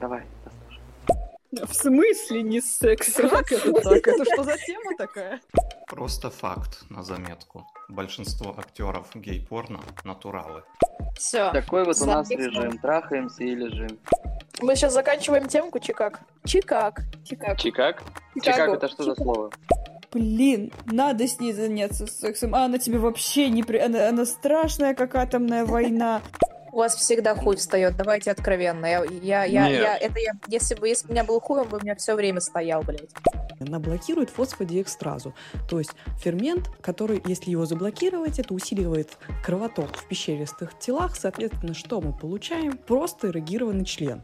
давай, 0.00 0.22
В 1.52 1.74
смысле 1.74 2.42
не 2.42 2.60
секс? 2.60 3.14
Как 3.14 3.52
это 3.52 3.72
так? 3.72 4.08
Это 4.08 4.24
что 4.24 4.44
за 4.44 4.56
тема 4.58 4.96
такая? 4.98 5.40
Просто 5.88 6.30
факт 6.30 6.84
на 6.90 7.02
заметку. 7.02 7.66
Большинство 7.88 8.54
актеров 8.58 9.08
гей-порно– 9.14 9.80
натуралы. 10.04 10.64
Все. 11.16 11.50
Такой 11.52 11.84
вот 11.84 11.96
у 12.00 12.06
нас 12.06 12.28
режим. 12.30 12.78
Трахаемся 12.78 13.44
и 13.44 13.54
лежим. 13.54 13.98
Мы 14.60 14.74
сейчас 14.74 14.94
заканчиваем 14.94 15.48
темку, 15.48 15.78
чикак. 15.78 16.20
Чикак. 16.44 17.02
Чикак. 17.24 17.58
Чикак? 17.58 18.02
Чикак 18.42 18.68
это 18.70 18.88
что 18.88 19.02
за 19.04 19.14
слово? 19.14 19.50
Блин, 20.12 20.72
надо 20.86 21.26
с 21.26 21.40
ней 21.40 21.52
заняться 21.52 22.06
сексом. 22.06 22.54
А 22.54 22.64
она 22.64 22.78
тебе 22.78 22.98
вообще 22.98 23.50
не... 23.50 23.62
При... 23.62 23.78
Она, 23.78 24.08
она 24.08 24.24
страшная, 24.24 24.94
как 24.94 25.14
атомная 25.14 25.66
война. 25.66 26.22
У 26.76 26.78
вас 26.78 26.94
всегда 26.94 27.34
хуй 27.34 27.56
встает, 27.56 27.96
давайте 27.96 28.30
откровенно. 28.30 28.84
Я, 28.84 29.02
я, 29.04 29.44
я, 29.44 29.66
Нет. 29.66 29.80
я- 29.80 29.96
это 29.96 30.20
я, 30.20 30.32
если 30.46 30.74
бы, 30.74 30.86
если 30.86 31.06
бы 31.06 31.12
у 31.12 31.12
меня 31.14 31.24
был 31.24 31.40
хуй, 31.40 31.60
он 31.60 31.68
бы 31.70 31.78
у 31.78 31.80
меня 31.80 31.94
все 31.96 32.14
время 32.14 32.42
стоял, 32.42 32.82
блядь. 32.82 33.08
Она 33.58 33.78
блокирует 33.78 34.28
фосфодиэкстразу, 34.28 35.34
то 35.70 35.78
есть 35.78 35.92
фермент, 36.22 36.68
который, 36.82 37.22
если 37.24 37.50
его 37.50 37.64
заблокировать, 37.64 38.38
это 38.38 38.52
усиливает 38.52 39.16
кровоток 39.42 39.96
в 39.96 40.06
пещеристых 40.06 40.78
телах, 40.78 41.16
соответственно, 41.16 41.72
что 41.72 42.02
мы 42.02 42.12
получаем? 42.12 42.76
Просто 42.76 43.30
эрегированный 43.30 43.86
член. 43.86 44.20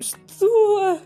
Что? 0.00 0.98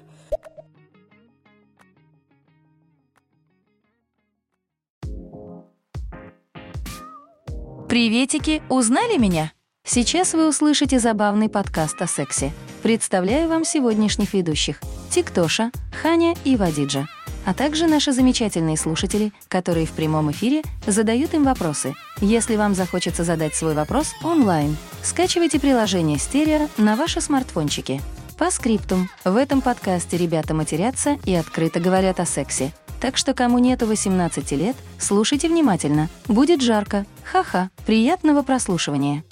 Приветики, 7.91 8.63
узнали 8.71 9.19
меня? 9.19 9.53
Сейчас 9.85 10.35
вы 10.35 10.49
услышите 10.49 10.99
забавный 11.01 11.49
подкаст 11.49 12.01
о 12.01 12.07
сексе. 12.07 12.53
Представляю 12.83 13.49
вам 13.49 13.65
сегодняшних 13.65 14.35
ведущих– 14.35 14.81
Тиктоша, 15.11 15.73
Ханя 16.01 16.35
и 16.45 16.55
Вадиджа, 16.57 17.09
а 17.45 17.55
также 17.55 17.87
наши 17.89 18.13
замечательные 18.13 18.77
слушатели, 18.77 19.33
которые 19.49 19.87
в 19.87 19.93
прямом 19.93 20.31
эфире 20.31 20.63
задают 20.87 21.35
им 21.35 21.45
вопросы. 21.45 21.95
Если 22.21 22.57
вам 22.57 22.75
захочется 22.75 23.25
задать 23.25 23.55
свой 23.55 23.75
вопрос 23.75 24.13
онлайн, 24.23 24.77
скачивайте 25.03 25.59
приложение 25.59 26.19
«Стерео» 26.19 26.69
на 26.77 26.95
ваши 26.95 27.21
смартфончики. 27.21 28.01
По 28.39 28.51
скриптум. 28.51 29.09
В 29.25 29.37
этом 29.37 29.61
подкасте 29.61 30.17
ребята 30.17 30.55
матерятся 30.55 31.19
и 31.25 31.35
открыто 31.35 31.81
говорят 31.81 32.21
о 32.21 32.27
сексе. 32.27 32.73
Так 33.01 33.17
что 33.17 33.35
кому 33.35 33.59
нету 33.59 33.87
18 33.87 34.53
лет, 34.53 34.77
слушайте 34.99 35.49
внимательно. 35.49 36.09
Будет 36.29 36.61
жарко. 36.63 37.07
Ха-ха. 37.25 37.71
Приятного 37.87 38.43
прослушивания. 38.43 39.25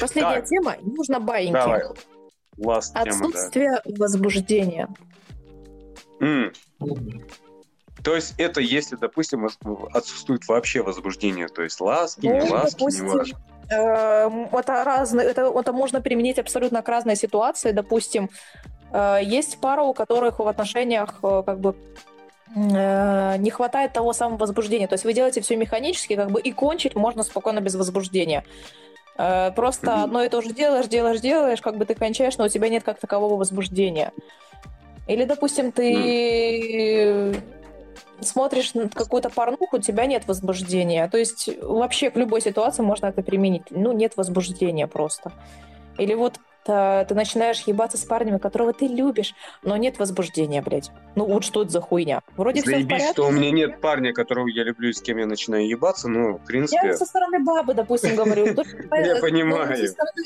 Последняя 0.00 0.40
Так. 0.40 0.46
тема. 0.46 0.76
Нужно 0.82 1.20
баиньки. 1.20 1.52
Давай. 1.52 1.82
Ласт 2.58 2.94
тема, 2.94 3.04
да. 3.04 3.10
Отсутствие 3.10 3.82
возбуждения. 3.84 4.88
М. 6.20 6.52
То 8.02 8.14
есть 8.14 8.34
это 8.38 8.60
если, 8.60 8.96
допустим, 8.96 9.48
отсутствует 9.92 10.46
вообще 10.46 10.82
возбуждение, 10.82 11.48
то 11.48 11.62
есть 11.62 11.80
ласки, 11.80 12.26
не 12.26 12.40
Ну, 12.40 12.52
ласки, 12.52 12.74
не 12.74 12.78
допустим, 12.78 13.08
важно. 13.08 13.38
Эм, 13.68 14.48
Это 14.52 14.84
разные, 14.84 15.26
это, 15.26 15.52
это 15.54 15.72
можно 15.72 16.00
применить 16.00 16.38
абсолютно 16.38 16.82
к 16.82 16.88
разной 16.88 17.16
ситуации. 17.16 17.72
Допустим, 17.72 18.30
э, 18.92 19.18
есть 19.24 19.58
пара, 19.60 19.82
у 19.82 19.92
которых 19.92 20.38
в 20.38 20.46
отношениях 20.46 21.18
э, 21.22 21.42
как 21.44 21.58
бы 21.58 21.74
э, 22.54 23.36
не 23.38 23.50
хватает 23.50 23.92
того 23.92 24.12
самого 24.12 24.38
возбуждения. 24.38 24.86
То 24.86 24.94
есть 24.94 25.04
вы 25.04 25.12
делаете 25.12 25.40
все 25.40 25.56
механически, 25.56 26.14
как 26.14 26.30
бы 26.30 26.40
и 26.40 26.52
кончить 26.52 26.94
можно 26.94 27.24
спокойно 27.24 27.60
без 27.60 27.74
возбуждения. 27.74 28.44
Э, 29.18 29.50
Просто 29.52 30.02
одно 30.02 30.22
и 30.22 30.28
то 30.28 30.40
же 30.42 30.52
делаешь, 30.52 30.86
делаешь, 30.86 31.20
делаешь, 31.20 31.60
как 31.60 31.76
бы 31.76 31.84
ты 31.84 31.94
кончаешь, 31.94 32.36
но 32.38 32.44
у 32.44 32.48
тебя 32.48 32.68
нет 32.68 32.82
как 32.82 32.98
такового 32.98 33.36
возбуждения. 33.36 34.12
Или, 35.06 35.24
допустим, 35.24 35.72
ты 35.72 37.34
смотришь 38.20 38.74
на 38.74 38.88
какую-то 38.88 39.30
порнуху, 39.30 39.76
у 39.76 39.80
тебя 39.80 40.06
нет 40.06 40.26
возбуждения. 40.26 41.08
То 41.08 41.18
есть 41.18 41.48
вообще 41.62 42.10
к 42.10 42.16
любой 42.16 42.40
ситуации 42.40 42.82
можно 42.82 43.06
это 43.06 43.22
применить. 43.22 43.64
Ну, 43.70 43.92
нет 43.92 44.16
возбуждения 44.16 44.86
просто. 44.86 45.32
Или 45.98 46.14
вот 46.14 46.40
ты 46.66 47.14
начинаешь 47.14 47.60
ебаться 47.62 47.96
с 47.98 48.04
парнями, 48.04 48.38
которого 48.38 48.72
ты 48.72 48.86
любишь, 48.86 49.34
но 49.62 49.76
нет 49.76 49.98
возбуждения, 49.98 50.62
блядь. 50.62 50.90
Ну 51.14 51.24
вот 51.26 51.44
что 51.44 51.62
это 51.62 51.70
за 51.70 51.80
хуйня? 51.80 52.20
Вроде 52.36 52.60
все 52.62 52.70
в 52.70 52.74
Заебись, 52.74 52.88
порядке. 52.90 53.12
что 53.12 53.26
у 53.28 53.30
меня 53.30 53.50
нет 53.50 53.80
парня, 53.80 54.12
которого 54.12 54.48
я 54.48 54.64
люблю 54.64 54.90
и 54.90 54.92
с 54.92 55.00
кем 55.00 55.18
я 55.18 55.26
начинаю 55.26 55.66
ебаться, 55.68 56.08
ну, 56.08 56.38
в 56.38 56.44
принципе... 56.44 56.88
Я 56.88 56.96
со 56.96 57.06
стороны 57.06 57.38
бабы, 57.40 57.74
допустим, 57.74 58.16
говорю. 58.16 58.46
Есть, 58.46 58.58
Я 58.92 59.16
э, 59.16 59.20
понимаю. 59.20 59.76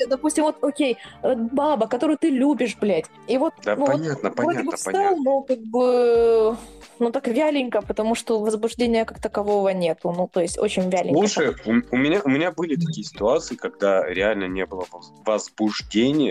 Допустим, 0.07 0.43
вот, 0.45 0.63
окей, 0.63 0.97
э, 1.23 1.35
баба, 1.35 1.87
которую 1.87 2.17
ты 2.17 2.29
любишь, 2.29 2.77
блядь. 2.79 3.05
И 3.27 3.37
вот, 3.37 3.53
Да, 3.63 3.75
ну, 3.75 3.85
понятно, 3.85 4.31
понятно, 4.31 4.71
понятно. 4.83 5.17
но 5.23 5.41
как 5.41 5.59
бы, 5.59 6.57
ну, 6.99 7.11
так 7.11 7.27
вяленько, 7.27 7.81
потому 7.81 8.15
что 8.15 8.39
возбуждения 8.39 9.05
как 9.05 9.21
такового 9.21 9.69
нету. 9.69 10.11
Ну, 10.15 10.27
то 10.27 10.41
есть 10.41 10.57
очень 10.57 10.89
вяленько. 10.89 11.17
Слушай, 11.27 11.55
у, 11.65 11.95
меня, 11.97 12.21
у 12.23 12.29
меня 12.29 12.51
были 12.51 12.75
такие 12.75 13.03
ситуации, 13.03 13.55
когда 13.55 14.03
реально 14.07 14.45
не 14.45 14.65
было 14.65 14.85
воз- 14.91 15.11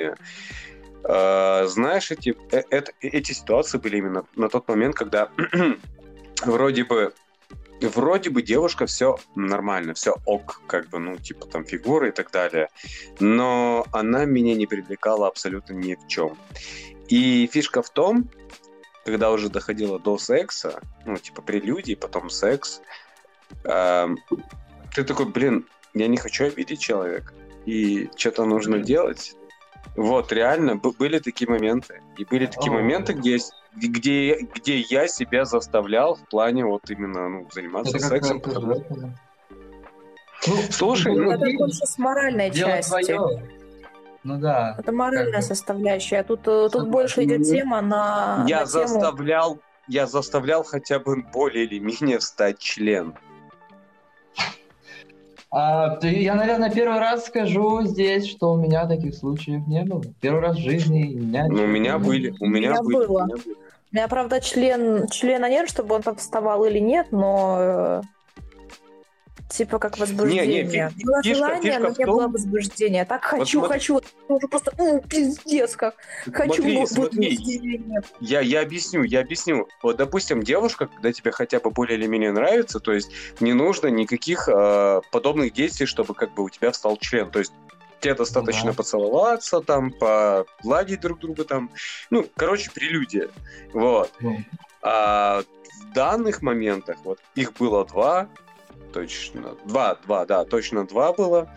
возбуждения. 0.01 0.17
Э, 1.05 1.67
знаешь, 1.67 2.11
эти, 2.11 2.37
э- 2.53 2.83
эти 3.01 3.33
ситуации 3.33 3.79
были 3.79 3.99
именно 3.99 4.25
на 4.37 4.49
тот 4.49 4.69
момент, 4.69 4.95
когда 4.95 5.31
вроде 6.45 6.85
бы 6.85 7.13
вроде 7.81 8.29
бы 8.29 8.43
девушка 8.43 8.85
все 8.85 9.17
нормально, 9.35 9.95
все 9.95 10.15
ок, 10.27 10.61
как 10.67 10.91
бы, 10.91 10.99
ну, 10.99 11.17
типа 11.17 11.47
там 11.47 11.65
фигура 11.65 12.09
и 12.09 12.13
так 12.13 12.31
далее. 12.31 12.69
Но 13.21 13.87
она 13.93 14.27
меня 14.27 14.55
не 14.55 14.67
привлекала 14.67 15.29
абсолютно 15.29 15.73
ни 15.73 15.95
в 15.95 16.07
чем. 16.07 16.37
И 17.09 17.49
фишка 17.51 17.81
в 17.81 17.89
том, 17.89 18.29
когда 19.07 19.31
уже 19.31 19.49
доходило 19.49 19.99
до 19.99 20.19
секса, 20.19 20.83
ну, 21.07 21.17
типа 21.17 21.41
прелюдии, 21.41 21.95
потом 21.95 22.29
секс, 22.29 22.83
эм, 23.65 24.19
ты 24.95 25.03
такой, 25.03 25.27
блин, 25.27 25.67
я 25.95 26.07
не 26.07 26.19
хочу 26.19 26.45
обидеть 26.45 26.81
человека, 26.81 27.33
и 27.65 28.11
что-то 28.15 28.45
нужно 28.45 28.79
делать. 28.79 29.35
Вот, 29.97 30.33
реально, 30.33 30.77
были 30.77 31.19
такие 31.19 31.51
моменты. 31.51 32.01
И 32.17 32.25
были 32.25 32.47
такие 32.47 32.71
О. 32.71 32.75
моменты, 32.75 33.13
где, 33.13 33.39
где, 33.75 34.47
где 34.55 34.79
я 34.79 35.09
себя 35.09 35.45
заставлял 35.45 36.15
в 36.15 36.27
плане 36.29 36.65
вот 36.65 36.89
именно 36.91 37.29
ну, 37.29 37.49
заниматься 37.53 37.97
Это 37.97 38.07
сексом. 38.07 38.41
как-то 38.41 38.61
потому- 38.61 38.73
это- 38.81 39.13
Ну, 40.47 40.57
Слушай, 40.71 41.15
ну, 41.15 41.31
Это 41.33 41.45
больше 41.59 41.85
с 41.85 41.99
моральной 41.99 42.51
части. 42.51 42.89
твое. 42.91 43.43
Ну 44.23 44.39
да. 44.39 44.77
Это 44.79 44.93
моральная 44.93 45.33
Как 45.33 45.43
составляющая. 45.43 46.23
Тут, 46.23 46.47
э, 46.47 46.69
тут 46.71 46.89
больше 46.89 47.25
идет 47.25 47.43
тема 47.45 47.81
на, 47.81 48.45
я 48.49 48.61
на 48.61 48.67
тему... 48.67 48.87
заставлял, 48.87 49.59
я 49.89 50.07
заставлял 50.07 50.63
хотя 50.63 50.99
бы 50.99 51.23
более 51.33 51.65
или 51.65 51.79
менее 51.79 52.19
встать 52.19 52.59
член. 52.59 53.15
А, 55.53 55.97
ты- 55.97 56.23
я, 56.23 56.35
наверное, 56.37 56.71
первый 56.71 57.01
раз 57.01 57.27
скажу 57.27 57.83
здесь, 57.83 58.29
что 58.29 58.53
у 58.53 58.57
меня 58.57 58.87
таких 58.87 59.15
случаев 59.15 59.67
не 59.67 59.83
было. 59.83 60.03
Первый 60.21 60.43
раз 60.43 60.57
в 60.57 60.61
жизни 60.61 61.17
у 61.17 61.19
меня... 61.19 61.47
Ну, 61.49 61.65
у 61.65 61.67
меня 61.67 61.99
были, 61.99 62.35
у 62.41 62.47
меня, 62.47 62.71
меня 62.71 62.83
были. 62.83 62.97
было. 62.97 63.23
у 63.23 63.27
меня 63.27 63.37
были. 63.37 63.57
У 63.93 63.97
меня, 63.97 64.07
правда, 64.09 64.41
член, 64.41 65.09
члена 65.09 65.51
нет, 65.51 65.69
чтобы 65.69 65.97
он 65.97 66.03
там 66.03 66.15
вставал 66.15 66.65
или 66.65 66.79
нет, 66.79 67.09
но 67.11 67.57
э, 67.59 68.03
типа 69.51 69.79
как 69.79 69.99
возбуждение. 69.99 70.65
фи- 70.67 71.05
было 71.05 71.23
фишка- 71.23 71.35
желание, 71.35 71.63
фишка 71.63 71.81
но 71.81 71.89
не 71.91 71.95
том- 71.95 72.07
было 72.07 72.29
возбуждения. 72.29 73.05
Так 73.05 73.25
хочу, 73.25 73.59
смотри- 73.61 73.73
хочу. 73.79 73.99
Это 73.99 74.09
уже 74.29 74.49
просто 74.49 74.73
м, 74.79 75.01
пиздец 75.01 75.77
как. 75.77 75.95
Хочу, 76.33 76.55
Смотри, 76.55 76.79
но 76.79 76.87
смотри. 76.87 77.81
Я, 78.21 78.41
я 78.41 78.63
объясню, 78.63 79.03
я 79.03 79.21
объясню. 79.21 79.69
Вот, 79.83 79.97
допустим, 79.97 80.43
девушка, 80.43 80.87
когда 80.87 81.13
тебе 81.13 81.33
хотя 81.33 81.61
бы 81.61 81.71
более 81.71 81.99
или 81.99 82.07
менее 82.07 82.33
нравится, 82.33 82.81
то 82.81 82.93
есть 82.93 83.11
не 83.41 83.53
нужно 83.53 83.89
никаких 83.89 84.49
э, 84.49 85.01
подобных 85.13 85.53
действий, 85.53 85.87
чтобы 85.87 86.15
как 86.15 86.33
бы 86.35 86.45
у 86.45 86.49
тебя 86.49 86.71
встал 86.71 86.97
член. 86.97 87.31
То 87.31 87.39
есть 87.41 87.53
тебе 88.01 88.15
достаточно 88.15 88.71
Да. 88.71 88.77
поцеловаться, 88.77 89.61
там, 89.61 89.91
погладить 89.93 91.01
друг 91.01 91.19
друга, 91.21 91.45
там. 91.45 91.71
Ну, 92.11 92.27
короче, 92.37 92.71
прелюдия. 92.71 93.29
Вот. 93.73 94.11
Ну, 94.21 94.39
А 94.83 95.43
в 95.43 95.93
данных 95.93 96.41
моментах, 96.41 96.97
вот 97.05 97.19
их 97.35 97.53
было 97.55 97.85
два, 97.85 98.29
точно, 98.93 99.57
два, 99.65 99.97
два, 100.07 100.27
да, 100.27 100.45
точно 100.45 100.87
два 100.87 101.13
было. 101.13 101.49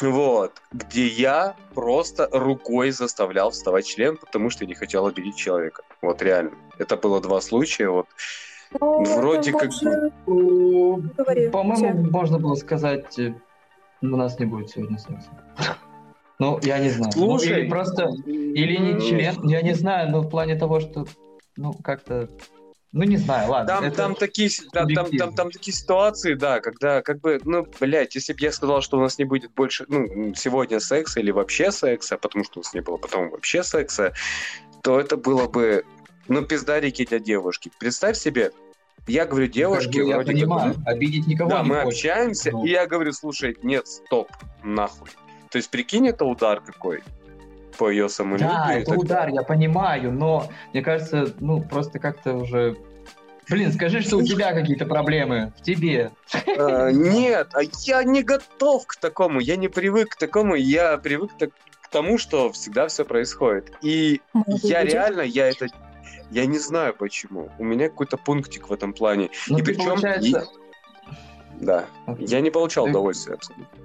Вот, 0.00 0.52
где 0.72 1.06
я 1.06 1.56
просто 1.74 2.28
рукой 2.32 2.92
заставлял 2.92 3.50
вставать 3.50 3.86
член, 3.86 4.16
потому 4.16 4.48
что 4.50 4.64
я 4.64 4.68
не 4.68 4.74
хотел 4.74 5.06
обидеть 5.06 5.36
человека. 5.36 5.82
Вот 6.02 6.22
реально. 6.22 6.52
Это 6.78 6.96
было 6.96 7.20
два 7.20 7.40
случая. 7.40 7.88
Вот 7.88 8.06
Ну, 8.80 9.02
Вроде 9.16 9.50
как 9.52 9.70
больше- 9.70 10.12
ну, 10.26 11.02
По-моему, 11.50 12.10
можно 12.10 12.38
было 12.38 12.54
сказать, 12.54 13.18
э, 13.18 13.34
у 14.02 14.06
нас 14.06 14.38
не 14.38 14.44
будет 14.46 14.70
сегодня 14.70 14.98
секса. 14.98 15.30
Ну, 16.38 16.60
я 16.62 16.78
не 16.78 16.90
знаю. 16.90 17.10
Ну, 17.16 17.38
Слушай, 17.38 17.62
или 17.62 17.68
просто, 17.70 18.10
или 18.26 18.76
не 18.76 19.00
член, 19.00 19.42
я 19.48 19.62
не 19.62 19.74
знаю, 19.74 20.10
но 20.10 20.20
в 20.20 20.28
плане 20.28 20.54
того, 20.54 20.78
что, 20.80 21.06
ну, 21.56 21.72
как-то 21.72 22.28
Ну, 22.92 23.04
не 23.04 23.18
знаю, 23.18 23.50
ладно. 23.50 23.66
Там, 23.68 23.92
там, 23.92 24.14
такие, 24.14 24.48
там, 24.72 24.88
там, 24.88 25.04
субъективно. 25.06 25.36
там 25.36 25.50
такие 25.50 25.74
ситуации, 25.76 26.34
да, 26.34 26.60
когда, 26.60 27.02
как 27.02 27.20
бы, 27.20 27.38
ну, 27.44 27.66
блядь, 27.80 28.14
если 28.14 28.32
бы 28.32 28.38
я 28.40 28.50
сказал, 28.50 28.80
что 28.80 28.96
у 28.96 29.00
нас 29.00 29.18
не 29.18 29.24
будет 29.24 29.52
больше, 29.52 29.84
ну, 29.88 30.34
сегодня 30.34 30.80
секса 30.80 31.20
или 31.20 31.30
вообще 31.30 31.70
секса, 31.70 32.16
потому 32.16 32.44
что 32.44 32.60
у 32.60 32.62
нас 32.62 32.72
не 32.72 32.80
было 32.80 32.96
потом 32.96 33.28
вообще 33.28 33.62
секса, 33.62 34.14
то 34.82 34.98
это 34.98 35.18
было 35.18 35.46
бы, 35.48 35.84
ну, 36.28 36.42
пиздарики 36.46 37.04
для 37.04 37.18
девушки. 37.18 37.70
Представь 37.78 38.16
себе, 38.16 38.52
я 39.06 39.26
говорю 39.26 39.46
Как 39.48 39.54
девушке, 39.54 40.06
я 40.06 40.14
вроде 40.16 40.32
понимаю, 40.32 40.74
как, 40.74 40.86
обидеть 40.86 41.26
никого 41.26 41.50
да, 41.50 41.62
не 41.62 41.68
мы 41.68 41.74
хочется. 41.82 42.08
общаемся, 42.08 42.50
Ну. 42.52 42.64
и 42.64 42.70
я 42.70 42.86
говорю, 42.86 43.12
слушай, 43.12 43.56
нет, 43.62 43.86
стоп, 43.86 44.30
нахуй. 44.62 45.10
То 45.50 45.56
есть, 45.56 45.70
прикинь, 45.70 46.08
это 46.08 46.24
удар 46.24 46.60
какой 46.62 47.02
по 47.78 47.88
ее 47.90 48.08
самолюбию. 48.08 48.48
Да, 48.50 48.74
это 48.74 48.90
так 48.90 48.98
удар, 48.98 49.28
я 49.30 49.42
понимаю, 49.42 50.12
но 50.12 50.48
мне 50.72 50.82
кажется, 50.82 51.32
ну, 51.40 51.62
просто 51.62 51.98
как-то 51.98 52.34
уже... 52.34 52.76
Блин, 53.48 53.72
скажи, 53.72 54.02
что 54.02 54.18
у 54.18 54.22
тебя 54.22 54.52
какие-то 54.52 54.84
проблемы. 54.84 55.54
В 55.58 55.62
тебе. 55.62 56.10
А, 56.58 56.90
Нет, 56.90 57.48
а 57.54 57.60
я 57.84 58.04
не 58.04 58.22
готов 58.22 58.86
к 58.86 58.96
такому, 58.96 59.40
я 59.40 59.56
не 59.56 59.68
привык 59.68 60.10
к 60.10 60.16
такому, 60.16 60.54
я 60.54 60.98
привык 60.98 61.30
так- 61.38 61.52
к 61.80 61.88
тому, 61.88 62.18
что 62.18 62.52
всегда 62.52 62.88
все 62.88 63.06
происходит. 63.06 63.72
И 63.80 64.20
я 64.62 64.84
реально, 64.84 65.22
я 65.22 65.48
это, 65.48 65.68
я 66.30 66.44
не 66.44 66.58
знаю 66.58 66.92
почему. 66.92 67.48
У 67.58 67.64
меня 67.64 67.88
какой-то 67.88 68.18
пунктик 68.18 68.68
в 68.68 68.72
этом 68.72 68.92
плане. 68.92 69.30
Ну, 69.48 69.58
И 69.58 69.62
причем- 69.62 69.84
получается... 69.84 70.46
Да, 71.60 71.86
я 72.18 72.40
не 72.40 72.50
получал 72.50 72.84
Ты- 72.84 72.90
удовольствия 72.90 73.34
абсолютно. 73.34 73.77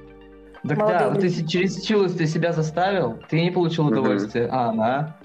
Так 0.67 0.77
Молодые 0.77 0.99
да, 0.99 1.09
вот 1.09 1.19
ты 1.19 1.27
люди. 1.27 1.35
си- 1.39 1.47
через 1.47 1.75
силу 1.83 2.07
ты 2.09 2.25
себя 2.25 2.53
заставил, 2.53 3.19
ты 3.29 3.41
не 3.41 3.51
получил 3.51 3.83
Мгм. 3.85 3.93
удовольствия, 3.93 4.47
а 4.51 4.69
она? 4.69 5.17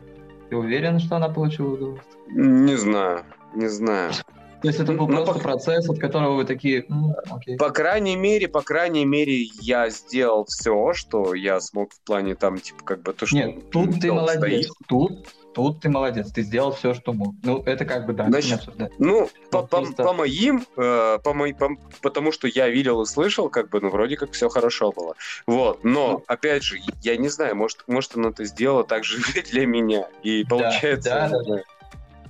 Ты 0.50 0.56
уверен, 0.56 0.98
что 0.98 1.16
она 1.16 1.28
получила 1.28 1.74
удовольствие? 1.74 2.18
Не 2.28 2.76
знаю, 2.76 3.24
не 3.54 3.68
знаю. 3.68 4.12
То 4.60 4.66
есть 4.68 4.80
это 4.80 4.92
был 4.94 5.06
Ну, 5.06 5.14
просто 5.14 5.34
по- 5.34 5.40
процесс, 5.40 5.88
от 5.88 6.00
которого 6.00 6.34
вы 6.34 6.44
такие, 6.44 6.84
«М, 6.88 7.12
окей. 7.30 7.56
По 7.56 7.70
крайней 7.70 8.16
мере, 8.16 8.48
по 8.48 8.62
крайней 8.62 9.04
мере, 9.04 9.42
я 9.62 9.88
сделал 9.90 10.44
все, 10.46 10.92
что 10.94 11.34
я 11.34 11.60
смог 11.60 11.92
в 11.92 12.00
плане 12.04 12.34
там, 12.34 12.58
типа, 12.58 12.82
как 12.82 13.02
бы 13.02 13.12
то, 13.12 13.24
что... 13.24 13.36
Нет, 13.36 13.70
тут 13.70 14.00
ты 14.00 14.12
молодец. 14.12 14.38
стоит. 14.38 14.66
Тут, 14.88 15.28
тут 15.58 15.80
ты 15.80 15.88
молодец. 15.88 16.30
Ты 16.30 16.42
сделал 16.42 16.72
все, 16.72 16.94
что 16.94 17.12
мог. 17.12 17.34
Ну, 17.42 17.62
это 17.66 17.84
как 17.84 18.06
бы 18.06 18.12
да, 18.12 18.26
Значит, 18.26 18.50
не 18.50 18.54
обсуждать. 18.56 18.92
Ну, 18.98 19.28
по, 19.50 19.58
Вот 19.58 19.70
по- 19.70 19.76
просто- 19.78 20.04
по 20.04 20.12
моим, 20.12 20.64
э, 20.76 21.18
по 21.24 21.34
моим, 21.34 21.56
по- 21.56 21.76
потому 22.00 22.30
что 22.32 22.46
я 22.46 22.68
видел 22.68 23.02
и 23.02 23.06
слышал, 23.06 23.48
как 23.50 23.68
бы, 23.70 23.80
ну, 23.80 23.90
вроде 23.90 24.16
как 24.16 24.30
все 24.32 24.48
хорошо 24.48 24.92
было. 24.92 25.14
Вот, 25.46 25.82
но, 25.82 26.10
Ну. 26.12 26.24
опять 26.28 26.62
же, 26.62 26.78
я 27.02 27.16
не 27.16 27.28
знаю, 27.28 27.56
может, 27.56 27.82
может 27.88 28.16
она 28.16 28.28
это 28.28 28.44
сделала 28.44 28.84
так 28.84 29.04
же 29.04 29.18
для 29.52 29.66
меня. 29.66 30.06
И 30.22 30.44
получается, 30.44 31.10
да, 31.10 31.28
да, 31.30 31.56
э, 31.58 31.62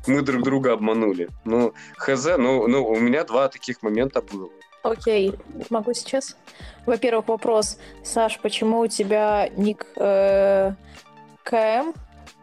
мы 0.07 0.23
друг 0.23 0.43
друга 0.43 0.73
обманули. 0.73 1.29
Ну, 1.45 1.75
хз, 1.99 2.25
ну, 2.39 2.67
ну, 2.67 2.87
у 2.87 2.99
меня 2.99 3.25
два 3.25 3.49
таких 3.49 3.83
момента 3.83 4.23
было. 4.23 4.49
Окей, 4.83 5.35
могу 5.71 5.93
сейчас. 5.93 6.37
Во-первых, 6.87 7.29
вопрос. 7.29 7.79
Саш, 8.05 8.39
почему 8.39 8.79
у 8.81 8.87
тебя 8.87 9.51
ник 9.57 9.85
э, 9.97 10.73
КМ? 11.43 11.93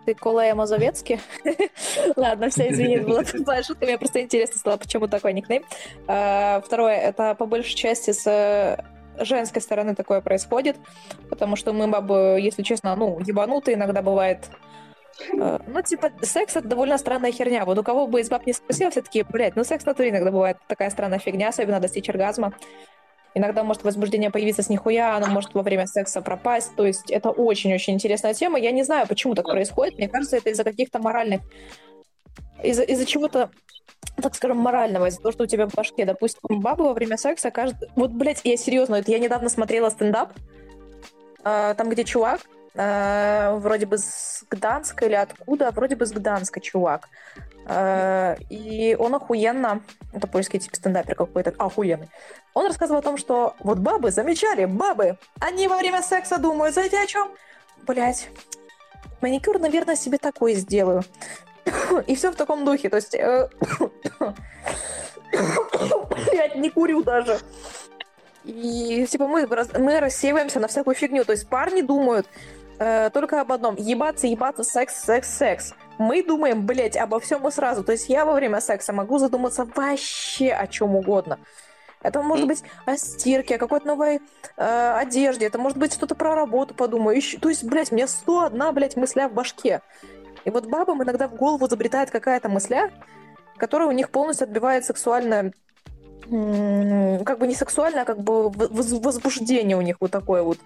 Ты 0.05 0.13
Колея 0.13 0.55
Мазовецкий? 0.55 1.19
Ладно, 2.15 2.49
все, 2.49 2.69
извини, 2.71 2.97
была 2.97 3.23
тупая 3.23 3.63
шутка. 3.63 3.85
Мне 3.85 3.97
просто 3.97 4.21
интересно 4.21 4.57
стало, 4.57 4.77
почему 4.77 5.07
такой 5.07 5.33
никнейм. 5.33 5.63
А, 6.07 6.61
Второе, 6.61 6.97
это 6.97 7.35
по 7.35 7.45
большей 7.45 7.75
части 7.75 8.11
с 8.11 8.25
э, 8.27 8.77
женской 9.23 9.61
стороны 9.61 9.95
такое 9.95 10.21
происходит, 10.21 10.77
потому 11.29 11.55
что 11.55 11.73
мы, 11.73 11.87
бабы, 11.87 12.37
если 12.39 12.63
честно, 12.63 12.95
ну, 12.95 13.19
ебанутые 13.19 13.75
иногда 13.75 14.01
бывает. 14.01 14.49
Э, 15.33 15.59
Ну, 15.67 15.81
типа, 15.81 16.11
секс— 16.21 16.55
это 16.57 16.67
довольно 16.67 16.97
странная 16.97 17.31
херня. 17.31 17.65
Вот 17.65 17.77
у 17.77 17.83
кого 17.83 18.07
бы 18.07 18.21
из 18.21 18.29
баб 18.29 18.45
не 18.45 18.53
спросил, 18.53 18.91
все 18.91 19.01
таки 19.01 19.23
блядь, 19.23 19.55
ну, 19.55 19.63
секс 19.63 19.85
на 19.85 19.91
иногда 19.91 20.31
бывает 20.31 20.57
такая 20.67 20.89
странная 20.89 21.19
фигня, 21.19 21.49
особенно 21.49 21.79
достичь 21.79 22.09
оргазма. 22.09 22.53
Иногда 23.37 23.63
может 23.63 23.83
возбуждение 23.83 24.31
появиться 24.31 24.63
с 24.63 24.69
нихуя, 24.69 25.17
оно 25.17 25.27
может 25.27 25.53
во 25.53 25.61
время 25.61 25.87
секса 25.87 26.21
пропасть. 26.21 26.73
То 26.77 26.85
есть 26.85 27.11
это 27.11 27.31
очень-очень 27.31 27.93
интересная 27.93 28.33
тема. 28.33 28.57
Я 28.57 28.71
не 28.71 28.83
знаю, 28.83 29.07
почему 29.07 29.35
так 29.35 29.45
происходит. 29.45 29.97
Мне 29.97 30.07
кажется, 30.07 30.37
это 30.37 30.49
из-за 30.49 30.63
каких-то 30.63 30.99
моральных... 30.99 31.41
Из-за, 32.63 32.83
из-за 32.83 33.05
чего-то, 33.05 33.51
так 34.21 34.35
скажем, 34.35 34.57
морального. 34.57 35.07
Из-за 35.07 35.19
того, 35.19 35.33
что 35.33 35.43
у 35.43 35.47
тебя 35.47 35.67
в 35.67 35.73
башке, 35.73 36.05
допустим, 36.05 36.61
баба 36.61 36.83
во 36.83 36.93
время 36.93 37.17
секса 37.17 37.51
каждый... 37.51 37.89
Вот, 37.97 38.11
блядь, 38.11 38.39
я 38.45 38.55
серьезно, 38.55 38.95
это 38.95 39.11
я 39.11 39.19
недавно 39.19 39.49
смотрела 39.49 39.89
стендап, 39.89 40.31
а, 41.43 41.73
там, 41.73 41.89
где 41.89 42.05
чувак, 42.05 42.39
а, 42.77 43.55
вроде 43.55 43.85
бы 43.85 43.97
с 43.97 44.43
Гданска 44.49 45.05
или 45.05 45.13
откуда, 45.13 45.71
вроде 45.71 45.95
бы 45.95 46.05
с 46.05 46.11
Гданска 46.11 46.59
чувак. 46.59 47.07
А, 47.65 48.35
И 48.49 48.95
он 48.99 49.15
охуенно, 49.15 49.81
это 50.13 50.27
польский 50.27 50.59
тип 50.59 50.75
стендапер 50.75 51.15
какой-то, 51.15 51.53
охуенный. 51.57 52.09
Он 52.53 52.67
рассказывал 52.67 52.99
о 52.99 53.03
том, 53.03 53.17
что 53.17 53.55
вот 53.59 53.79
бабы, 53.79 54.11
замечали, 54.11 54.65
бабы, 54.65 55.17
они 55.39 55.67
во 55.67 55.77
время 55.77 56.01
секса 56.01 56.37
думают, 56.37 56.73
знаете 56.73 56.99
о 57.01 57.07
чем? 57.07 57.31
Блять, 57.83 58.29
маникюр, 59.21 59.59
наверное, 59.59 59.95
себе 59.95 60.17
такой 60.17 60.55
сделаю. 60.55 61.03
И 62.07 62.15
все 62.15 62.31
в 62.31 62.35
таком 62.35 62.65
духе, 62.65 62.89
то 62.89 62.97
есть... 62.97 63.15
э, 63.15 63.49
Блять, 66.31 66.55
не 66.55 66.69
курю 66.69 67.03
даже. 67.03 67.39
И 68.43 69.05
типа 69.09 69.27
мы, 69.27 69.47
мы 69.79 69.99
рассеиваемся 69.99 70.59
на 70.59 70.67
всякую 70.67 70.95
фигню. 70.95 71.25
То 71.25 71.31
есть 71.31 71.49
парни 71.49 71.81
думают 71.81 72.27
э, 72.79 73.09
только 73.11 73.41
об 73.41 73.51
одном. 73.51 73.75
Ебаться, 73.77 74.27
ебаться, 74.27 74.63
секс, 74.63 75.03
секс, 75.03 75.29
секс. 75.37 75.73
Мы 75.97 76.23
думаем, 76.23 76.65
блять, 76.65 76.97
обо 76.97 77.19
всем 77.19 77.47
и 77.47 77.51
сразу. 77.51 77.83
То 77.83 77.93
есть 77.93 78.09
я 78.09 78.25
во 78.25 78.33
время 78.33 78.61
секса 78.61 78.93
могу 78.93 79.17
задуматься 79.17 79.65
вообще 79.75 80.51
о 80.51 80.67
чем 80.67 80.95
угодно. 80.95 81.39
Это 82.03 82.21
может 82.21 82.47
быть 82.47 82.63
о 82.85 82.97
стирке, 82.97 83.55
о 83.55 83.57
какой-то 83.57 83.87
новой 83.87 84.21
э, 84.57 84.93
одежде. 84.97 85.47
Это 85.47 85.57
может 85.57 85.77
быть 85.77 85.93
что-то 85.93 86.13
про 86.15 86.35
работу 86.35 86.75
подумаю. 86.75 87.15
Ещё- 87.17 87.39
То 87.39 87.49
есть, 87.49 87.63
блядь, 87.63 87.91
у 87.91 87.95
меня 87.95 88.07
101, 88.07 88.71
блядь, 88.73 88.95
мысля 88.95 89.27
в 89.27 89.33
башке. 89.33 89.81
И 90.43 90.51
вот 90.51 90.67
бабам 90.67 91.01
иногда 91.01 91.27
в 91.27 91.35
голову 91.35 91.67
забретает 91.67 92.11
какая-то 92.11 92.47
мысля, 92.49 92.91
которая 93.57 93.87
у 93.87 93.91
них 93.91 94.11
полностью 94.11 94.45
отбивает 94.45 94.85
сексуальное 94.85 95.53
как 96.29 97.39
бы 97.39 97.47
не 97.47 97.55
сексуальное, 97.55 98.01
а 98.01 98.05
как 98.05 98.19
бы 98.19 98.49
воз- 98.49 98.91
возбуждение 98.91 99.77
у 99.77 99.81
них 99.81 99.97
вот 99.99 100.11
такое 100.11 100.41
вот 100.41 100.57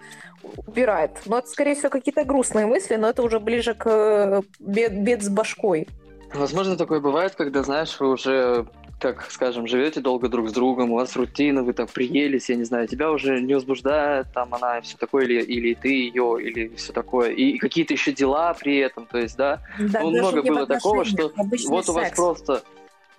убирает. 0.66 1.10
Но 1.26 1.38
это, 1.38 1.48
скорее 1.48 1.74
всего, 1.74 1.90
какие-то 1.90 2.24
грустные 2.24 2.66
мысли, 2.66 2.96
но 2.96 3.08
это 3.08 3.22
уже 3.22 3.40
ближе 3.40 3.74
к 3.74 3.86
э, 3.86 4.42
бед, 4.58 5.02
бед 5.02 5.22
с 5.22 5.28
башкой. 5.28 5.86
Возможно, 6.32 6.76
такое 6.76 7.00
бывает, 7.00 7.34
когда, 7.34 7.62
знаешь, 7.62 7.98
вы 7.98 8.10
уже, 8.10 8.66
как 9.00 9.30
скажем, 9.30 9.66
живете 9.66 10.00
долго 10.00 10.28
друг 10.28 10.48
с 10.48 10.52
другом, 10.52 10.92
у 10.92 10.94
вас 10.94 11.16
рутина, 11.16 11.62
вы 11.62 11.72
там 11.72 11.88
приелись, 11.88 12.48
я 12.48 12.56
не 12.56 12.64
знаю, 12.64 12.86
тебя 12.86 13.10
уже 13.10 13.40
не 13.40 13.54
возбуждает 13.54 14.28
там 14.32 14.54
она 14.54 14.78
и 14.78 14.82
все 14.82 14.96
такое, 14.96 15.24
или, 15.24 15.42
или 15.42 15.74
ты 15.74 15.88
ее, 15.88 16.38
или 16.40 16.68
все 16.76 16.92
такое, 16.92 17.30
и 17.32 17.58
какие-то 17.58 17.94
еще 17.94 18.12
дела 18.12 18.54
при 18.54 18.78
этом, 18.78 19.06
то 19.06 19.18
есть, 19.18 19.36
да, 19.36 19.60
Да, 19.78 20.02
Ну, 20.02 20.10
много 20.10 20.42
было 20.42 20.66
такого, 20.66 21.04
что 21.04 21.32
вот 21.68 21.88
у 21.88 21.92
вас 21.92 22.12
просто... 22.12 22.62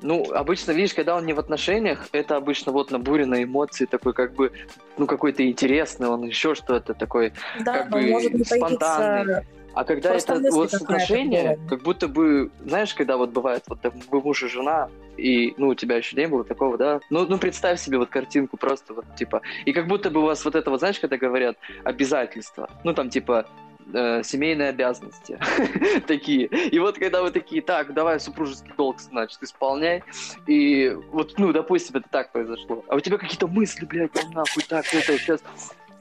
Ну, 0.01 0.31
обычно, 0.33 0.71
видишь, 0.71 0.93
когда 0.93 1.15
он 1.15 1.25
не 1.25 1.33
в 1.33 1.39
отношениях, 1.39 2.07
это 2.11 2.35
обычно 2.35 2.71
вот 2.71 2.91
набуренные 2.91 3.43
эмоции, 3.43 3.85
такой 3.85 4.13
как 4.13 4.33
бы, 4.33 4.51
ну, 4.97 5.05
какой-то 5.05 5.47
интересный, 5.47 6.07
он 6.07 6.23
еще 6.23 6.55
что-то 6.55 6.93
такой. 6.93 7.33
Да, 7.59 7.79
как 7.79 7.91
бы 7.91 8.01
может 8.01 8.31
спонтанный. 8.45 9.25
появиться 9.25 9.61
А 9.73 9.83
когда 9.85 10.09
Просто 10.09 10.33
это 10.33 10.51
вот 10.51 10.73
отношения, 10.73 11.57
как 11.69 11.83
будто 11.83 12.07
бы, 12.07 12.51
знаешь, 12.65 12.93
когда 12.93 13.17
вот 13.17 13.29
бывает, 13.29 13.63
вот 13.67 13.79
вы 14.09 14.21
муж 14.21 14.43
и 14.43 14.47
жена, 14.47 14.89
и, 15.17 15.53
ну, 15.57 15.69
у 15.69 15.75
тебя 15.75 15.97
еще 15.97 16.15
не 16.17 16.27
было 16.27 16.43
такого, 16.43 16.77
да? 16.77 16.99
Ну, 17.09 17.25
ну, 17.25 17.37
представь 17.37 17.79
себе 17.79 17.97
вот 17.97 18.09
картинку 18.09 18.57
просто 18.57 18.93
вот, 18.93 19.05
типа, 19.15 19.41
и 19.65 19.71
как 19.71 19.87
будто 19.87 20.09
бы 20.09 20.21
у 20.21 20.25
вас 20.25 20.43
вот 20.43 20.55
это 20.55 20.69
вот, 20.69 20.79
знаешь, 20.79 20.99
когда 20.99 21.17
говорят 21.17 21.57
обязательства, 21.83 22.69
ну, 22.83 22.93
там, 22.93 23.09
типа, 23.09 23.45
э, 23.93 24.23
семейные 24.23 24.69
обязанности 24.69 25.37
такие. 26.07 26.45
И 26.47 26.79
вот 26.79 26.97
когда 26.97 27.21
вы 27.21 27.31
такие, 27.31 27.61
так, 27.61 27.93
давай 27.93 28.19
супружеский 28.19 28.71
долг, 28.77 28.99
значит, 28.99 29.41
исполняй. 29.41 30.03
И 30.47 30.89
вот, 31.11 31.33
ну, 31.37 31.51
допустим, 31.53 31.97
это 31.97 32.07
так 32.09 32.31
произошло. 32.31 32.83
А 32.87 32.95
у 32.95 32.99
тебя 32.99 33.17
какие-то 33.17 33.47
мысли, 33.47 33.85
блядь, 33.85 34.11
нахуй, 34.33 34.63
так, 34.67 34.85
это 34.93 35.17
сейчас 35.17 35.41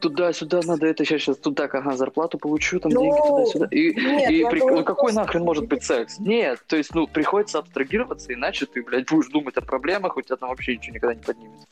туда-сюда 0.01 0.61
надо 0.65 0.87
это, 0.87 1.05
сейчас, 1.05 1.21
сейчас 1.21 1.37
тут 1.37 1.57
так, 1.57 1.75
ага, 1.75 1.95
зарплату 1.95 2.39
получу, 2.39 2.81
там 2.81 2.91
Ну, 2.91 3.03
деньги 3.03 3.19
туда-сюда. 3.29 3.67
И, 3.71 3.95
нет, 3.95 4.31
и 4.31 4.47
при- 4.51 4.61
думаю, 4.61 4.79
ну, 4.79 4.85
какой 4.85 5.13
просто- 5.13 5.21
нахрен 5.21 5.43
может 5.45 5.67
быть 5.69 5.85
секс? 5.85 6.19
Нет, 6.19 6.59
то 6.67 6.77
есть, 6.77 6.95
ну, 6.95 7.07
приходится 7.07 7.59
абстрагироваться, 7.59 8.33
иначе 8.33 8.65
ты, 8.65 8.83
блядь, 8.83 9.11
будешь 9.11 9.31
думать 9.31 9.57
о 9.59 9.61
проблемах, 9.61 10.17
у 10.17 10.23
тебя 10.23 10.37
там 10.37 10.49
вообще 10.49 10.77
ничего 10.77 10.95
никогда 10.95 11.15
не 11.15 11.23
поднимется. 11.23 11.67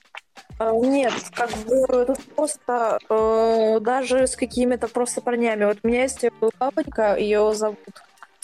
А, 0.58 0.72
Нет, 0.72 1.12
как 1.34 1.50
бы 1.50 2.04
тут 2.06 2.34
просто 2.34 2.98
э, 3.08 3.78
даже 3.80 4.26
с 4.26 4.34
какими-то 4.36 4.88
просто 4.88 5.20
парнями. 5.20 5.64
Вот 5.64 5.78
у 5.82 5.88
меня 5.88 6.02
есть 6.02 6.24
папонька, 6.58 7.16
ее 7.16 7.54
зовут. 7.54 7.78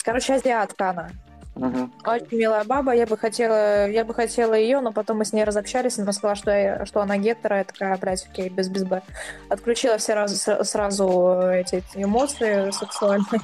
Короче, 0.03 0.35
азиатка 0.35 0.91
она. 0.91 1.09
Мгм. 1.55 1.93
Очень 2.05 2.37
милая 2.37 2.65
баба, 2.65 2.93
я 2.93 3.05
бы 3.05 3.17
хотела, 3.17 3.89
я 3.89 4.03
бы 4.03 4.13
хотела 4.13 4.53
ее, 4.55 4.81
но 4.81 4.91
потом 4.91 5.19
мы 5.19 5.25
с 5.25 5.31
ней 5.31 5.45
разобщались, 5.45 5.97
она 5.97 6.11
сказала, 6.11 6.35
что, 6.35 6.51
я, 6.51 6.85
что 6.85 6.99
она 7.01 7.17
гетера, 7.17 7.59
я 7.59 7.63
такая, 7.63 7.97
блядь, 7.97 8.27
окей, 8.29 8.49
без 8.49 8.67
без 8.67 8.83
Б. 8.83 9.01
Отключила 9.47 9.97
все 9.97 10.15
раз, 10.15 10.33
сра- 10.33 10.65
сразу 10.65 11.39
эти, 11.53 11.75
эти 11.75 12.03
эмоции 12.03 12.71
сексуальные. 12.71 13.41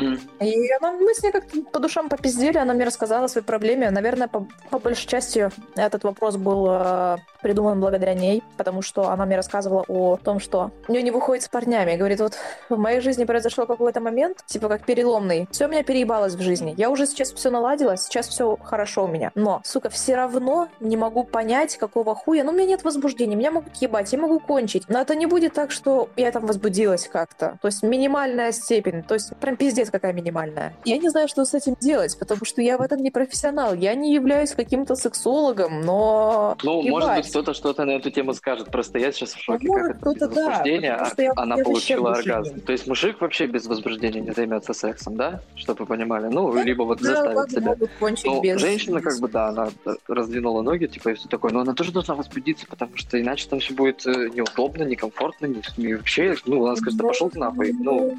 Мгм. 0.00 0.20
И 0.40 0.70
она, 0.80 0.92
мы 0.92 1.14
с 1.14 1.22
ней 1.22 1.32
как-то 1.32 1.62
по 1.62 1.80
душам 1.80 2.08
попиздели, 2.08 2.58
она 2.58 2.74
мне 2.74 2.84
рассказала 2.84 3.26
о 3.26 3.28
своей 3.28 3.46
проблеме. 3.46 3.90
Наверное, 3.90 4.28
по, 4.28 4.46
по 4.70 4.78
большей 4.78 5.06
части 5.06 5.50
этот 5.76 6.04
вопрос 6.04 6.36
был 6.36 6.66
э, 6.68 7.16
придуман 7.42 7.80
благодаря 7.80 8.14
ней, 8.14 8.42
потому 8.56 8.82
что 8.82 9.10
она 9.10 9.26
мне 9.26 9.36
рассказывала 9.36 9.84
о 9.88 10.16
том, 10.16 10.40
что 10.40 10.70
у 10.88 10.92
нее 10.92 11.02
не 11.02 11.10
выходит 11.10 11.44
с 11.44 11.48
парнями. 11.48 11.96
Говорит, 11.96 12.20
вот 12.20 12.34
в 12.68 12.78
моей 12.78 13.00
жизни 13.00 13.24
произошел 13.24 13.66
какой-то 13.66 14.00
момент, 14.00 14.44
типа 14.46 14.68
как 14.68 14.84
переломный. 14.84 15.46
Все 15.50 15.66
у 15.66 15.68
меня 15.68 15.82
переебалось 15.82 16.34
в 16.34 16.40
жизни. 16.40 16.74
Я 16.76 16.90
уже 16.90 17.06
сейчас 17.06 17.32
все 17.32 17.50
наладила, 17.50 17.96
сейчас 17.96 18.28
все 18.28 18.56
хорошо 18.56 19.04
у 19.04 19.08
меня. 19.08 19.30
Но, 19.34 19.60
сука, 19.64 19.90
все 19.90 20.16
равно 20.16 20.68
не 20.80 20.96
могу 20.96 21.24
понять, 21.24 21.76
какого 21.76 22.14
хуя. 22.14 22.44
Ну, 22.44 22.52
у 22.52 22.54
меня 22.54 22.66
нет 22.66 22.84
возбуждения, 22.84 23.36
меня 23.36 23.50
могут 23.50 23.76
ебать, 23.76 24.12
я 24.12 24.18
могу 24.18 24.40
кончить. 24.40 24.84
Но 24.88 25.00
это 25.00 25.14
не 25.14 25.26
будет 25.26 25.52
так, 25.54 25.70
что 25.70 26.08
я 26.16 26.32
там 26.32 26.46
возбудилась 26.46 27.08
как-то. 27.08 27.58
То 27.60 27.68
есть 27.68 27.82
минимальная 27.82 28.52
степень. 28.52 29.02
То 29.02 29.14
есть 29.14 29.36
прям 29.36 29.56
пиздец 29.56 29.83
какая 29.90 30.12
минимальная. 30.12 30.74
Я 30.84 30.98
не 30.98 31.08
знаю, 31.08 31.28
что 31.28 31.44
с 31.44 31.54
этим 31.54 31.76
делать, 31.80 32.16
потому 32.18 32.44
что 32.44 32.62
я 32.62 32.78
в 32.78 32.80
этом 32.82 33.00
не 33.02 33.10
профессионал. 33.10 33.74
Я 33.74 33.94
не 33.94 34.14
являюсь 34.14 34.52
каким-то 34.52 34.94
сексологом, 34.96 35.80
но... 35.82 36.56
Ну, 36.62 36.82
может 36.82 37.08
ебать. 37.08 37.22
быть, 37.24 37.30
кто-то 37.30 37.54
что-то 37.54 37.84
на 37.84 37.92
эту 37.92 38.10
тему 38.10 38.32
скажет. 38.34 38.70
Просто 38.70 38.98
я 38.98 39.12
сейчас 39.12 39.32
в 39.34 39.40
шоке, 39.40 39.68
Может, 39.68 39.98
как 39.98 40.16
это 40.16 40.26
без 40.28 40.34
да, 40.34 40.46
возбуждения, 40.46 40.94
а 40.94 41.10
я- 41.22 41.32
она 41.36 41.56
я 41.56 41.64
получила 41.64 42.12
оргазм. 42.12 42.60
То 42.60 42.72
есть 42.72 42.86
мужик 42.86 43.20
вообще 43.20 43.46
без 43.46 43.66
возбуждения 43.66 44.20
не 44.20 44.32
займется 44.32 44.72
сексом, 44.72 45.16
да? 45.16 45.40
Чтобы 45.56 45.80
вы 45.80 45.86
понимали. 45.86 46.26
Ну, 46.28 46.54
либо 46.62 46.82
вот 46.82 47.00
Да, 47.00 47.08
заставить 47.08 47.36
ладно, 47.36 47.60
себя. 47.60 47.76
Ну, 48.24 48.42
без... 48.42 48.60
женщина, 48.60 48.96
без- 48.98 49.04
как 49.04 49.20
бы, 49.20 49.28
да, 49.28 49.48
она 49.48 49.68
раздвинула 50.08 50.62
ноги, 50.62 50.86
типа, 50.86 51.10
и 51.10 51.14
все 51.14 51.28
такое, 51.28 51.52
но 51.52 51.60
она 51.60 51.74
тоже 51.74 51.92
должна 51.92 52.14
возбудиться, 52.14 52.66
потому 52.66 52.96
что 52.96 53.20
иначе 53.20 53.48
там 53.48 53.60
все 53.60 53.74
будет 53.74 54.06
э, 54.06 54.28
неудобно, 54.34 54.82
некомфортно, 54.84 55.46
не, 55.46 55.62
не 55.76 55.94
вообще, 55.94 56.36
ну, 56.46 56.64
она 56.66 56.76
скажет, 56.76 56.98
да 56.98 57.06
пошел 57.08 57.30
ты 57.30 57.38
нахуй. 57.38 57.72
Ну, 57.72 58.16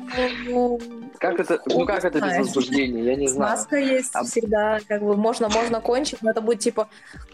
ну, 0.48 0.80
как 1.20 1.40
это, 1.40 1.45
ну, 1.66 1.86
как 1.86 2.04
это 2.04 2.20
без 2.20 2.38
возбуждения, 2.38 3.04
я 3.04 3.16
не 3.16 3.28
знаю. 3.28 3.52
Маска 3.52 3.78
есть 3.78 4.12
А- 4.14 4.24
всегда, 4.24 4.80
как 4.88 5.02
бы 5.02 5.16
можно, 5.16 5.50
можно 5.50 5.82
кончить, 5.82 6.22
но 6.22 6.32
это 6.32 6.42
будет 6.42 6.60
типа 6.60 6.88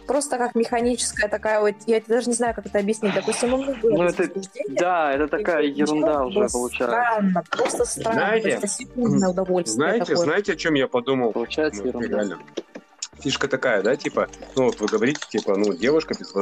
просто 0.08 0.38
как 0.38 0.56
механическая 0.56 1.30
такая 1.30 1.60
вот, 1.62 1.76
я 1.88 2.02
даже 2.06 2.28
не 2.30 2.36
знаю, 2.36 2.54
как 2.56 2.66
это 2.66 2.80
объяснить. 2.80 3.14
Допустим, 3.14 3.54
у 3.54 3.58
меня 3.58 3.74
было 3.82 3.98
Ну, 3.98 4.04
это, 4.04 4.30
да, 4.70 5.14
это 5.14 5.28
такая 5.28 5.64
ерунда 5.64 6.26
уже 6.26 6.48
получается. 6.50 6.98
Странно, 6.98 7.44
просто 7.50 7.86
странно. 7.86 8.20
Знаете, 8.20 8.50
это 8.50 8.68
секундное 8.68 9.30
удовольствие 9.30 9.76
Знаете, 9.76 10.06
такое. 10.06 10.26
знаете, 10.26 10.54
о 10.54 10.56
чем 10.56 10.74
я 10.74 10.88
подумал? 10.88 11.32
Получается 11.32 11.82
Ну, 11.84 11.88
ерунда. 11.90 12.08
реально. 12.08 12.40
Фишка 13.20 13.48
такая, 13.48 13.84
да, 13.84 13.96
типа, 13.96 14.30
ну 14.56 14.66
вот 14.66 14.80
вы 14.80 14.88
говорите, 14.88 15.20
типа, 15.30 15.56
ну, 15.56 15.74
девушка 15.74 16.16
без, 16.18 16.34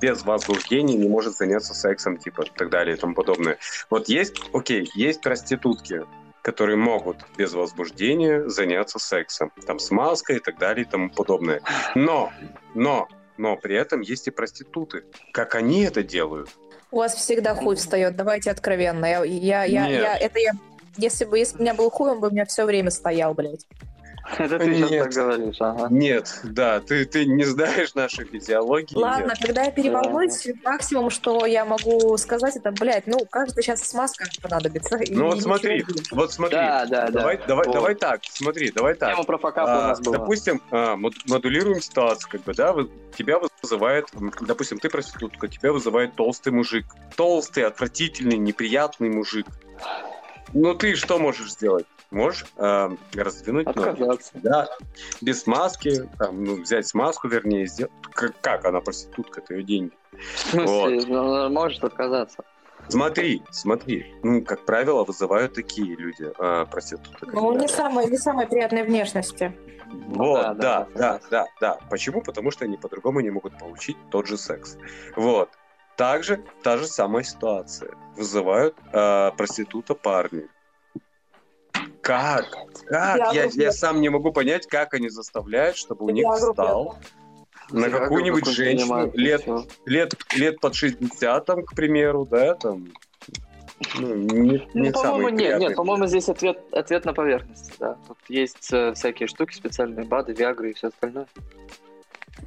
без 0.00 0.24
возбуждения 0.24 0.94
не 0.96 1.06
может 1.08 1.34
заняться 1.36 1.74
сексом, 1.74 2.16
типа, 2.16 2.42
и 2.42 2.50
так 2.56 2.70
далее 2.70 2.96
и 2.96 2.98
тому 2.98 3.14
подобное. 3.14 3.58
Вот 3.90 4.08
есть, 4.08 4.36
окей, 4.54 4.90
есть 4.94 5.20
проститутки, 5.20 6.02
которые 6.42 6.76
могут 6.76 7.18
без 7.36 7.54
возбуждения 7.54 8.48
заняться 8.48 8.98
сексом, 8.98 9.52
там, 9.66 9.78
с 9.78 9.90
маской 9.90 10.36
и 10.36 10.40
так 10.40 10.58
далее 10.58 10.84
и 10.84 10.88
тому 10.88 11.08
подобное. 11.08 11.62
Но, 11.94 12.32
но, 12.74 13.08
но 13.38 13.56
при 13.56 13.76
этом 13.76 14.00
есть 14.00 14.26
и 14.26 14.30
проституты. 14.30 15.04
Как 15.32 15.54
они 15.54 15.82
это 15.82 16.02
делают? 16.02 16.50
У 16.90 16.98
вас 16.98 17.14
всегда 17.14 17.54
хуй 17.54 17.76
встает, 17.76 18.16
давайте 18.16 18.50
откровенно. 18.50 19.06
Я, 19.06 19.24
я, 19.24 19.64
я, 19.64 19.88
Нет. 19.88 20.02
я- 20.02 20.18
это 20.18 20.38
я, 20.40 20.50
если 20.98 21.24
бы, 21.24 21.38
если 21.38 21.54
бы 21.54 21.60
у 21.60 21.62
меня 21.62 21.74
был 21.74 21.90
хуй, 21.90 22.10
он 22.10 22.20
бы 22.20 22.28
у 22.28 22.30
меня 22.30 22.44
все 22.44 22.66
время 22.66 22.90
стоял, 22.90 23.32
блядь. 23.32 23.66
Это 24.38 24.58
ты 24.58 24.74
сейчас 24.74 24.90
Нет. 24.90 25.04
так 25.04 25.12
говоришь, 25.12 25.56
ага. 25.60 25.88
Нет, 25.90 26.40
да, 26.44 26.80
ты, 26.80 27.04
ты 27.04 27.26
не 27.26 27.44
знаешь 27.44 27.94
нашей 27.94 28.24
физиологии. 28.24 28.94
Ладно, 28.94 29.28
нет. 29.28 29.38
когда 29.40 29.64
я 29.64 29.70
переволнуюсь, 29.70 30.46
максимум, 30.64 31.10
что 31.10 31.44
я 31.44 31.64
могу 31.64 32.16
сказать, 32.18 32.56
это, 32.56 32.70
блядь, 32.70 33.06
ну, 33.06 33.18
каждый 33.30 33.62
сейчас 33.62 33.82
смазка 33.82 34.24
понадобится. 34.40 34.98
Ну 35.10 35.26
вот 35.26 35.42
смотри, 35.42 35.84
вот 36.12 36.32
смотри, 36.32 36.56
Да, 36.56 36.86
да, 36.86 37.06
да. 37.06 37.10
давай, 37.10 37.40
давай, 37.46 37.66
Вот. 37.66 37.74
давай 37.74 37.94
так, 37.94 38.20
смотри, 38.30 38.70
давай 38.70 38.94
так. 38.94 39.10
Тема 39.12 39.24
про 39.24 39.38
факапы 39.38 39.70
у 39.70 39.74
А, 39.74 39.88
нас 39.88 40.00
была. 40.00 40.18
допустим, 40.18 40.62
а, 40.70 40.94
мод- 40.96 41.14
модулируем 41.26 41.80
ситуацию, 41.80 42.30
как 42.30 42.42
бы, 42.42 42.54
да, 42.54 42.74
тебя 43.16 43.38
вызывает, 43.60 44.08
допустим, 44.40 44.78
ты 44.78 44.88
проститутка, 44.88 45.48
тебя 45.48 45.72
вызывает 45.72 46.14
толстый 46.14 46.52
мужик, 46.52 46.86
толстый, 47.16 47.64
отвратительный, 47.64 48.38
неприятный 48.38 49.10
мужик. 49.10 49.46
Ну 50.54 50.74
ты 50.74 50.94
что 50.94 51.18
можешь 51.18 51.52
сделать? 51.52 51.86
Можешь 52.10 52.44
а, 52.58 52.94
раздвинуть 53.14 53.74
ноги. 53.74 53.88
Отказаться. 53.88 54.30
Да, 54.34 54.68
без 55.22 55.46
маски, 55.46 56.08
там, 56.18 56.44
ну, 56.44 56.56
взять 56.56 56.86
смазку, 56.86 57.28
вернее, 57.28 57.66
сделать. 57.66 57.92
Как, 58.12 58.38
как 58.42 58.66
она 58.66 58.80
проститутка, 58.80 59.40
это 59.40 59.54
ее 59.54 59.62
деньги. 59.62 59.92
В 60.12 60.38
смысле, 60.38 61.06
ну, 61.06 61.34
она 61.34 61.48
может 61.48 61.82
отказаться. 61.82 62.44
Смотри, 62.88 63.42
смотри, 63.50 64.14
ну, 64.22 64.42
как 64.42 64.66
правило, 64.66 65.04
вызывают 65.04 65.54
такие 65.54 65.96
люди, 65.96 66.30
а, 66.38 66.66
проституток. 66.66 67.32
Ну, 67.32 67.58
не 67.58 67.68
самой, 67.68 68.10
не 68.10 68.18
самой 68.18 68.46
приятной 68.46 68.82
внешности. 68.82 69.56
Вот, 70.08 70.42
да, 70.42 70.54
да, 70.54 70.54
да, 70.54 70.88
да, 70.94 71.20
да, 71.30 71.46
да, 71.60 71.78
Почему? 71.90 72.22
Потому 72.22 72.50
что 72.50 72.64
они 72.64 72.76
по-другому 72.76 73.20
не 73.20 73.30
могут 73.30 73.58
получить 73.58 73.96
тот 74.10 74.26
же 74.26 74.36
секс. 74.36 74.76
Вот. 75.16 75.50
Также 75.96 76.42
та 76.62 76.78
же 76.78 76.86
самая 76.86 77.22
ситуация. 77.22 77.94
Вызывают 78.16 78.76
э, 78.92 79.30
проститута 79.36 79.94
парни. 79.94 80.48
Как? 82.00 82.46
Как? 82.86 83.32
Я 83.32 83.44
Я, 83.44 83.50
я 83.52 83.72
сам 83.72 84.00
не 84.00 84.08
могу 84.08 84.32
понять, 84.32 84.66
как 84.66 84.94
они 84.94 85.08
заставляют, 85.08 85.76
чтобы 85.76 86.06
у 86.06 86.10
них 86.10 86.26
встал 86.34 86.98
на 87.70 87.90
какую-нибудь 87.90 88.46
женщину 88.46 89.10
лет, 89.14 89.46
лет, 89.86 90.14
лет 90.34 90.60
под 90.60 90.74
60, 90.74 91.44
там, 91.44 91.64
к 91.64 91.74
примеру, 91.74 92.26
да, 92.30 92.54
там. 92.54 92.88
Ну, 93.98 94.14
не, 94.14 94.68
Ну, 94.74 94.84
не 94.84 94.90
по-моему, 94.92 95.28
самый 95.28 95.32
нет, 95.32 95.58
нет, 95.58 95.74
по-моему, 95.74 96.06
здесь 96.06 96.28
ответ, 96.28 96.62
ответ 96.70 97.04
на 97.04 97.14
поверхности, 97.14 97.72
да. 97.80 97.96
Тут 98.06 98.18
есть 98.28 98.72
э, 98.72 98.92
всякие 98.94 99.26
штуки, 99.26 99.54
специальные 99.54 100.06
БАДы, 100.06 100.34
Виагры 100.34 100.70
и 100.70 100.74
все 100.74 100.88
остальное. 100.88 101.26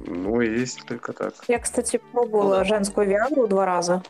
Ну, 0.00 0.40
есть 0.40 0.84
только 0.86 1.12
так. 1.12 1.34
Я, 1.48 1.58
кстати, 1.58 2.00
пробовала 2.12 2.58
Ну 2.58 2.64
женскую 2.64 3.06
виагру 3.06 3.46
два 3.46 3.66
раза. 3.66 4.02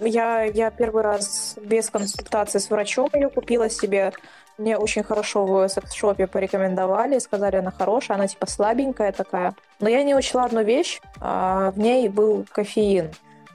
Я, 0.00 0.44
я 0.44 0.70
первый 0.70 1.02
раз 1.02 1.56
без 1.62 1.90
консультации 1.90 2.58
с 2.58 2.70
врачом 2.70 3.08
ее 3.12 3.28
купила 3.28 3.70
себе. 3.70 4.12
Мне 4.58 4.76
очень 4.76 5.02
хорошо 5.02 5.46
в 5.46 5.68
секс-шопе 5.68 6.26
порекомендовали, 6.26 7.18
сказали, 7.18 7.56
она 7.56 7.70
хорошая, 7.70 8.18
она 8.18 8.28
типа 8.28 8.46
слабенькая 8.46 9.12
такая. 9.12 9.54
Но 9.78 9.88
я 9.88 10.02
не 10.02 10.14
учла 10.14 10.44
одну 10.44 10.62
вещь, 10.62 11.00
а, 11.18 11.70
в 11.70 11.78
ней 11.78 12.08
был 12.08 12.46
кофеин 12.52 13.10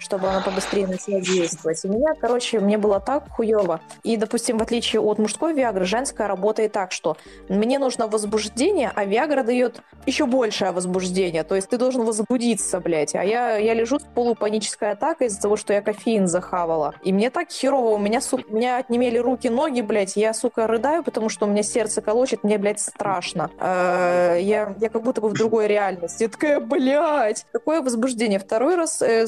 чтобы 0.06 0.30
она 0.30 0.42
побыстрее 0.42 0.88
начала 0.88 1.20
действовать. 1.20 1.82
У 1.84 1.90
меня, 1.90 2.14
короче, 2.20 2.60
мне 2.60 2.78
было 2.78 3.00
так 3.00 3.30
хуево. 3.30 3.82
И, 4.04 4.16
допустим, 4.18 4.58
в 4.58 4.62
отличие 4.62 5.02
от 5.02 5.20
мужской 5.20 5.54
Виагры, 5.54 5.86
женская 5.86 6.28
работает 6.28 6.72
так, 6.72 6.92
что 6.92 7.18
мне 7.50 7.80
нужно 7.80 8.08
возбуждение, 8.08 8.92
а 8.96 9.04
Виагра 9.06 9.44
дает 9.44 9.82
еще 10.06 10.26
большее 10.26 10.72
возбуждение. 10.72 11.44
То 11.44 11.56
есть 11.56 11.70
ты 11.70 11.78
должен 11.78 12.06
возбудиться, 12.06 12.80
блядь. 12.80 13.16
А 13.16 13.24
я, 13.24 13.58
я 13.58 13.74
лежу 13.74 14.00
с 14.00 14.04
полупанической 14.04 14.92
атакой 14.92 15.28
из-за 15.28 15.42
того, 15.42 15.58
что 15.58 15.74
я 15.74 15.82
кофеин 15.82 16.28
захавала. 16.28 16.94
И 17.04 17.12
мне 17.12 17.30
так 17.30 17.50
херово, 17.50 17.96
у 17.96 17.98
меня, 17.98 18.22
сука, 18.22 18.44
меня 18.50 18.78
отнемели 18.78 19.18
руки, 19.18 19.50
ноги, 19.50 19.82
блядь. 19.82 20.16
Я, 20.16 20.34
сука, 20.34 20.68
рыдаю, 20.68 21.04
потому 21.04 21.30
что 21.30 21.46
у 21.46 21.50
меня 21.50 21.64
сердце 21.64 22.02
колочет, 22.02 22.44
мне, 22.44 22.58
блядь, 22.58 22.80
страшно. 22.80 23.50
Э, 23.60 24.38
Я, 24.40 24.76
я 24.80 24.90
как 24.90 25.02
будто 25.02 25.22
бы 25.22 25.30
в 25.30 25.34
другой 25.34 25.68
реальности. 25.68 26.24
Я 26.24 26.30
такая, 26.30 26.60
блядь, 26.60 27.46
какое 27.52 27.82
возбуждение. 27.82 28.40
Второй 28.40 28.76
раз 28.76 29.02
э, 29.02 29.26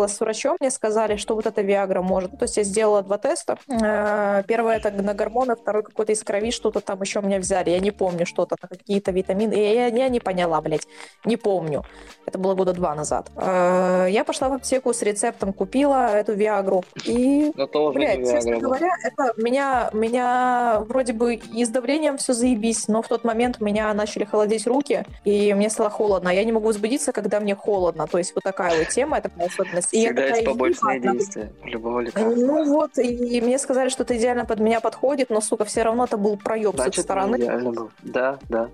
сконсультировалась 0.00 0.16
с 0.16 0.20
врачом, 0.20 0.56
мне 0.60 0.70
сказали, 0.70 1.16
что 1.16 1.34
вот 1.34 1.46
эта 1.46 1.62
Виагра 1.62 2.02
может. 2.02 2.38
То 2.38 2.44
есть 2.44 2.56
я 2.56 2.64
сделала 2.64 3.02
два 3.02 3.18
теста. 3.18 3.58
Э, 3.68 4.42
Первое 4.46 4.76
это 4.76 4.90
на 4.90 5.14
гормоны, 5.14 5.56
второй 5.56 5.82
какой-то 5.82 6.12
из 6.12 6.22
крови, 6.22 6.50
что-то 6.50 6.80
там 6.80 7.00
еще 7.02 7.20
мне 7.20 7.38
взяли. 7.38 7.70
Я 7.70 7.80
не 7.80 7.90
помню, 7.90 8.26
что-то, 8.26 8.56
какие-то 8.56 9.12
витамины. 9.12 9.54
Я, 9.54 9.86
я, 9.86 10.08
не 10.08 10.20
поняла, 10.20 10.60
блядь. 10.60 10.86
Не 11.24 11.36
помню. 11.36 11.84
Это 12.26 12.38
было 12.38 12.54
года 12.54 12.72
два 12.72 12.94
назад. 12.94 13.30
Э, 13.36 14.06
Я 14.10 14.24
пошла 14.24 14.48
в 14.48 14.52
аптеку 14.52 14.92
с 14.92 15.02
рецептом, 15.02 15.52
купила 15.52 16.08
эту 16.14 16.32
Виагру. 16.34 16.84
И 17.04 17.52
Блядь, 17.94 18.30
честно 18.30 18.58
говоря, 18.58 18.90
это 19.04 19.32
меня, 19.36 19.90
меня 19.92 20.82
вроде 20.88 21.12
бы 21.12 21.34
и 21.34 21.64
с 21.64 21.68
давлением 21.68 22.16
все 22.16 22.32
заебись, 22.32 22.88
но 22.88 23.02
в 23.02 23.08
тот 23.08 23.24
момент 23.24 23.56
у 23.60 23.64
меня 23.64 23.92
начали 23.94 24.24
холодеть 24.24 24.66
руки, 24.66 25.04
и 25.24 25.54
мне 25.54 25.70
стало 25.70 25.90
холодно. 25.90 26.28
Я 26.28 26.44
не 26.44 26.52
могу 26.52 26.66
возбудиться, 26.66 27.12
когда 27.12 27.40
мне 27.40 27.54
холодно. 27.54 28.06
То 28.06 28.18
есть 28.18 28.34
вот 28.34 28.44
такая 28.44 28.78
вот 28.78 28.88
тема, 28.88 29.18
это 29.18 29.30
такая 29.30 29.48
особенность. 29.80 29.94
И 29.94 30.00
я 30.00 30.08
Всегда 30.08 30.22
есть 30.22 30.38
такая, 30.38 30.54
побочные 30.54 30.96
«Ебать, 30.96 31.12
действия 31.12 31.52
любого 31.64 32.00
лекарства. 32.00 32.34
Ну 32.34 32.64
вот, 32.64 32.98
и 32.98 33.40
мне 33.40 33.58
сказали, 33.58 33.88
что 33.88 34.04
это 34.04 34.16
идеально 34.16 34.44
под 34.44 34.60
меня 34.60 34.80
подходит, 34.80 35.30
но, 35.30 35.40
сука, 35.40 35.64
все 35.64 35.82
равно 35.82 36.04
это 36.04 36.16
был 36.16 36.36
проеб 36.36 36.76
с 36.76 36.78
их 36.78 36.82
Значит, 36.82 37.04
стороны. 37.04 37.36
идеально 37.36 37.72
был. 37.72 37.90
Да, 38.02 38.38
да. 38.48 38.70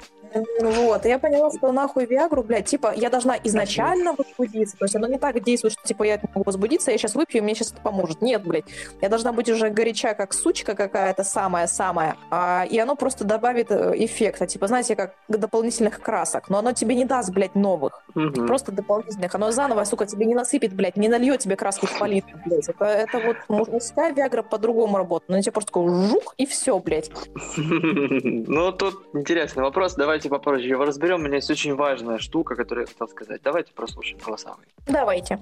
Вот, 0.61 1.07
и 1.07 1.09
я 1.09 1.19
поняла, 1.19 1.51
что 1.51 1.73
нахуй 1.73 2.07
Виагру, 2.07 2.43
блядь, 2.43 2.67
типа, 2.67 2.93
я 2.95 3.11
должна 3.11 3.37
изначально 3.45 4.15
возбудиться. 4.17 4.77
То 4.77 4.85
есть 4.85 4.97
оно 4.97 5.07
не 5.07 5.19
так 5.19 5.43
действует, 5.43 5.75
что, 5.75 5.87
типа, 5.87 6.05
я 6.05 6.21
могу 6.35 6.45
возбудиться, 6.45 6.91
я 6.91 6.99
сейчас 6.99 7.15
выпью, 7.15 7.39
и 7.39 7.41
мне 7.43 7.55
сейчас 7.55 7.73
это 7.73 7.81
поможет. 7.81 8.23
Нет, 8.23 8.45
блядь. 8.45 8.65
Я 9.01 9.09
должна 9.09 9.33
быть 9.33 9.49
уже 9.49 9.71
горяча, 9.71 10.15
как 10.15 10.33
сучка 10.33 10.75
какая-то 10.75 11.25
самая-самая. 11.25 12.17
А, 12.31 12.67
и 12.69 12.79
оно 12.79 12.97
просто 12.97 13.25
добавит 13.25 13.71
э, 13.71 13.93
эффекта, 13.97 14.47
типа, 14.47 14.67
знаете, 14.67 14.97
как 14.97 15.15
дополнительных 15.29 16.01
красок. 16.01 16.49
Но 16.49 16.59
оно 16.59 16.73
тебе 16.73 16.95
не 16.95 17.05
даст, 17.05 17.31
блядь, 17.31 17.55
новых. 17.55 18.03
Мгм. 18.15 18.47
Просто 18.47 18.73
дополнительных. 18.73 19.35
Оно 19.35 19.51
заново, 19.51 19.85
сука, 19.85 20.07
тебе 20.07 20.27
не 20.27 20.35
насыпет, 20.35 20.73
блядь, 20.73 20.97
не 20.97 21.09
нальет 21.09 21.41
тебе 21.41 21.57
краски 21.57 21.87
в 21.87 21.99
палитру, 21.99 22.39
блядь. 22.45 22.69
Это, 22.69 22.85
это 22.85 23.19
вот 23.19 23.37
мужская 23.49 24.13
Виагра 24.13 24.43
по-другому 24.43 24.97
работает. 24.97 25.29
Но 25.29 25.41
тебе 25.41 25.53
просто 25.53 25.73
такой 25.73 25.89
жух, 26.09 26.35
и 26.37 26.47
все, 26.47 26.79
блядь. 26.79 27.11
Ну, 28.57 28.73
тут 28.73 29.09
интересный 29.15 29.63
вопрос. 29.63 29.95
Давайте 30.17 30.31
попозже 30.31 30.67
его 30.67 30.87
разберем. 30.87 31.17
У 31.17 31.25
меня 31.25 31.37
есть 31.37 31.51
очень 31.51 31.75
важная 31.75 32.17
штука, 32.17 32.55
которую 32.55 32.87
я 32.87 32.91
хотел 32.91 33.07
сказать. 33.07 33.43
Давайте 33.45 33.75
прослушаем 33.75 34.19
голосовые. 34.25 34.67
Давайте. 34.87 35.39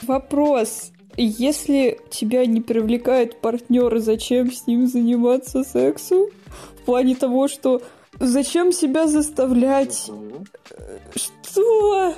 Вопрос. 0.00 0.92
Если 1.18 2.00
тебя 2.08 2.46
не 2.46 2.62
привлекает 2.62 3.42
партнер, 3.42 3.98
зачем 3.98 4.50
с 4.50 4.66
ним 4.66 4.86
заниматься 4.86 5.62
сексом? 5.62 6.28
В 6.80 6.84
плане 6.86 7.16
того, 7.16 7.48
что 7.48 7.82
зачем 8.18 8.72
себя 8.72 9.06
заставлять? 9.06 10.10
Что? 11.14 12.14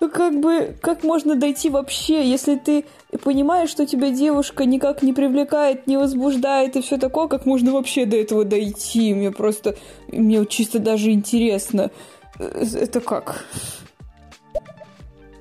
Ну, 0.00 0.10
Как 0.10 0.38
бы, 0.40 0.76
как 0.82 1.04
можно 1.04 1.36
дойти 1.36 1.70
вообще, 1.70 2.28
если 2.28 2.56
ты 2.56 2.84
понимаешь, 3.22 3.70
что 3.70 3.86
тебя 3.86 4.10
девушка 4.10 4.64
никак 4.66 5.02
не 5.02 5.12
привлекает, 5.12 5.86
не 5.86 5.96
возбуждает 5.96 6.76
и 6.76 6.82
все 6.82 6.98
такое, 6.98 7.28
как 7.28 7.46
можно 7.46 7.72
вообще 7.72 8.04
до 8.04 8.16
этого 8.16 8.44
дойти? 8.44 9.14
Мне 9.14 9.30
просто, 9.32 9.74
мне 10.08 10.44
чисто 10.46 10.78
даже 10.80 11.10
интересно. 11.12 11.90
Э, 12.38 12.64
Это 12.80 13.00
как? 13.00 13.44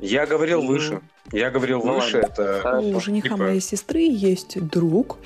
Я 0.02 0.26
говорил 0.26 0.62
Ну, 0.62 0.68
выше. 0.70 1.02
Я 1.32 1.50
говорил 1.50 1.82
ну 1.84 1.96
выше, 1.96 2.20
это... 2.20 2.80
У 2.80 3.00
жениха 3.00 3.30
Типа- 3.30 3.38
моей 3.44 3.60
сестры 3.60 4.02
есть 4.02 4.62
друг, 4.70 5.18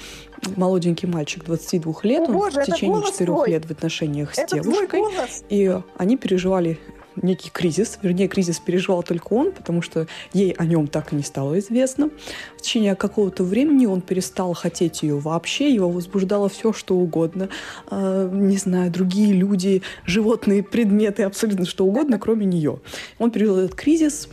молоденький 0.56 1.10
мальчик, 1.10 1.44
22 1.44 1.94
лет. 2.04 2.22
О, 2.22 2.26
Он 2.28 2.32
боже, 2.34 2.62
в 2.62 2.66
течение 2.66 2.96
голос 2.96 3.12
4 3.12 3.26
твой! 3.26 3.50
лет 3.50 3.66
в 3.66 3.72
отношениях 3.72 4.34
с 4.34 4.38
Это 4.38 4.56
твой 4.62 4.88
девушкой. 4.88 5.02
И 5.50 5.78
они 5.98 6.16
переживали 6.18 6.80
некий 7.16 7.50
кризис. 7.50 8.00
Вернее, 8.02 8.28
кризис 8.28 8.60
переживал 8.60 9.04
только 9.04 9.34
он, 9.34 9.52
потому 9.52 9.82
что 9.82 10.08
ей 10.34 10.52
о 10.52 10.66
нем 10.66 10.88
так 10.88 11.14
и 11.14 11.16
не 11.16 11.24
стало 11.24 11.60
известно. 11.60 12.10
В 12.58 12.62
течение 12.62 12.96
какого-то 12.96 13.44
времени 13.44 13.86
он 13.86 14.02
перестал 14.02 14.54
хотеть 14.54 15.04
ее 15.04 15.18
вообще. 15.18 15.74
Его 15.74 15.90
возбуждало 15.90 16.50
все, 16.50 16.74
что 16.74 16.96
угодно. 16.96 17.50
А, 17.88 18.30
не 18.30 18.58
знаю, 18.58 18.92
другие 18.92 19.34
люди, 19.34 19.82
животные, 20.06 20.64
предметы, 20.64 21.24
абсолютно 21.24 21.66
что 21.66 21.86
угодно, 21.86 22.20
кроме 22.20 22.46
нее. 22.46 22.80
Он 23.18 23.32
пережил 23.32 23.58
этот 23.58 23.76
кризис, 23.76 24.30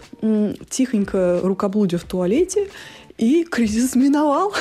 тихонько 0.69 1.41
рукоблудя 1.43 1.99
в 1.99 2.05
туалете, 2.05 2.69
и 3.19 3.45
кризис 3.45 3.95
миновал. 3.95 4.53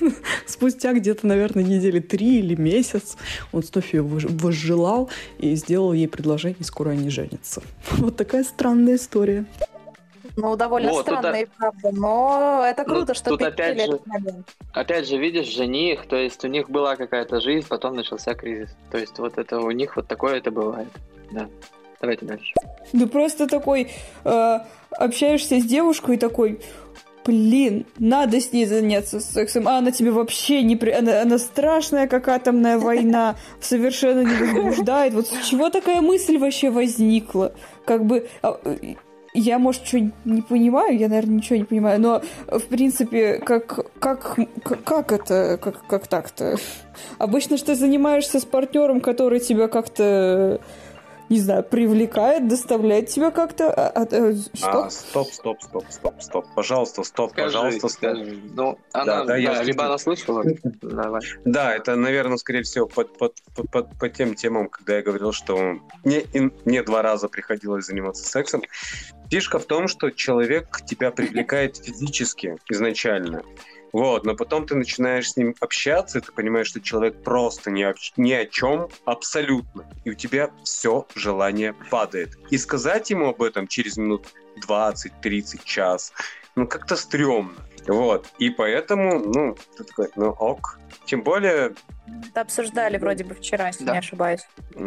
Спустя 0.46 0.92
где-то, 0.92 1.26
наверное, 1.26 1.62
недели 1.62 2.00
три 2.00 2.38
или 2.40 2.54
месяц 2.54 3.16
он 3.52 3.62
ее 3.92 4.02
вож- 4.02 4.26
возжелал 4.42 5.10
и 5.38 5.54
сделал 5.54 5.92
ей 5.92 6.08
предложение, 6.08 6.56
и 6.60 6.64
скоро 6.64 6.90
они 6.90 7.10
женятся. 7.10 7.62
Вот 7.98 8.16
такая 8.16 8.44
странная 8.44 8.96
история. 8.96 9.44
Ну, 10.36 10.56
довольно 10.56 10.90
Вот, 10.90 11.02
странно 11.06 11.36
и 11.36 11.46
правда, 11.56 11.90
но 11.92 12.64
это 12.64 12.84
Ну, 12.86 12.94
круто, 12.94 13.14
что 13.14 13.30
тут 13.30 13.42
опять 13.42 13.76
же- 13.78 13.84
этот 13.84 14.06
момент. 14.06 14.48
Опять 14.72 15.08
же, 15.08 15.16
видишь, 15.18 15.48
жених, 15.48 16.06
то 16.06 16.16
есть 16.16 16.44
у 16.44 16.48
них 16.48 16.70
была 16.70 16.96
какая-то 16.96 17.40
жизнь, 17.40 17.66
потом 17.68 17.96
начался 17.96 18.34
кризис. 18.34 18.70
То 18.90 18.98
есть 18.98 19.18
вот 19.18 19.38
это 19.38 19.58
у 19.60 19.70
них 19.72 19.96
вот 19.96 20.06
такое 20.06 20.36
это 20.36 20.50
бывает. 20.50 20.88
Да. 21.32 21.48
Давайте 22.00 22.24
дальше. 22.24 22.54
Да 22.92 23.06
просто 23.06 23.46
такой 23.46 23.90
э, 24.24 24.58
общаешься 24.92 25.60
с 25.60 25.64
девушкой 25.64 26.14
и 26.14 26.18
такой, 26.18 26.60
блин, 27.24 27.86
надо 27.98 28.40
с 28.40 28.52
ней 28.52 28.66
заняться 28.66 29.20
сексом, 29.20 29.68
а 29.68 29.78
она 29.78 29.90
тебе 29.90 30.10
вообще 30.10 30.62
не... 30.62 30.76
При... 30.76 30.90
Она, 30.90 31.22
она 31.22 31.38
страшная, 31.38 32.06
как 32.06 32.28
атомная 32.28 32.78
война, 32.78 33.36
совершенно 33.60 34.20
не 34.20 34.34
возбуждает. 34.34 35.14
Вот 35.14 35.26
с 35.26 35.46
чего 35.46 35.70
такая 35.70 36.00
мысль 36.00 36.38
вообще 36.38 36.70
возникла? 36.70 37.52
Как 37.84 38.04
бы... 38.04 38.28
а, 38.42 38.58
э, 38.64 38.94
Я, 39.34 39.58
может, 39.58 39.86
что 39.86 40.00
не 40.24 40.42
понимаю, 40.42 40.98
я, 40.98 41.08
наверное, 41.08 41.36
ничего 41.36 41.56
не 41.56 41.64
понимаю, 41.64 42.00
но, 42.00 42.22
в 42.48 42.66
принципе, 42.66 43.38
как, 43.38 43.92
как, 44.00 44.36
как, 44.84 45.12
это, 45.12 45.58
как, 45.62 45.86
как 45.86 46.08
так-то? 46.08 46.56
Обычно 47.18 47.56
что 47.56 47.74
занимаешься 47.76 48.40
с 48.40 48.44
партнером, 48.44 49.00
который 49.00 49.38
тебя 49.38 49.68
как-то 49.68 50.60
не 51.30 51.38
знаю, 51.38 51.62
привлекает, 51.62 52.48
доставляет 52.48 53.08
тебя 53.08 53.30
как-то. 53.30 53.72
а- 53.72 53.88
а- 53.88 54.02
а, 54.10 54.34
что? 54.52 54.84
А, 54.84 54.90
стоп, 54.90 55.28
стоп, 55.32 55.62
стоп, 55.62 55.84
стоп, 55.88 56.14
стоп. 56.20 56.46
Пожалуйста, 56.56 57.04
стоп, 57.04 57.30
Скажи, 57.30 57.46
пожалуйста, 57.46 57.88
стоп. 57.88 57.90
скажи. 57.92 58.40
Ну, 58.52 58.78
она, 58.92 59.24
да, 59.24 59.36
я 59.36 59.50
да, 59.50 59.54
слышу. 59.56 59.68
либо 59.70 59.84
она 59.86 59.98
слышала. 59.98 60.44
Давай. 60.82 61.22
Да, 61.44 61.74
это, 61.74 61.94
наверное, 61.94 62.36
скорее 62.36 62.62
всего, 62.64 62.86
под, 62.86 63.16
под, 63.16 63.36
под, 63.54 63.70
под- 63.70 63.98
по 63.98 64.08
тем 64.08 64.34
темам, 64.34 64.68
когда 64.68 64.96
я 64.96 65.02
говорил, 65.02 65.30
что 65.32 65.78
мне, 66.04 66.24
мне 66.64 66.82
два 66.82 67.00
раза 67.02 67.28
приходилось 67.28 67.86
заниматься 67.86 68.24
сексом. 68.28 68.62
Фишка 69.30 69.60
в 69.60 69.64
том, 69.66 69.86
что 69.86 70.10
человек 70.10 70.80
тебя 70.84 71.12
привлекает 71.12 71.76
физически 71.76 72.56
изначально. 72.68 73.42
Вот, 73.92 74.24
но 74.24 74.34
потом 74.36 74.66
ты 74.66 74.74
начинаешь 74.74 75.32
с 75.32 75.36
ним 75.36 75.54
общаться, 75.60 76.18
и 76.18 76.20
ты 76.20 76.32
понимаешь, 76.32 76.68
что 76.68 76.80
человек 76.80 77.22
просто 77.22 77.70
ни 77.70 77.82
о, 77.82 77.94
ни 78.16 78.32
о 78.32 78.46
чем 78.46 78.88
абсолютно. 79.04 79.88
И 80.04 80.10
у 80.10 80.14
тебя 80.14 80.50
все 80.64 81.06
желание 81.14 81.74
падает. 81.90 82.38
И 82.50 82.58
сказать 82.58 83.10
ему 83.10 83.28
об 83.28 83.42
этом 83.42 83.66
через 83.66 83.96
минут 83.96 84.28
20-30 84.66 85.60
час, 85.64 86.12
ну 86.54 86.66
как-то 86.66 86.96
стрёмно. 86.96 87.54
Вот. 87.90 88.26
И 88.38 88.50
поэтому, 88.50 89.18
ну, 89.18 89.56
ты 89.76 89.84
такой, 89.84 90.08
ну 90.16 90.30
ок. 90.30 90.78
Тем 91.06 91.22
более... 91.22 91.74
Это 92.30 92.40
обсуждали 92.42 92.98
вроде 92.98 93.24
бы 93.24 93.34
вчера, 93.34 93.68
если 93.68 93.84
Да. 93.84 93.92
не 93.92 93.98
ошибаюсь. 93.98 94.40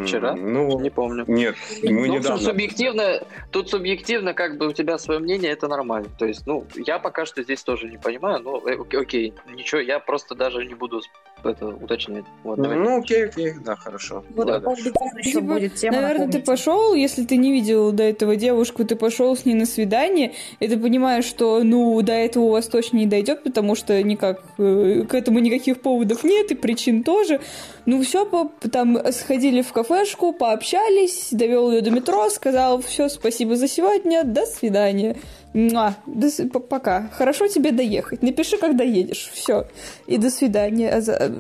Вчера? 0.06 0.36
Ну, 0.36 0.80
Не 0.80 0.90
помню. 0.90 1.24
нет, 1.28 1.56
мы 1.84 1.92
Ну, 1.92 2.06
недавно. 2.06 2.38
тут 2.38 2.42
субъективно, 2.48 3.22
тут 3.52 3.70
субъективно, 3.70 4.34
как 4.34 4.58
бы 4.58 4.68
у 4.68 4.74
тебя 4.74 4.98
свое 4.98 5.20
мнение, 5.20 5.52
это 5.52 5.68
нормально. 5.68 6.10
То 6.18 6.26
есть, 6.26 6.46
ну, 6.48 6.66
я 6.76 7.00
пока 7.00 7.26
что 7.26 7.44
здесь 7.44 7.64
тоже 7.64 7.88
не 7.90 7.98
понимаю, 7.98 8.40
но 8.42 8.62
э, 8.68 8.78
окей, 9.00 9.34
ничего, 9.54 9.82
я 9.82 10.00
просто 10.00 10.36
даже 10.36 10.66
не 10.66 10.74
буду 10.76 11.02
это 11.50 11.68
уточнять. 11.68 12.26
Вот. 12.44 12.58
Ну, 12.58 13.00
окей, 13.00 13.26
окей, 13.26 13.54
да, 13.64 13.76
хорошо. 13.76 14.24
Вот 14.36 14.48
Да, 14.48 14.60
может 14.60 14.86
быть, 14.86 14.94
там 14.94 15.18
еще 15.18 15.32
Типа, 15.32 15.42
будет 15.42 15.76
тема. 15.76 15.96
Наверное, 16.02 16.28
ты 16.28 16.40
напомните. 16.40 16.46
пошел, 16.46 16.94
если 16.94 17.24
ты 17.24 17.38
не 17.38 17.52
видел 17.52 17.92
до 17.92 18.04
этого 18.04 18.36
девушку, 18.36 18.86
ты 18.86 18.96
пошел 18.96 19.36
с 19.36 19.46
ней 19.46 19.54
на 19.54 19.66
свидание, 19.66 20.34
и 20.60 20.68
ты 20.68 20.78
понимаешь, 20.78 21.26
что, 21.26 21.64
ну, 21.64 22.02
до 22.02 22.14
этого 22.14 22.44
у 22.46 22.50
вас 22.52 22.68
точно 22.68 22.98
не 22.98 23.06
дойдет, 23.06 23.44
потому 23.44 23.76
что 23.76 24.02
никак 24.02 24.42
э, 24.58 25.04
к 25.08 25.14
этому 25.14 25.40
никаких 25.40 25.82
поводов 25.82 26.24
нет, 26.24 26.52
и 26.52 26.56
причин 26.56 27.04
тоже. 27.04 27.40
Ну, 27.86 28.02
все, 28.02 28.26
там 28.72 28.98
сходили 29.12 29.62
в 29.62 29.72
кафешку, 29.74 30.34
пообщались, 30.34 31.30
довел 31.32 31.72
ее 31.72 31.82
до 31.82 31.92
метро, 31.92 32.30
сказал, 32.30 32.82
все, 32.82 33.10
спасибо 33.10 33.56
за 33.56 33.68
сегодня, 33.68 34.24
до 34.24 34.46
свидания. 34.46 35.18
Муа, 35.54 35.96
до 36.08 36.30
пока. 36.60 37.10
Хорошо 37.14 37.48
тебе 37.48 37.72
доехать. 37.72 38.22
Напиши, 38.24 38.58
когда 38.58 38.84
едешь. 38.84 39.30
Все. 39.34 39.68
И 40.08 40.18
до 40.18 40.30
свидания. 40.30 40.90
А 40.92 41.02
за- 41.02 41.32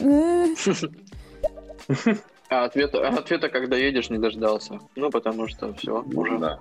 э, 0.00 0.54
А 2.50 2.64
ответа, 2.64 3.06
ответа, 3.08 3.48
когда 3.48 3.76
едешь, 3.76 4.10
не 4.10 4.18
дождался. 4.18 4.78
Ну, 4.96 5.10
потому 5.10 5.48
что 5.48 5.74
все, 5.74 6.02
уже. 6.14 6.38
Да. 6.38 6.60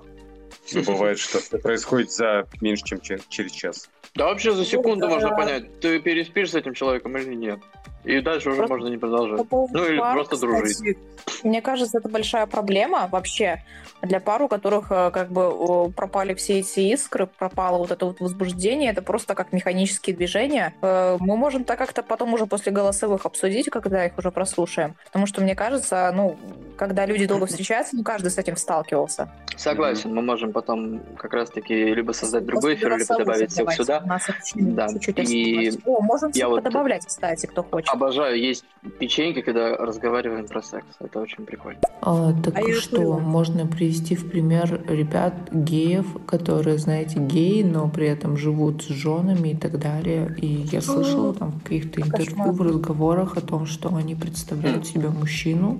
Ну, 0.74 0.84
бывает, 0.84 1.20
что 1.20 1.40
это 1.40 1.58
происходит 1.58 2.12
за 2.12 2.48
меньше, 2.62 2.84
чем 2.86 3.02
че- 3.02 3.20
через 3.30 3.52
час. 3.52 3.90
Да 4.16 4.26
вообще 4.26 4.54
за 4.54 4.66
секунду 4.66 5.08
Ну, 5.08 5.14
можно 5.14 5.30
да. 5.30 5.36
понять, 5.36 5.80
ты 5.80 6.00
переспишь 6.00 6.52
с 6.52 6.56
этим 6.56 6.74
человеком 6.74 7.18
или 7.18 7.34
нет. 7.34 7.60
И 8.04 8.20
дальше 8.22 8.50
уже 8.50 8.58
Просто 8.60 8.74
можно 8.76 8.88
не 8.90 8.98
продолжать. 8.98 9.48
По 9.48 9.68
Ну 9.72 9.86
или 9.86 9.98
пар, 10.00 10.14
просто 10.16 10.38
дружить. 10.40 10.74
кстати, 10.74 10.98
Мне 11.44 11.62
кажется, 11.62 11.98
это 12.00 12.10
большая 12.10 12.46
проблема 12.48 13.08
вообще 13.12 13.64
для 14.02 14.20
пар, 14.20 14.42
у 14.42 14.48
которых 14.50 14.92
э, 14.92 15.12
как 15.12 15.32
бы 15.32 15.90
пропали 15.92 16.34
все 16.34 16.60
эти 16.60 16.82
искры, 16.82 17.26
пропало 17.28 17.78
вот 17.78 17.92
это 17.92 18.06
вот 18.06 18.20
возбуждение, 18.20 18.92
это 18.92 19.02
просто 19.02 19.34
как 19.36 19.54
механические 19.54 20.14
движения. 20.16 20.74
Э, 20.82 21.16
Мы 21.22 21.38
можем 21.38 21.64
так 21.64 21.78
как-то 21.80 22.04
потом 22.04 22.34
уже 22.34 22.46
после 22.46 22.74
голосовых 22.74 23.26
обсудить, 23.26 23.70
когда 23.70 24.06
их 24.06 24.18
уже 24.18 24.32
прослушаем. 24.32 24.96
Потому 25.06 25.26
что 25.26 25.42
мне 25.42 25.56
кажется, 25.56 26.12
ну, 26.14 26.38
когда 26.78 27.06
люди 27.06 27.26
долго 27.26 27.46
встречаются, 27.46 27.96
ну, 27.96 28.04
каждый 28.04 28.30
с 28.32 28.38
этим 28.38 28.58
сталкивался. 28.58 29.30
Согласен, 29.56 30.14
мы 30.14 30.22
можем 30.22 30.52
потом 30.52 31.00
как 31.18 31.32
раз-таки 31.34 31.74
либо 31.74 32.12
создать 32.12 32.46
другой 32.46 32.74
эфир, 32.76 32.98
либо 32.98 33.18
добавить 33.18 33.52
всех 33.52 33.72
сюда. 33.72 34.02
У 34.04 34.08
нас 34.08 34.28
Да. 34.56 34.88
чуть-чуть 34.90 35.30
И. 35.30 35.80
О, 35.86 36.02
можем 36.02 36.32
я 36.34 36.50
вот- 36.50 36.64
добавлять, 36.64 37.06
кстати, 37.06 37.46
кто 37.46 37.64
хочет. 37.64 37.93
Обожаю 37.94 38.40
есть 38.40 38.66
печеньки, 39.00 39.42
когда 39.42 39.76
разговариваем 39.78 40.48
про 40.48 40.64
секс. 40.64 40.88
Это 41.00 41.20
очень 41.20 41.46
прикольно. 41.46 41.80
А, 42.02 42.34
так 42.42 42.58
А 42.58 42.74
что, 42.74 42.96
поняла. 42.96 43.20
можно 43.20 43.68
привести 43.68 44.16
в 44.16 44.28
пример 44.32 44.82
ребят 44.88 45.36
геев, 45.52 46.08
которые, 46.26 46.80
знаете, 46.80 47.20
геи, 47.20 47.62
но 47.62 47.88
при 47.90 48.08
этом 48.08 48.36
живут 48.36 48.82
с 48.82 48.88
женами 48.88 49.50
и 49.50 49.56
так 49.56 49.78
далее. 49.78 50.36
И 50.42 50.48
я 50.48 50.82
слышала 50.82 51.36
там 51.36 51.52
в 51.52 51.62
каких-то 51.64 52.02
интервью, 52.02 52.52
в 52.52 52.62
разговорах 52.64 53.38
о 53.38 53.42
том, 53.42 53.68
что 53.68 53.96
они 53.96 54.16
представляют 54.16 54.88
себя 54.88 55.10
мужчину, 55.12 55.78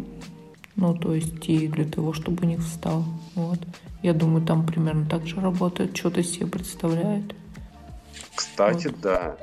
Ну, 0.76 0.94
то 0.96 1.16
есть 1.16 1.50
и 1.50 1.68
для 1.68 1.86
того, 1.86 2.14
чтобы 2.14 2.44
у 2.44 2.48
них 2.48 2.60
встал. 2.60 3.06
Вот. 3.34 3.60
Я 4.04 4.14
думаю, 4.14 4.46
там 4.46 4.68
примерно 4.68 5.08
так 5.10 5.26
же 5.26 5.42
работает. 5.42 5.98
Что-то 5.98 6.22
себе 6.24 6.46
представляют. 6.46 7.34
Кстати, 8.36 8.88
Вот. 8.88 9.00
да. 9.02 9.36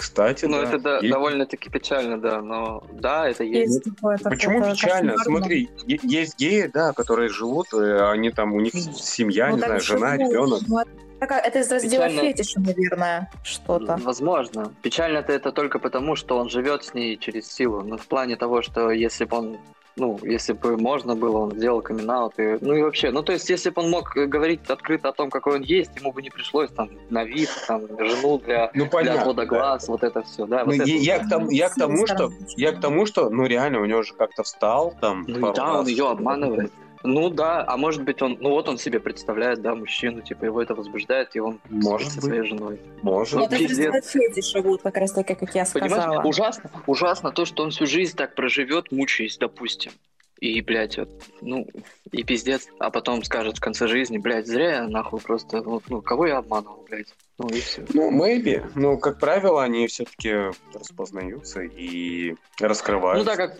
Кстати, 0.00 0.46
Ну, 0.46 0.62
да. 0.62 0.68
это 0.68 0.78
да, 0.78 0.96
Есть- 0.98 1.10
довольно-таки 1.12 1.68
печально, 1.68 2.18
да, 2.18 2.40
но 2.40 2.82
да, 2.92 3.28
это 3.28 3.44
есть. 3.44 3.74
Есть 3.74 3.84
такое, 3.84 4.16
это- 4.16 4.30
Почему 4.30 4.60
это 4.60 4.70
печально? 4.72 5.12
кошмарно. 5.12 5.24
Смотри, 5.40 5.68
есть 5.86 6.38
геи, 6.38 6.70
да, 6.72 6.92
которые 6.94 7.28
живут, 7.28 7.66
э, 7.74 8.10
они 8.10 8.30
там, 8.30 8.54
у 8.54 8.60
них 8.60 8.72
семья, 8.72 9.48
Ну, 9.50 9.56
не 9.56 9.62
знаю, 9.62 9.80
жена, 9.80 10.14
ну, 10.14 10.30
ребенок. 10.30 10.60
ну, 10.68 10.78
это 10.78 11.34
Это 11.34 11.58
из 11.58 11.70
раздела 11.70 12.08
Печально. 12.08 12.20
фетиша, 12.32 12.60
наверное, 12.60 13.30
что-то. 13.44 13.98
Возможно. 14.02 14.72
Печально-то 14.82 15.34
это 15.34 15.52
только 15.52 15.78
потому, 15.78 16.16
что 16.16 16.38
он 16.38 16.48
живет 16.48 16.82
с 16.82 16.94
ней 16.94 17.18
через 17.18 17.46
силу. 17.52 17.82
Ну, 17.82 17.98
в 17.98 18.06
плане 18.06 18.36
того, 18.36 18.62
что 18.62 18.90
если 18.90 19.26
бы 19.26 19.36
он 19.36 19.58
ну, 20.00 20.18
если 20.22 20.54
бы 20.54 20.76
можно 20.76 21.14
было, 21.14 21.38
он 21.38 21.52
сделал 21.52 21.82
камин 21.82 22.10
и, 22.38 22.58
ну 22.64 22.74
и 22.74 22.82
вообще, 22.82 23.10
ну 23.10 23.22
то 23.22 23.32
есть, 23.32 23.48
если 23.50 23.70
бы 23.70 23.82
он 23.82 23.90
мог 23.90 24.16
э, 24.16 24.26
говорить 24.26 24.60
открыто 24.68 25.10
о 25.10 25.12
том, 25.12 25.30
какой 25.30 25.56
он 25.56 25.62
есть, 25.62 25.90
ему 25.96 26.12
бы 26.12 26.22
не 26.22 26.30
пришлось 26.30 26.70
там 26.70 26.88
на 27.10 27.24
вид, 27.24 27.50
там, 27.68 27.86
жену 27.86 28.38
для, 28.38 28.70
Ну, 28.74 28.84
для 28.84 28.90
понятно. 28.90 29.20
отвода 29.20 29.42
да. 29.42 29.46
глаз, 29.46 29.88
вот 29.88 30.02
это 30.02 30.22
все, 30.22 30.46
да. 30.46 30.64
Ну, 30.64 30.72
вот 30.72 30.80
это 30.80 30.90
я, 30.90 31.18
вот. 31.18 31.26
к 31.26 31.28
тому, 31.28 31.50
я 31.50 31.68
к 31.68 31.74
тому, 31.74 32.06
что 32.06 32.32
я 32.56 32.72
к 32.72 32.80
тому, 32.80 33.06
что, 33.06 33.28
ну 33.28 33.46
реально, 33.46 33.80
у 33.80 33.84
него 33.84 34.02
же 34.02 34.14
как-то 34.14 34.42
встал 34.42 34.94
там. 35.00 35.24
Ну 35.28 35.52
да, 35.52 35.72
он 35.72 35.78
раз. 35.80 35.88
ее 35.88 36.08
обманывает. 36.08 36.72
Ну 37.02 37.30
да, 37.30 37.64
а 37.66 37.76
может 37.76 38.04
быть 38.04 38.20
он, 38.20 38.36
ну 38.40 38.50
вот 38.50 38.68
он 38.68 38.78
себе 38.78 39.00
представляет, 39.00 39.62
да, 39.62 39.74
мужчину, 39.74 40.20
типа 40.20 40.44
его 40.44 40.60
это 40.62 40.74
возбуждает, 40.74 41.34
и 41.34 41.40
он 41.40 41.60
Может 41.68 42.12
со 42.12 42.20
своей 42.20 42.42
женой. 42.42 42.80
Может. 43.02 43.38
Ну, 43.38 43.46
это 43.46 43.56
из 43.56 43.68
пиздец. 43.68 44.10
фетиша, 44.10 44.60
вот 44.60 44.82
как 44.82 44.96
раз 44.96 45.12
таки, 45.12 45.34
как 45.34 45.54
я 45.54 45.64
Понимаешь, 45.64 46.02
сказала. 46.02 46.22
ужасно, 46.22 46.70
ужасно 46.86 47.32
то, 47.32 47.44
что 47.44 47.62
он 47.62 47.70
всю 47.70 47.86
жизнь 47.86 48.16
так 48.16 48.34
проживет, 48.34 48.92
мучаясь, 48.92 49.38
допустим. 49.38 49.92
И, 50.40 50.62
блядь, 50.62 50.96
вот, 50.96 51.10
ну, 51.42 51.66
и 52.12 52.22
пиздец. 52.22 52.66
А 52.78 52.90
потом 52.90 53.22
скажет 53.24 53.58
в 53.58 53.60
конце 53.60 53.86
жизни, 53.86 54.16
блядь, 54.16 54.46
зря 54.46 54.76
я 54.76 54.88
нахуй 54.88 55.20
просто, 55.20 55.60
вот, 55.60 55.84
ну, 55.88 56.00
кого 56.00 56.26
я 56.26 56.38
обманывал, 56.38 56.84
блядь. 56.88 57.14
Ну 57.38 57.48
и 57.48 57.60
все. 57.60 57.84
Ну, 57.94 58.10
maybe. 58.10 58.62
Ну, 58.74 58.98
как 58.98 59.18
правило, 59.18 59.62
они 59.62 59.86
все-таки 59.86 60.50
распознаются 60.74 61.62
и 61.62 62.34
раскрываются. 62.58 63.24
Ну 63.24 63.30
да, 63.30 63.36
как, 63.36 63.56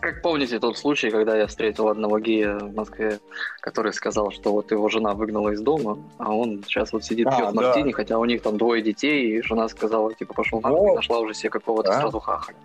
как 0.00 0.22
помните 0.22 0.58
тот 0.58 0.78
случай, 0.78 1.10
когда 1.10 1.36
я 1.36 1.46
встретил 1.46 1.88
одного 1.88 2.18
гея 2.18 2.58
в 2.58 2.74
Москве, 2.74 3.20
который 3.60 3.92
сказал, 3.92 4.30
что 4.32 4.52
вот 4.52 4.70
его 4.72 4.88
жена 4.88 5.14
выгнала 5.14 5.50
из 5.50 5.60
дома, 5.60 5.98
а 6.18 6.32
он 6.32 6.62
сейчас 6.64 6.92
вот 6.92 7.04
сидит 7.04 7.26
А, 7.28 7.36
пьет 7.36 7.54
да. 7.54 7.62
мартини, 7.62 7.92
хотя 7.92 8.18
у 8.18 8.24
них 8.24 8.42
там 8.42 8.56
двое 8.56 8.82
детей, 8.82 9.36
и 9.38 9.42
жена 9.42 9.68
сказала, 9.68 10.12
типа, 10.14 10.34
пошел 10.34 10.60
нахуй, 10.60 10.94
нашла 10.94 11.18
уже 11.18 11.34
себе 11.34 11.50
какого-то 11.50 11.90
Да. 11.90 12.20
хахаля. 12.20 12.56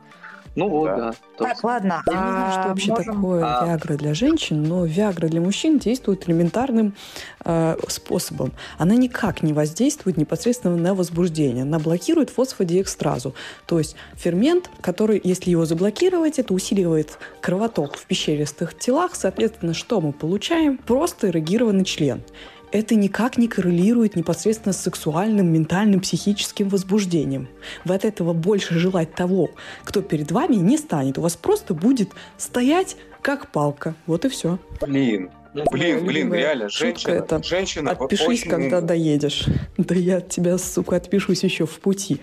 Ну 0.56 0.70
вот, 0.70 0.86
Да. 0.88 0.96
да. 0.98 1.14
Так, 1.38 1.64
ладно. 1.64 2.02
Я 2.08 2.14
не 2.14 2.18
знаю, 2.20 2.52
что 2.52 2.62
а, 2.64 2.68
вообще 2.70 2.90
можем- 2.92 3.14
такое 3.16 3.44
А. 3.46 3.66
Виагра 3.66 3.96
для 3.96 4.14
женщин, 4.14 4.64
но 4.64 4.86
Виагра 4.86 5.28
для 5.28 5.42
мужчин 5.42 5.80
действует 5.80 6.28
элементарным 6.30 6.94
э, 7.44 7.76
способом. 7.90 8.54
Она 8.78 8.96
никак 8.96 9.44
не 9.44 9.52
воздействует 9.54 10.18
непосредственно 10.18 10.78
на 10.78 10.96
возбуждение. 10.96 11.64
Она 11.64 11.78
блокирует 11.80 12.30
фосфодиэкстразу. 12.30 13.36
То 13.66 13.80
есть 13.80 13.96
фермент, 14.16 14.70
который, 14.82 15.20
если 15.24 15.52
его 15.52 15.66
заблокировать, 15.66 16.40
это 16.40 16.54
усиливает 16.54 17.18
кровоток 17.42 17.98
в 17.98 18.06
пещеристых 18.06 18.78
телах. 18.78 19.16
Соответственно, 19.16 19.74
что 19.74 20.00
мы 20.02 20.14
получаем? 20.14 20.78
Просто 20.78 21.30
эрегированный 21.30 21.84
член. 21.86 22.24
Это 22.72 22.96
никак 22.96 23.38
не 23.38 23.48
коррелирует 23.48 24.16
непосредственно 24.16 24.74
с 24.74 24.82
сексуальным, 24.82 25.52
ментальным, 25.52 26.00
психическим 26.02 26.70
возбуждением. 26.70 27.48
Вы 27.86 27.96
от 27.96 28.06
этого 28.06 28.34
больше 28.34 28.78
желать 28.80 29.14
того, 29.14 29.52
кто 29.84 30.02
перед 30.02 30.32
вами, 30.32 30.56
не 30.56 30.78
станет. 30.78 31.18
У 31.18 31.22
вас 31.22 31.36
просто 31.36 31.74
будет 31.74 32.10
стоять 32.38 32.98
как 33.22 33.52
палка. 33.52 33.96
Вот 34.08 34.26
и 34.26 34.30
все. 34.30 34.60
Блин, 34.82 35.32
блин, 35.72 36.06
блин, 36.06 36.34
реально, 36.34 36.70
женщина, 36.70 37.14
это. 37.14 37.42
женщина 37.44 37.92
Отпишись, 37.92 38.28
очень 38.28 38.50
когда 38.50 38.82
доедешь. 38.94 39.46
Да 39.78 39.96
я 39.96 40.18
от 40.18 40.30
тебя, 40.30 40.58
сука, 40.58 40.98
отпишусь 40.98 41.44
еще 41.44 41.66
в 41.66 41.80
пути. 41.80 42.22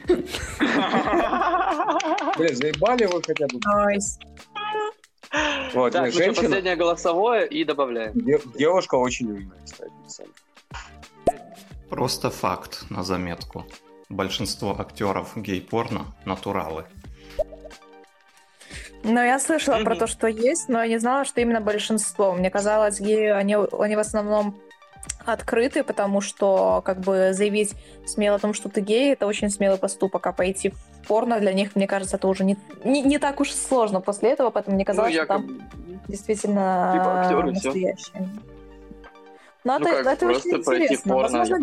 Блин, 2.38 2.56
заебали 2.56 3.06
вы 3.06 3.22
хотя 3.22 3.46
бы. 3.46 3.58
Nice. 3.64 4.18
Вот, 5.72 5.92
Так, 5.92 6.02
нет, 6.04 6.12
ну 6.14 6.20
что, 6.20 6.24
женщина, 6.24 6.48
последнее 6.48 6.76
голосовое 6.76 7.46
и 7.46 7.64
добавляем. 7.64 8.12
де- 8.14 8.40
девушка 8.54 8.96
очень 8.96 9.30
умная, 9.30 9.58
кстати. 9.64 9.92
Просто 11.88 12.30
факт 12.30 12.84
на 12.90 13.02
заметку. 13.02 13.64
Большинство 14.08 14.78
актеров 14.78 15.32
гей-порно– 15.36 16.06
натуралы. 16.26 16.84
Ну, 19.04 19.20
я 19.22 19.40
слышала 19.40 19.76
про 19.82 19.90
Мгм. 19.94 19.98
то, 19.98 20.06
что 20.06 20.26
есть, 20.28 20.68
но 20.68 20.80
я 20.82 20.88
не 20.88 20.98
знала, 20.98 21.24
что 21.24 21.40
именно 21.40 21.60
большинство. 21.60 22.32
Мне 22.34 22.50
казалось, 22.50 23.00
геи, 23.00 23.26
они, 23.30 23.56
они 23.56 23.96
в 23.96 23.98
основном 23.98 24.60
открыты, 25.24 25.82
потому 25.82 26.20
что 26.20 26.82
как 26.84 27.00
бы 27.00 27.32
заявить 27.32 27.74
смело 28.06 28.36
о 28.36 28.38
том, 28.38 28.54
что 28.54 28.68
ты 28.68 28.80
гей, 28.80 29.12
это 29.12 29.26
очень 29.26 29.50
смелый 29.50 29.78
поступок, 29.78 30.26
а 30.26 30.32
пойти 30.32 30.68
в 30.70 30.91
порно 31.06 31.40
для 31.40 31.52
них, 31.52 31.76
мне 31.76 31.86
кажется, 31.86 32.16
это 32.16 32.28
уже 32.28 32.44
не, 32.44 32.56
не, 32.84 33.02
не 33.02 33.18
так 33.18 33.40
уж 33.40 33.50
сложно 33.52 34.00
после 34.00 34.30
этого, 34.30 34.50
поэтому 34.50 34.76
мне 34.76 34.84
казалось, 34.84 35.14
ну, 35.14 35.18
что 35.18 35.26
там 35.26 35.42
якобы... 35.42 35.62
действительно 36.08 36.92
Типа 36.94 37.20
актеры, 37.20 37.52
всё. 37.54 37.68
настоящие. 37.68 38.28
Ну, 39.64 39.78
Ну 39.78 39.86
это, 39.86 40.02
как, 40.02 40.12
это 40.14 40.26
просто 40.26 40.48
очень 40.48 40.60
интересно. 40.60 41.12
порно, 41.14 41.38
Возможно, 41.38 41.54
я 41.54 41.60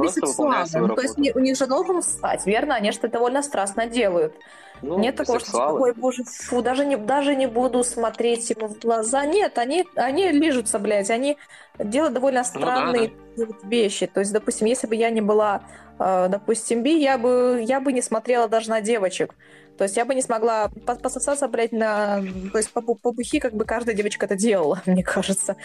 Ну, 0.81 0.95
то 0.95 1.01
есть 1.01 1.17
у 1.35 1.39
них 1.39 1.57
же 1.57 1.67
должен 1.67 2.01
встать, 2.01 2.45
верно? 2.45 2.75
Они 2.75 2.91
же 2.91 2.97
это 2.99 3.09
довольно 3.09 3.43
страстно 3.43 3.87
делают. 3.87 4.33
Ну, 4.81 4.97
Нет 4.99 5.15
такого, 5.17 5.39
что 5.39 5.47
бисексуалы. 5.47 5.81
ой, 5.81 5.93
боже, 5.93 6.23
фу, 6.23 6.61
даже 6.61 6.85
не, 6.85 6.95
даже 6.95 7.35
не 7.35 7.47
буду 7.47 7.83
смотреть 7.83 8.49
ему 8.49 8.67
в 8.69 8.79
глаза. 8.79 9.25
Нет, 9.25 9.57
они, 9.57 9.85
они 9.95 10.31
лижутся, 10.31 10.79
блядь, 10.79 11.09
они 11.09 11.37
делают 11.77 12.13
довольно 12.13 12.39
Ну 12.39 12.43
да, 12.43 12.49
странные 12.71 13.11
вот 13.35 13.63
вещи. 13.63 14.07
То 14.07 14.21
есть, 14.21 14.31
допустим, 14.31 14.67
если 14.67 14.87
бы 14.87 14.95
я 14.95 15.09
не 15.09 15.19
была, 15.21 15.63
э, 15.99 16.27
допустим, 16.29 16.81
би, 16.83 16.97
я 16.97 17.17
бы, 17.17 17.61
я 17.67 17.81
бы 17.81 17.91
не 17.91 18.01
смотрела 18.01 18.47
даже 18.47 18.69
на 18.69 18.79
девочек. 18.79 19.35
То 19.77 19.83
есть 19.83 19.97
я 19.97 20.05
бы 20.05 20.15
не 20.15 20.21
смогла 20.21 20.69
по- 20.85 20.95
пососаться, 20.95 21.47
блядь, 21.47 21.71
на... 21.71 22.21
То 22.51 22.57
есть 22.57 22.71
по, 22.71 22.81
по 22.81 23.11
бухи, 23.11 23.39
как 23.39 23.53
бы 23.53 23.65
каждая 23.65 23.95
девочка 23.95 24.25
это 24.25 24.35
делала, 24.35 24.81
мне 24.85 25.03
кажется. 25.03 25.57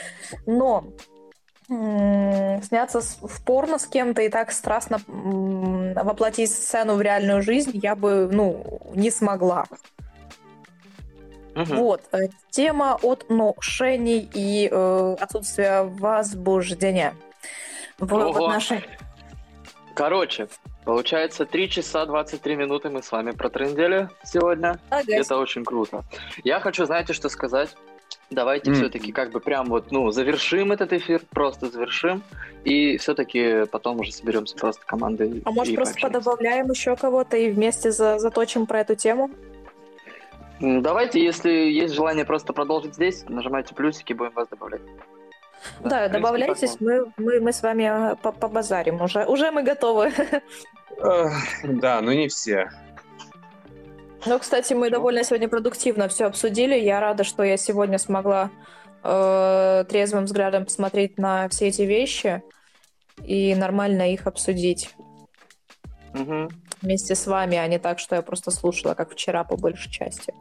Но 0.46 0.84
сняться 1.66 3.00
в 3.00 3.42
порно 3.44 3.78
с 3.78 3.86
кем-то 3.86 4.22
и 4.22 4.28
так 4.28 4.52
страстно 4.52 5.00
воплотить 5.06 6.52
сцену 6.52 6.96
в 6.96 7.02
реальную 7.02 7.42
жизнь 7.42 7.70
я 7.82 7.96
бы, 7.96 8.28
ну, 8.30 8.80
не 8.94 9.10
смогла. 9.10 9.66
Мгм. 11.54 11.76
Вот. 11.76 12.02
э, 12.12 12.28
Тема 12.50 12.98
отношений 13.02 14.28
и 14.34 14.68
э, 14.70 15.16
отсутствия 15.20 15.82
возбуждения 15.82 17.14
в, 17.98 18.06
в 18.08 18.42
отношениях. 18.44 18.90
Короче, 19.94 20.48
получается 20.84 21.46
3 21.46 21.70
часа 21.70 22.04
23 22.06 22.56
минуты 22.56 22.90
мы 22.90 23.02
с 23.02 23.12
вами 23.12 23.30
протрындели 23.30 24.08
сегодня. 24.24 24.80
Ага. 24.90 25.12
Это 25.14 25.36
очень 25.36 25.64
круто. 25.64 26.02
Я 26.42 26.58
хочу, 26.58 26.84
знаете, 26.84 27.12
что 27.12 27.28
сказать? 27.28 27.70
Давайте 28.30 28.70
М. 28.70 28.76
все-таки 28.76 29.12
как 29.12 29.30
бы 29.30 29.40
прям 29.40 29.66
вот, 29.66 29.92
ну, 29.92 30.10
завершим 30.10 30.72
этот 30.72 30.92
эфир, 30.92 31.22
просто 31.30 31.70
завершим, 31.70 32.22
и 32.64 32.96
все-таки 32.96 33.64
потом 33.70 34.00
уже 34.00 34.12
соберемся 34.12 34.56
просто 34.56 34.84
командой. 34.86 35.42
А 35.44 35.50
может, 35.50 35.74
просто 35.74 35.94
пообщаемся. 35.94 36.18
подобавляем 36.20 36.70
еще 36.70 36.96
кого-то 36.96 37.36
и 37.36 37.50
вместе 37.50 37.90
за- 37.92 38.18
заточим 38.18 38.66
про 38.66 38.80
эту 38.80 38.94
тему? 38.94 39.30
Давайте, 40.60 41.22
если 41.22 41.50
есть 41.50 41.94
желание 41.94 42.24
просто 42.24 42.52
продолжить 42.52 42.94
здесь, 42.94 43.24
нажимайте 43.28 43.74
плюсики, 43.74 44.12
будем 44.12 44.32
вас 44.32 44.48
добавлять. 44.48 44.80
Да, 45.80 45.88
принципе, 46.08 46.08
добавляйтесь, 46.08 46.76
мы, 46.80 47.06
мы, 47.16 47.40
мы 47.40 47.52
с 47.52 47.62
вами 47.62 48.12
э, 48.12 48.16
по- 48.16 48.32
побазарим 48.32 49.00
уже. 49.02 49.24
Уже 49.24 49.50
мы 49.50 49.62
готовы. 49.62 50.12
Да, 51.00 52.00
но 52.00 52.12
не 52.12 52.28
все. 52.28 52.70
Ну, 54.26 54.38
кстати, 54.38 54.72
мы 54.72 54.86
Чего? 54.88 54.96
довольно 54.98 55.24
сегодня 55.24 55.48
продуктивно 55.48 56.08
все 56.08 56.26
обсудили. 56.26 56.74
Я 56.78 57.00
рада, 57.00 57.24
что 57.24 57.42
я 57.42 57.56
сегодня 57.56 57.98
смогла 57.98 58.50
э, 59.02 59.84
трезвым 59.88 60.24
взглядом 60.24 60.64
посмотреть 60.64 61.18
на 61.18 61.48
все 61.48 61.68
эти 61.68 61.82
вещи 61.82 62.42
и 63.22 63.54
нормально 63.54 64.12
их 64.12 64.26
обсудить 64.26 64.90
Мгм. 66.14 66.48
вместе 66.80 67.14
с 67.14 67.26
вами, 67.26 67.56
а 67.56 67.66
не 67.66 67.78
так, 67.78 67.98
что 67.98 68.16
я 68.16 68.22
просто 68.22 68.50
слушала, 68.50 68.94
как 68.94 69.12
вчера, 69.12 69.44
по 69.44 69.56
большей 69.56 69.90
части. 69.92 70.32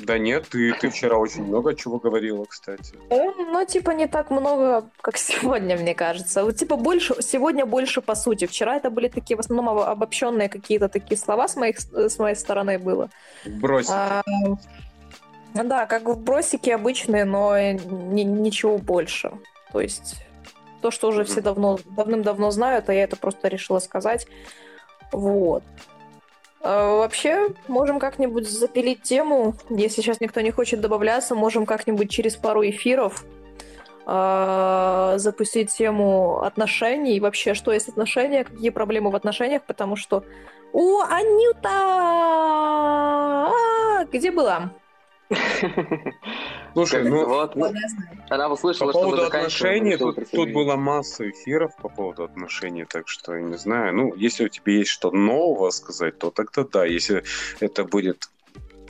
Да 0.00 0.18
нет, 0.18 0.48
ты, 0.48 0.72
ты 0.74 0.90
вчера 0.90 1.16
очень 1.16 1.44
много 1.44 1.74
чего 1.74 1.98
говорила, 1.98 2.44
кстати. 2.44 2.94
Ну, 3.10 3.34
ну, 3.52 3.66
типа, 3.66 3.90
не 3.90 4.06
так 4.06 4.30
много, 4.30 4.88
как 5.00 5.16
сегодня, 5.18 5.76
мне 5.76 5.94
кажется. 5.94 6.44
Вот, 6.44 6.56
типа, 6.56 6.76
больше, 6.76 7.20
сегодня 7.22 7.66
больше 7.66 8.00
по 8.00 8.14
сути. 8.14 8.46
Вчера 8.46 8.76
это 8.76 8.90
были 8.90 9.08
такие, 9.08 9.36
в 9.36 9.40
основном, 9.40 9.68
обо- 9.68 9.86
обобщенные 9.86 10.48
какие-то 10.48 10.88
такие 10.88 11.18
слова 11.18 11.48
с, 11.48 11.56
моих, 11.56 11.78
с 11.80 12.18
моей 12.18 12.36
стороны 12.36 12.78
было. 12.78 13.10
Брось. 13.44 13.88
А, 13.90 14.22
ну 14.26 15.64
да, 15.64 15.86
как 15.86 16.04
бросики 16.18 16.70
обычные, 16.70 17.24
но 17.24 17.58
ни- 17.58 18.22
ничего 18.22 18.78
больше. 18.78 19.32
То 19.72 19.80
есть 19.80 20.16
то, 20.80 20.90
что 20.90 21.08
уже 21.08 21.24
все 21.24 21.40
давно, 21.40 21.78
давным-давно 21.96 22.50
знают, 22.50 22.88
а 22.88 22.94
я 22.94 23.04
это 23.04 23.16
просто 23.16 23.48
решила 23.48 23.80
сказать. 23.80 24.26
Вот. 25.12 25.64
Э, 26.60 26.98
Вообще, 26.98 27.48
можем 27.68 27.98
как-нибудь 27.98 28.48
запилить 28.48 29.02
тему. 29.02 29.54
Если 29.70 30.00
сейчас 30.02 30.20
никто 30.20 30.40
не 30.40 30.50
хочет 30.50 30.80
добавляться, 30.80 31.34
можем 31.34 31.66
как-нибудь 31.66 32.10
через 32.10 32.36
пару 32.36 32.62
эфиров 32.68 33.24
э, 34.06 35.14
запустить 35.16 35.70
тему 35.72 36.42
отношений. 36.42 37.16
И 37.16 37.20
вообще, 37.20 37.54
что 37.54 37.72
есть 37.72 37.88
отношения, 37.88 38.44
какие 38.44 38.70
проблемы 38.70 39.10
в 39.10 39.16
отношениях, 39.16 39.62
потому 39.66 39.96
что... 39.96 40.24
О, 40.72 41.02
Анюта! 41.02 41.68
А, 43.50 44.04
Где 44.12 44.30
была? 44.30 44.70
Слушай, 46.72 47.04
ну, 47.04 47.26
вот, 47.26 47.54
знаю. 47.54 47.74
она 48.30 48.48
по 48.48 48.52
услышала, 48.52 48.92
мы 48.92 48.92
поводу 48.92 49.24
отношений, 49.24 49.96
тут, 49.96 50.30
тут 50.30 50.52
была 50.52 50.76
масса 50.76 51.28
эфиров 51.28 51.76
по 51.76 51.88
поводу 51.88 52.24
отношений, 52.24 52.84
так 52.84 53.08
что 53.08 53.34
я 53.34 53.42
не 53.42 53.58
знаю. 53.58 53.94
Ну, 53.94 54.14
если 54.14 54.46
у 54.46 54.48
тебя 54.48 54.72
есть 54.72 54.90
что 54.90 55.10
нового 55.10 55.70
сказать, 55.70 56.18
то 56.18 56.30
тогда 56.30 56.64
да. 56.64 56.84
Если 56.86 57.24
это 57.60 57.84
будет 57.84 58.30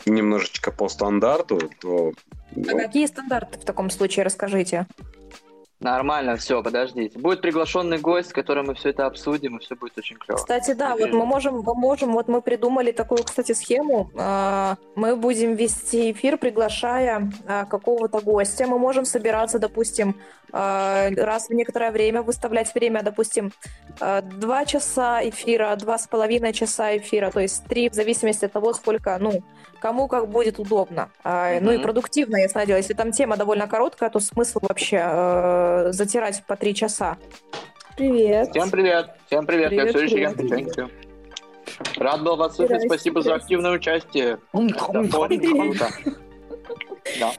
немножечко 0.06 0.70
по 0.70 0.88
стандарту, 0.88 1.70
то... 1.80 2.12
А 2.52 2.56
ну, 2.56 2.78
какие 2.78 3.06
стандарты 3.06 3.58
в 3.58 3.64
таком 3.64 3.90
случае, 3.90 4.24
расскажите? 4.24 4.86
Нормально, 5.80 6.34
все, 6.34 6.60
подождите. 6.60 7.16
Будет 7.20 7.40
приглашенный 7.40 7.98
гость, 7.98 8.30
с 8.30 8.32
которым 8.32 8.66
мы 8.66 8.74
все 8.74 8.90
это 8.90 9.06
обсудим, 9.06 9.58
и 9.58 9.60
все 9.60 9.76
будет 9.76 9.96
очень 9.96 10.16
клево. 10.16 10.36
Кстати, 10.36 10.72
да, 10.72 10.96
вот 10.96 11.12
мы 11.12 11.24
можем, 11.24 11.60
мы 11.60 11.74
можем, 11.76 12.14
вот 12.14 12.26
мы 12.26 12.42
придумали 12.42 12.90
такую, 12.90 13.22
кстати, 13.22 13.52
схему. 13.52 14.10
А, 14.16 14.76
Мы 14.96 15.14
будем 15.14 15.54
вести 15.54 16.10
эфир, 16.10 16.36
приглашая 16.36 17.30
а, 17.46 17.64
какого-то 17.64 18.20
гостя. 18.20 18.66
Мы 18.66 18.76
можем 18.76 19.04
собираться, 19.04 19.60
допустим, 19.60 20.16
а, 20.50 21.10
раз 21.16 21.48
в 21.48 21.54
некоторое 21.54 21.92
время, 21.92 22.22
выставлять 22.22 22.74
время, 22.74 23.04
допустим, 23.04 23.52
два 24.00 24.64
часа 24.64 25.20
эфира, 25.28 25.76
два 25.76 25.98
с 25.98 26.08
половиной 26.08 26.52
часа 26.52 26.96
эфира, 26.96 27.30
то 27.30 27.40
есть 27.40 27.64
три, 27.66 27.88
в 27.88 27.94
зависимости 27.94 28.44
от 28.44 28.52
того, 28.52 28.72
сколько, 28.72 29.16
ну, 29.20 29.42
кому 29.80 30.08
как 30.08 30.28
будет 30.28 30.58
удобно. 30.58 31.10
А, 31.24 31.58
Ну 31.60 31.72
и 31.72 31.78
продуктивно, 31.78 32.36
ясное 32.36 32.66
дело. 32.66 32.76
Если 32.78 32.94
там 32.94 33.12
тема 33.12 33.36
довольно 33.36 33.66
короткая, 33.66 34.10
то 34.10 34.20
смысл 34.20 34.58
вообще 34.62 35.00
э, 35.02 35.88
затирать 35.92 36.42
по 36.46 36.56
три 36.56 36.74
часа. 36.74 37.16
Привет. 37.96 38.50
Всем 38.50 38.70
привет, 38.70 39.10
всем 39.26 39.44
привет, 39.46 39.68
Привет, 39.70 39.86
я 39.86 39.92
все 39.92 40.00
еще 40.04 40.14
привет. 40.14 40.38
ем 40.38 40.48
печеньки. 40.48 40.88
Рад 41.98 42.22
был 42.22 42.36
вас 42.36 42.56
слышать, 42.56 42.82
спасибо 42.82 43.22
за 43.22 43.34
активное 43.34 43.72
участие. 43.72 44.38
Круто. 44.52 45.88
Да. 47.20 47.32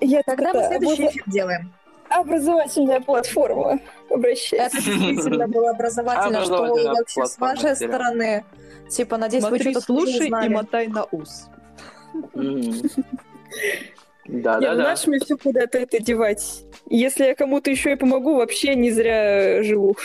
Я 0.00 0.22
Когда 0.24 0.52
мы 0.52 0.60
это, 0.60 0.68
следующий 0.68 1.06
эфир 1.08 1.22
делаем? 1.26 1.72
образовательная 2.08 3.00
платформа. 3.00 3.80
Обращаюсь. 4.10 4.72
Это 4.74 4.76
действительно 4.76 5.48
было 5.48 5.70
образовательно, 5.70 6.44
что 6.44 6.62
вообще 6.66 7.26
с 7.26 7.38
вашей 7.38 7.76
стороны. 7.76 8.44
Типа, 8.88 9.16
надеюсь, 9.16 9.44
вы 9.44 9.58
что-то 9.58 9.80
слушай 9.80 10.28
и 10.28 10.48
мотай 10.48 10.86
на 10.88 11.04
ус. 11.10 11.46
Да, 14.28 14.58
да, 14.58 14.72
ну 14.72 14.76
да. 14.78 14.84
наш 14.84 15.06
мне 15.06 15.18
все 15.20 15.36
куда-то 15.36 15.78
это 15.78 16.00
девать. 16.02 16.64
Если 16.88 17.24
я 17.24 17.34
кому-то 17.34 17.70
еще 17.70 17.92
и 17.92 17.96
помогу, 17.96 18.34
вообще 18.34 18.74
не 18.74 18.90
зря 18.90 19.62
живу. 19.62 19.96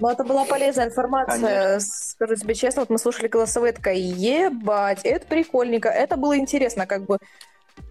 Ну, 0.00 0.08
это 0.08 0.24
была 0.24 0.44
полезная 0.44 0.86
информация, 0.86 1.78
скажу 1.80 2.34
тебе 2.34 2.54
честно. 2.54 2.82
Вот 2.82 2.90
мы 2.90 2.98
слушали 2.98 3.28
голосовые, 3.28 3.72
такая, 3.72 3.94
ебать, 3.94 5.00
это 5.04 5.26
прикольненько, 5.26 5.88
это 5.88 6.16
было 6.16 6.36
интересно, 6.36 6.86
как 6.86 7.04
бы. 7.04 7.18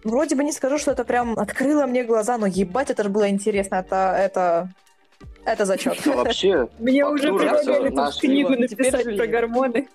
Вроде 0.02 0.36
бы 0.36 0.44
не 0.44 0.52
скажу, 0.52 0.78
что 0.78 0.92
это 0.92 1.04
прям 1.04 1.38
открыло 1.38 1.86
мне 1.86 2.04
глаза, 2.04 2.38
но 2.38 2.46
ебать, 2.46 2.90
это 2.90 3.02
же 3.02 3.08
было 3.08 3.28
интересно, 3.28 3.76
это, 3.76 4.14
это, 4.18 4.68
это 5.44 5.64
зачет. 5.64 5.98
Ну, 6.04 6.16
вообще, 6.16 6.68
Мне 6.78 7.06
уже 7.06 7.32
предлагали 7.32 8.20
книгу 8.20 8.50
написать 8.50 9.16
про 9.16 9.26
гормоны. 9.26 9.88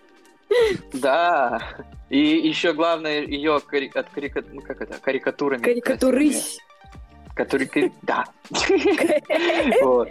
да. 0.93 1.61
И 2.09 2.17
еще 2.17 2.73
главное, 2.73 3.21
ее 3.21 3.59
кари... 3.59 3.91
от 3.93 4.09
карика... 4.09 4.43
ну, 4.51 4.61
как 4.61 4.81
это, 4.81 4.99
карикатурами. 4.99 5.61
Карикатурысь. 5.61 6.59
Который... 7.35 7.69
Да. 8.01 8.25
Вот. 9.81 10.09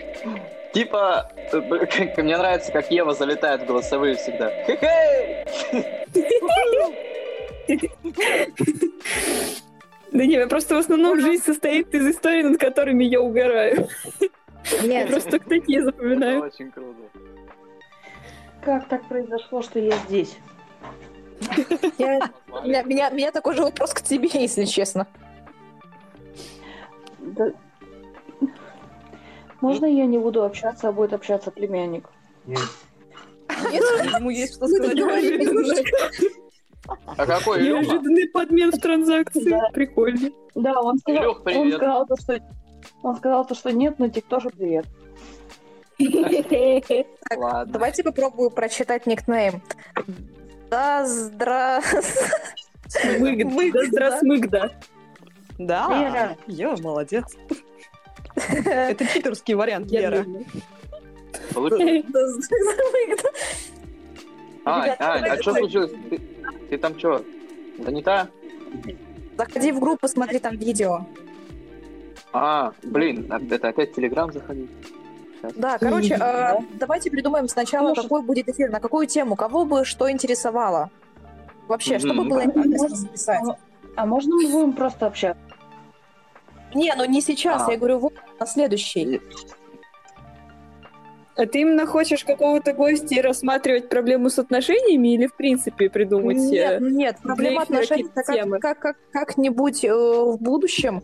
Типа, 0.72 1.30
э, 1.52 2.22
мне 2.22 2.36
нравится, 2.36 2.70
как 2.72 2.90
Ева 2.90 3.14
залетает 3.14 3.62
в 3.62 3.66
голосовые 3.66 4.16
всегда. 4.16 4.52
Да 10.12 10.24
не, 10.24 10.46
просто 10.46 10.74
в 10.74 10.78
основном 10.78 11.20
жизнь 11.20 11.42
состоит 11.44 11.94
из 11.94 12.06
историй, 12.06 12.42
над 12.42 12.58
которыми 12.58 13.04
я 13.04 13.20
угораю. 13.20 13.88
Нет, 14.82 15.08
просто 15.08 15.32
только 15.32 15.48
такие 15.48 15.82
запоминаю. 15.82 16.42
очень 16.42 16.70
круто. 16.70 16.98
Как 18.64 18.88
так 18.88 19.06
произошло, 19.08 19.62
что 19.62 19.78
я 19.78 19.92
здесь? 20.08 20.36
Я- 21.98 22.30
меня, 22.64 22.82
меня, 22.82 23.10
меня 23.10 23.32
такой 23.32 23.54
же 23.54 23.62
вопрос 23.62 23.92
к 23.92 24.02
тебе, 24.02 24.28
если 24.32 24.64
честно. 24.64 25.06
Да- 27.20 27.52
Можно 29.60 29.86
я 29.86 30.06
не 30.06 30.18
буду 30.18 30.44
общаться, 30.44 30.88
а 30.88 30.92
будет 30.92 31.12
общаться 31.12 31.50
племянник? 31.50 32.08
Нет? 32.46 32.60
Ему 34.18 34.30
есть 34.30 34.54
что 34.54 34.68
сказать. 34.68 34.98
А 37.16 37.26
какой 37.26 37.60
Илюха? 37.60 37.82
Неожиданный 37.82 38.28
подмен 38.28 38.70
в 38.72 38.78
транзакции. 38.78 39.50
Да. 39.50 39.68
Прикольно. 39.72 40.30
Да, 40.54 40.80
он 40.80 40.98
сказал, 40.98 41.22
Илюх, 41.22 41.36
он 41.38 41.44
привет. 41.44 41.76
сказал, 41.76 42.06
то, 42.06 42.16
что 42.16 42.40
он 43.02 43.16
сказал, 43.16 43.46
то, 43.46 43.54
что 43.54 43.72
нет, 43.72 43.98
но 43.98 44.08
тоже 44.08 44.50
привет. 44.50 44.86
Ладно. 47.36 47.72
Давайте 47.72 48.04
попробую 48.04 48.50
прочитать 48.50 49.06
никнейм. 49.06 49.60
Да, 50.70 51.06
здра... 51.06 51.80
Смык, 52.88 53.72
да 53.72 53.84
здравствуй, 53.86 54.40
да. 54.42 54.70
Да, 55.58 55.88
Лера. 55.98 56.36
Ева, 56.46 56.76
молодец. 56.80 57.24
Это 58.64 59.06
читерский 59.06 59.54
вариант, 59.54 59.90
Лера. 59.90 60.24
Здра- 61.50 62.02
Ань, 64.64 64.90
а 64.98 65.18
давайте 65.20 65.42
что 65.42 65.54
случилось? 65.54 65.92
Ты, 66.10 66.20
ты 66.70 66.78
там 66.78 66.98
что? 66.98 67.24
Да 67.78 67.90
не 67.90 68.02
та? 68.02 68.28
Заходи 69.36 69.72
в 69.72 69.80
группу, 69.80 70.06
смотри 70.08 70.38
там 70.38 70.56
видео. 70.56 71.06
А, 72.32 72.72
блин, 72.82 73.26
а 73.30 73.38
это 73.38 73.68
опять 73.68 73.94
Телеграм 73.94 74.30
заходить? 74.32 74.70
Щас. 75.40 75.52
Да, 75.54 75.78
короче, 75.78 76.14
э, 76.14 76.56
давайте 76.74 77.10
придумаем 77.10 77.48
сначала, 77.48 77.88
Может- 77.88 78.04
какой 78.04 78.22
будет 78.22 78.48
эфир, 78.48 78.70
на 78.70 78.80
какую 78.80 79.06
тему, 79.06 79.36
кого 79.36 79.64
бы 79.64 79.84
что 79.84 80.10
интересовало. 80.10 80.90
Вообще, 81.68 81.98
что 81.98 82.08
бы 82.08 82.14
Мгм. 82.22 82.28
было 82.28 82.44
интересно 82.44 82.78
Может, 82.78 82.96
записать. 82.98 83.42
А 83.96 84.06
можно 84.06 84.34
мы 84.34 84.48
будем 84.48 84.72
просто 84.72 85.06
общаться? 85.06 85.42
Не, 86.74 86.94
ну 86.96 87.04
не 87.04 87.20
сейчас, 87.20 87.66
А. 87.66 87.70
я 87.70 87.76
говорю, 87.78 87.98
вот 87.98 88.14
на 88.38 88.46
следующий. 88.46 89.20
А 91.38 91.46
ты 91.46 91.60
именно 91.60 91.86
хочешь 91.86 92.24
какого-то 92.24 92.72
гостя 92.72 93.14
и 93.14 93.20
рассматривать 93.20 93.88
проблему 93.88 94.28
с 94.28 94.40
отношениями 94.40 95.14
или 95.14 95.28
в 95.28 95.36
принципе 95.36 95.88
придумать? 95.88 96.36
Нет, 96.36 96.82
э, 96.82 96.84
нет, 96.84 97.16
проблема 97.22 97.62
отношений 97.62 98.08
темы. 98.26 98.58
как, 98.58 98.80
как, 98.80 98.96
как, 99.12 99.28
как-нибудь 99.28 99.84
э, 99.84 99.94
в 99.94 100.36
будущем. 100.40 101.00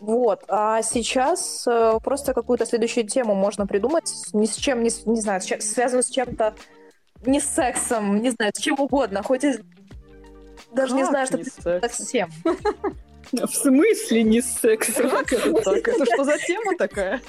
Вот. 0.00 0.42
А 0.48 0.80
сейчас 0.80 1.66
э, 1.66 1.98
просто 2.02 2.32
какую-то 2.32 2.64
следующую 2.64 3.06
тему 3.06 3.34
можно 3.34 3.66
придумать, 3.66 4.10
ни 4.32 4.46
с 4.46 4.56
чем, 4.56 4.82
не, 4.82 4.88
не 5.04 5.20
знаю, 5.20 5.42
с 5.42 5.44
чем- 5.44 5.60
связанную 5.60 6.02
с 6.02 6.08
чем-то, 6.08 6.54
не 7.26 7.38
с 7.38 7.44
сексом, 7.44 8.22
не 8.22 8.30
знаю, 8.30 8.52
с 8.56 8.58
чем 8.58 8.80
угодно, 8.80 9.22
хоть 9.22 9.44
и 9.44 9.52
даже 10.72 10.94
не 10.94 11.02
Как 11.02 11.10
знаю, 11.10 11.26
что 11.26 11.36
не 11.36 11.44
совсем. 11.44 12.30
В 13.32 13.54
смысле 13.54 14.22
не 14.22 14.40
с 14.40 14.46
сексом? 14.46 15.10
Как 15.10 15.30
это 15.30 15.52
так? 15.60 15.88
Это 15.88 16.06
что 16.06 16.24
за 16.24 16.38
тема 16.38 16.74
такая? 16.78 17.20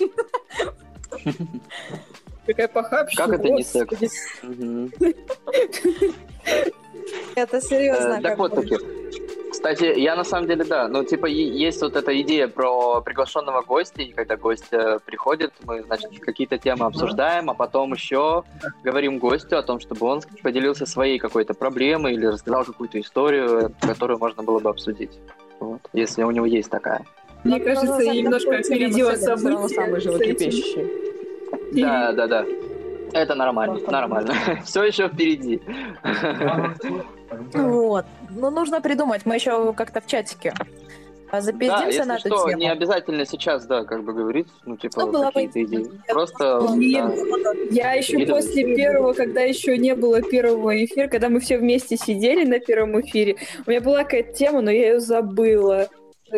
Какая 2.46 2.68
похабщина. 2.68 3.26
Как 3.26 3.40
это 3.40 3.50
не 3.50 3.64
секс? 3.64 3.98
Это 7.36 7.62
серьезно. 7.62 8.18
Э, 8.20 8.22
Так 8.22 8.38
вот 8.38 8.56
таки. 8.56 8.78
Кстати, 9.52 9.98
я 10.00 10.16
на 10.16 10.24
самом 10.24 10.48
деле, 10.48 10.66
да, 10.66 10.88
ну, 10.90 11.04
типа, 11.06 11.28
есть 11.28 11.82
вот 11.82 11.96
эта 11.96 12.20
идея 12.22 12.48
про 12.48 13.02
приглашенного 13.02 13.62
гостя, 13.62 14.02
и 14.02 14.12
когда 14.12 14.36
гость 14.36 14.66
э, 14.72 15.00
приходит, 15.06 15.54
мы, 15.64 15.82
значит, 15.84 16.20
какие-то 16.20 16.58
темы 16.58 16.86
обсуждаем, 16.86 17.50
а 17.50 17.54
потом 17.54 17.94
еще 17.94 18.44
говорим 18.84 19.18
гостю 19.18 19.58
о 19.58 19.64
том, 19.64 19.80
чтобы 19.80 20.06
он 20.08 20.22
поделился 20.44 20.86
своей 20.86 21.20
какой-то 21.20 21.54
проблемой 21.54 22.14
или 22.14 22.26
рассказал 22.26 22.66
какую-то 22.66 23.00
историю, 23.00 23.74
которую 23.82 24.20
можно 24.20 24.44
было 24.44 24.60
бы 24.60 24.70
обсудить. 24.70 25.12
Вот, 25.60 25.80
если 25.94 26.24
у 26.24 26.32
него 26.32 26.46
есть 26.46 26.70
такая. 26.70 27.06
Мне 27.46 27.58
Ну, 27.60 27.64
кажется, 27.64 28.00
немножко 28.14 28.58
опередила 28.58 29.12
события. 29.16 29.68
самый. 29.70 30.02
И- 30.02 31.15
Да, 31.72 32.12
да, 32.14 32.28
да. 32.28 32.46
Это 33.14 33.36
нормально, 33.36 33.80
нормально. 33.88 34.34
Все 34.66 34.84
еще 34.84 35.08
впереди. 35.08 35.62
Вот. 37.54 38.06
Ну, 38.30 38.50
нужно 38.52 38.82
придумать. 38.82 39.22
Мы 39.26 39.36
еще 39.36 39.74
как-то 39.74 40.00
в 40.00 40.08
чатике 40.08 40.54
А 41.32 41.38
Да, 41.38 41.42
запиздимся 41.42 41.86
если 41.88 42.04
на 42.04 42.16
эту 42.18 42.28
что, 42.30 42.46
тему. 42.50 42.60
не 42.62 42.72
обязательно 42.72 43.26
сейчас, 43.26 43.66
да, 43.66 43.84
как 43.84 44.04
бы 44.04 44.14
говорить, 44.14 44.48
ну, 44.66 44.78
типа, 44.78 45.02
Ну, 45.02 45.12
было 45.12 45.26
бы 45.26 45.32
какие-то 45.32 45.64
идеи. 45.64 45.88
Просто, 46.08 46.62
Блин, 46.76 47.12
да. 47.44 47.52
Я 47.72 47.94
еще 47.94 48.18
Или- 48.18 48.32
после 48.32 48.76
первого, 48.76 49.14
когда 49.14 49.42
еще 49.42 49.78
не 49.78 49.96
было 49.96 50.22
первого 50.22 50.86
эфира, 50.86 51.08
когда 51.08 51.30
мы 51.30 51.40
все 51.40 51.58
вместе 51.58 51.98
сидели 51.98 52.46
на 52.46 52.60
первом 52.60 53.02
эфире, 53.02 53.36
у 53.66 53.70
меня 53.70 53.82
была 53.82 54.04
какая-то 54.04 54.34
тема, 54.34 54.62
но 54.62 54.72
я 54.72 54.92
ее 54.94 55.00
забыла. 55.00 55.88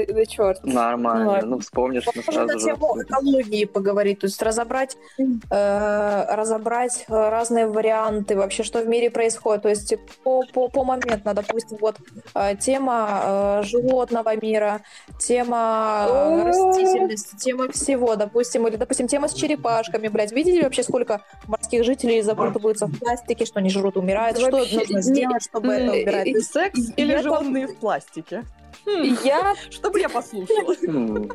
Да, 0.06 0.14
да 0.14 0.26
черт. 0.26 0.64
Нормально, 0.64 1.40
Ну, 1.42 1.48
ну, 1.48 1.60
вспомнишь, 1.60 2.06
ну, 2.06 2.22
Можно 2.26 2.42
на 2.44 2.48
сразу 2.48 2.60
же. 2.60 2.66
тему 2.66 3.02
экологии 3.02 3.66
поговорить, 3.66 4.20
то 4.20 4.28
есть 4.28 4.42
разобрать, 4.42 4.98
э, 5.18 6.26
разобрать 6.36 7.06
э, 7.08 7.30
разные 7.30 7.68
варианты, 7.68 8.36
вообще, 8.36 8.64
что 8.64 8.80
в 8.82 8.88
мире 8.88 9.10
происходит, 9.10 9.64
то 9.64 9.70
есть 9.70 9.94
по, 10.24 10.44
по, 10.54 10.68
помоментно, 10.70 11.34
допустим, 11.34 11.78
вот 11.82 11.98
э, 12.36 12.56
тема 12.60 13.62
э, 13.62 13.64
животного 13.64 14.36
мира, 14.36 14.82
тема 15.20 16.06
э, 16.10 16.44
растительности, 16.44 17.36
тема 17.38 17.72
всего, 17.72 18.16
допустим, 18.16 18.68
или, 18.68 18.76
допустим, 18.76 19.08
тема 19.08 19.28
с 19.28 19.34
черепашками, 19.34 20.08
блядь, 20.08 20.32
видели 20.32 20.62
вообще, 20.62 20.84
сколько 20.84 21.22
морских 21.48 21.84
жителей 21.84 22.22
запутываются 22.22 22.88
в 22.88 22.98
пластике, 23.00 23.46
что 23.46 23.60
они 23.60 23.70
жрут, 23.70 23.98
умирают, 23.98 24.38
что 24.38 24.52
Вообще, 24.52 24.80
нужно 24.80 25.02
сделать, 25.02 25.44
чтобы 25.44 25.74
это 25.74 25.92
убирать? 25.92 26.44
Секс 26.44 26.80
или 26.96 27.22
животные 27.22 27.68
в 27.68 27.78
пластике? 27.78 28.44
Хм, 28.88 29.18
Я, 29.24 29.56
Чтобы 29.70 30.00
я 30.00 30.10
послушала. 30.10 30.76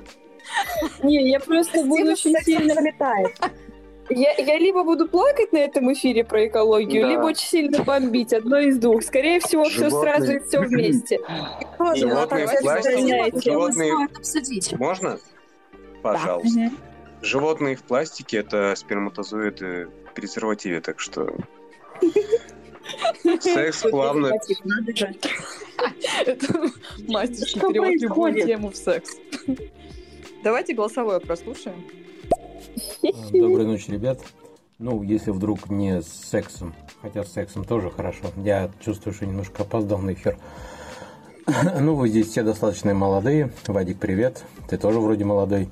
Не, 1.03 1.31
я 1.31 1.38
просто 1.38 1.85
буду 1.85 2.12
очень 2.12 2.35
сильно... 2.43 2.75
залетает. 2.75 3.37
Я, 4.11 4.33
я 4.33 4.59
либо 4.59 4.83
буду 4.83 5.09
плакать 5.09 5.53
на 5.53 5.59
этом 5.59 5.93
эфире 5.93 6.25
про 6.25 6.47
экологию, 6.47 7.03
Да. 7.05 7.09
либо 7.11 7.23
очень 7.23 7.47
сильно 7.47 7.83
бомбить. 7.85 8.33
Одно 8.33 8.59
из 8.59 8.79
двух. 8.79 9.03
Скорее 9.03 9.38
всего, 9.41 9.65
все 9.65 9.88
Животные. 9.88 10.12
сразу 10.15 10.33
и 10.33 10.38
все 10.41 10.61
вместе. 10.61 11.19
Тоже, 11.79 12.09
Животные 12.09 12.47
вот 12.47 12.59
так 12.61 13.35
в 13.35 13.43
животные-. 13.43 14.09
Можно? 14.79 15.19
Пожалуйста. 16.03 16.71
Животные 17.23 17.77
в 17.77 17.83
пластике 17.85 18.38
это 18.38 18.75
сперматозоиды 18.77 19.88
в 20.11 20.15
презервативе, 20.15 20.81
так 20.81 20.99
что 20.99 21.29
секс 23.40 23.83
плавно. 23.83 24.33
Это 26.26 26.46
Что 27.46 27.72
перевод 27.72 28.00
любую 28.00 28.35
тему 28.35 28.70
в 28.70 28.76
секс. 28.76 29.16
Давайте 30.42 30.74
голосовое 30.74 31.20
прослушаем. 31.20 31.85
Доброй 33.33 33.66
ночи, 33.66 33.90
ребят. 33.90 34.20
Ну, 34.78 35.02
если 35.02 35.31
вдруг 35.31 35.70
не 35.70 36.02
с 36.02 36.09
сексом, 36.09 36.74
хотя 37.00 37.22
с 37.22 37.33
сексом 37.33 37.64
тоже 37.64 37.90
хорошо. 37.90 38.26
Я 38.37 38.70
чувствую, 38.85 39.14
что 39.14 39.26
немножко 39.26 39.62
опоздал 39.62 39.98
на 39.98 40.12
эфир. 40.12 40.37
Ну, 41.81 41.94
вы 41.94 42.09
здесь 42.09 42.28
все 42.28 42.42
достаточно 42.42 42.94
молодые. 42.94 43.52
Вадик, 43.66 43.98
привет. 43.98 44.44
Ты 44.68 44.78
тоже 44.78 45.00
вроде 45.00 45.24
молодой. 45.24 45.68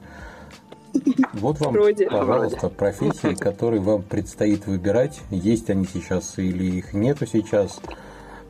Вот 1.35 1.61
вам, 1.61 1.73
Вроде. 1.73 2.09
пожалуйста, 2.09 2.69
профессии, 2.69 3.35
которые 3.35 3.81
вам 3.81 4.03
предстоит 4.03 4.67
выбирать. 4.67 5.21
Есть 5.31 5.71
они 5.71 5.87
сейчас 5.87 6.39
или 6.39 6.65
их 6.65 6.93
нету 6.93 7.27
сейчас. 7.27 7.81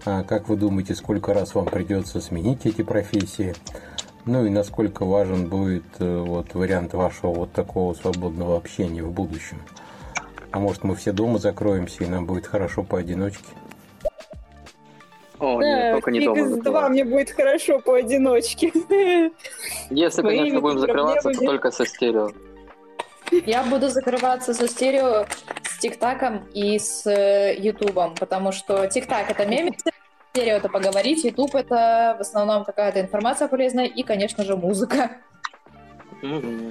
А 0.05 0.22
как 0.24 0.48
вы 0.48 0.57
думаете, 0.57 0.94
сколько 0.94 1.35
раз 1.35 1.55
вам 1.55 1.66
придется 1.66 2.20
сменить 2.20 2.64
эти 2.64 2.83
профессии? 2.83 3.55
Ну 4.24 4.44
и 4.46 4.50
насколько 4.50 5.05
важен 5.05 5.48
будет 5.48 5.85
э, 5.98 6.18
вот 6.18 6.55
вариант 6.55 6.94
вашего 6.94 7.33
вот 7.33 7.53
такого 7.53 7.94
свободного 7.94 8.57
общения 8.57 9.03
в 9.03 9.12
будущем? 9.12 9.62
А 10.50 10.59
может 10.59 10.85
мы 10.85 10.94
все 10.94 11.12
дома 11.12 11.38
закроемся 11.38 12.05
и 12.05 12.07
нам 12.07 12.26
будет 12.26 12.46
хорошо 12.46 12.83
поодиночке? 12.83 13.44
О, 15.38 15.62
нет, 15.62 15.79
Да, 15.81 15.92
только 15.92 16.11
не 16.11 16.24
дома 16.24 16.62
два, 16.62 16.88
мне 16.90 17.05
будет 17.05 17.31
хорошо 17.31 17.81
поодиночке. 17.81 18.72
Если, 19.90 20.20
своими 20.20 20.38
конечно, 20.38 20.61
будем 20.61 20.79
закрываться, 20.79 21.31
то 21.31 21.44
только 21.44 21.70
со 21.70 21.85
стерео. 21.85 22.31
Я 23.46 23.62
буду 23.64 23.88
закрываться 23.88 24.55
со 24.55 24.66
стерео, 24.68 25.26
с 25.62 25.79
ТикТаком 25.79 26.46
и 26.53 26.79
с 26.79 27.07
э, 27.07 27.57
Ютубом, 27.59 28.14
потому 28.14 28.53
что 28.53 28.87
ТикТак— 28.87 29.31
это 29.33 29.46
мемы, 29.46 29.76
стерео— 30.33 30.57
это 30.57 30.68
поговорить, 30.68 31.24
Ютуб— 31.24 31.55
это 31.57 32.16
в 32.18 32.20
основном 32.20 32.64
какая-то 32.64 33.00
информация 33.00 33.48
полезная 33.48 33.87
и, 33.87 34.03
конечно 34.03 34.44
же, 34.44 34.57
музыка. 34.57 35.18
Мгм. 36.22 36.70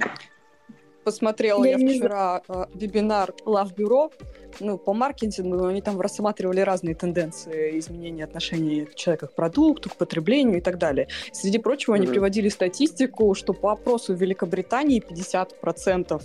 Посмотрела 1.04 1.64
Я 1.64 1.78
я, 1.78 1.78
вчера 1.78 2.42
э, 2.48 2.66
вебинар 2.74 3.32
Love 3.46 3.74
Bureau. 3.74 4.12
Ну, 4.58 4.76
по 4.76 4.92
маркетингу 4.92 5.66
они 5.66 5.80
там 5.80 6.00
рассматривали 6.00 6.60
разные 6.60 6.94
тенденции 6.94 7.78
изменения 7.78 8.24
отношений 8.24 8.88
человека 8.94 9.28
к 9.28 9.32
продукту, 9.32 9.88
к 9.88 9.96
потреблению 9.96 10.58
и 10.58 10.60
так 10.60 10.76
далее. 10.76 11.08
Среди 11.32 11.58
прочего, 11.58 11.94
они 11.94 12.06
Мгм. 12.06 12.14
приводили 12.14 12.48
статистику, 12.48 13.34
что 13.34 13.52
по 13.52 13.72
опросу 13.72 14.14
в 14.14 14.20
Великобритании 14.20 15.00
50% 15.00 16.22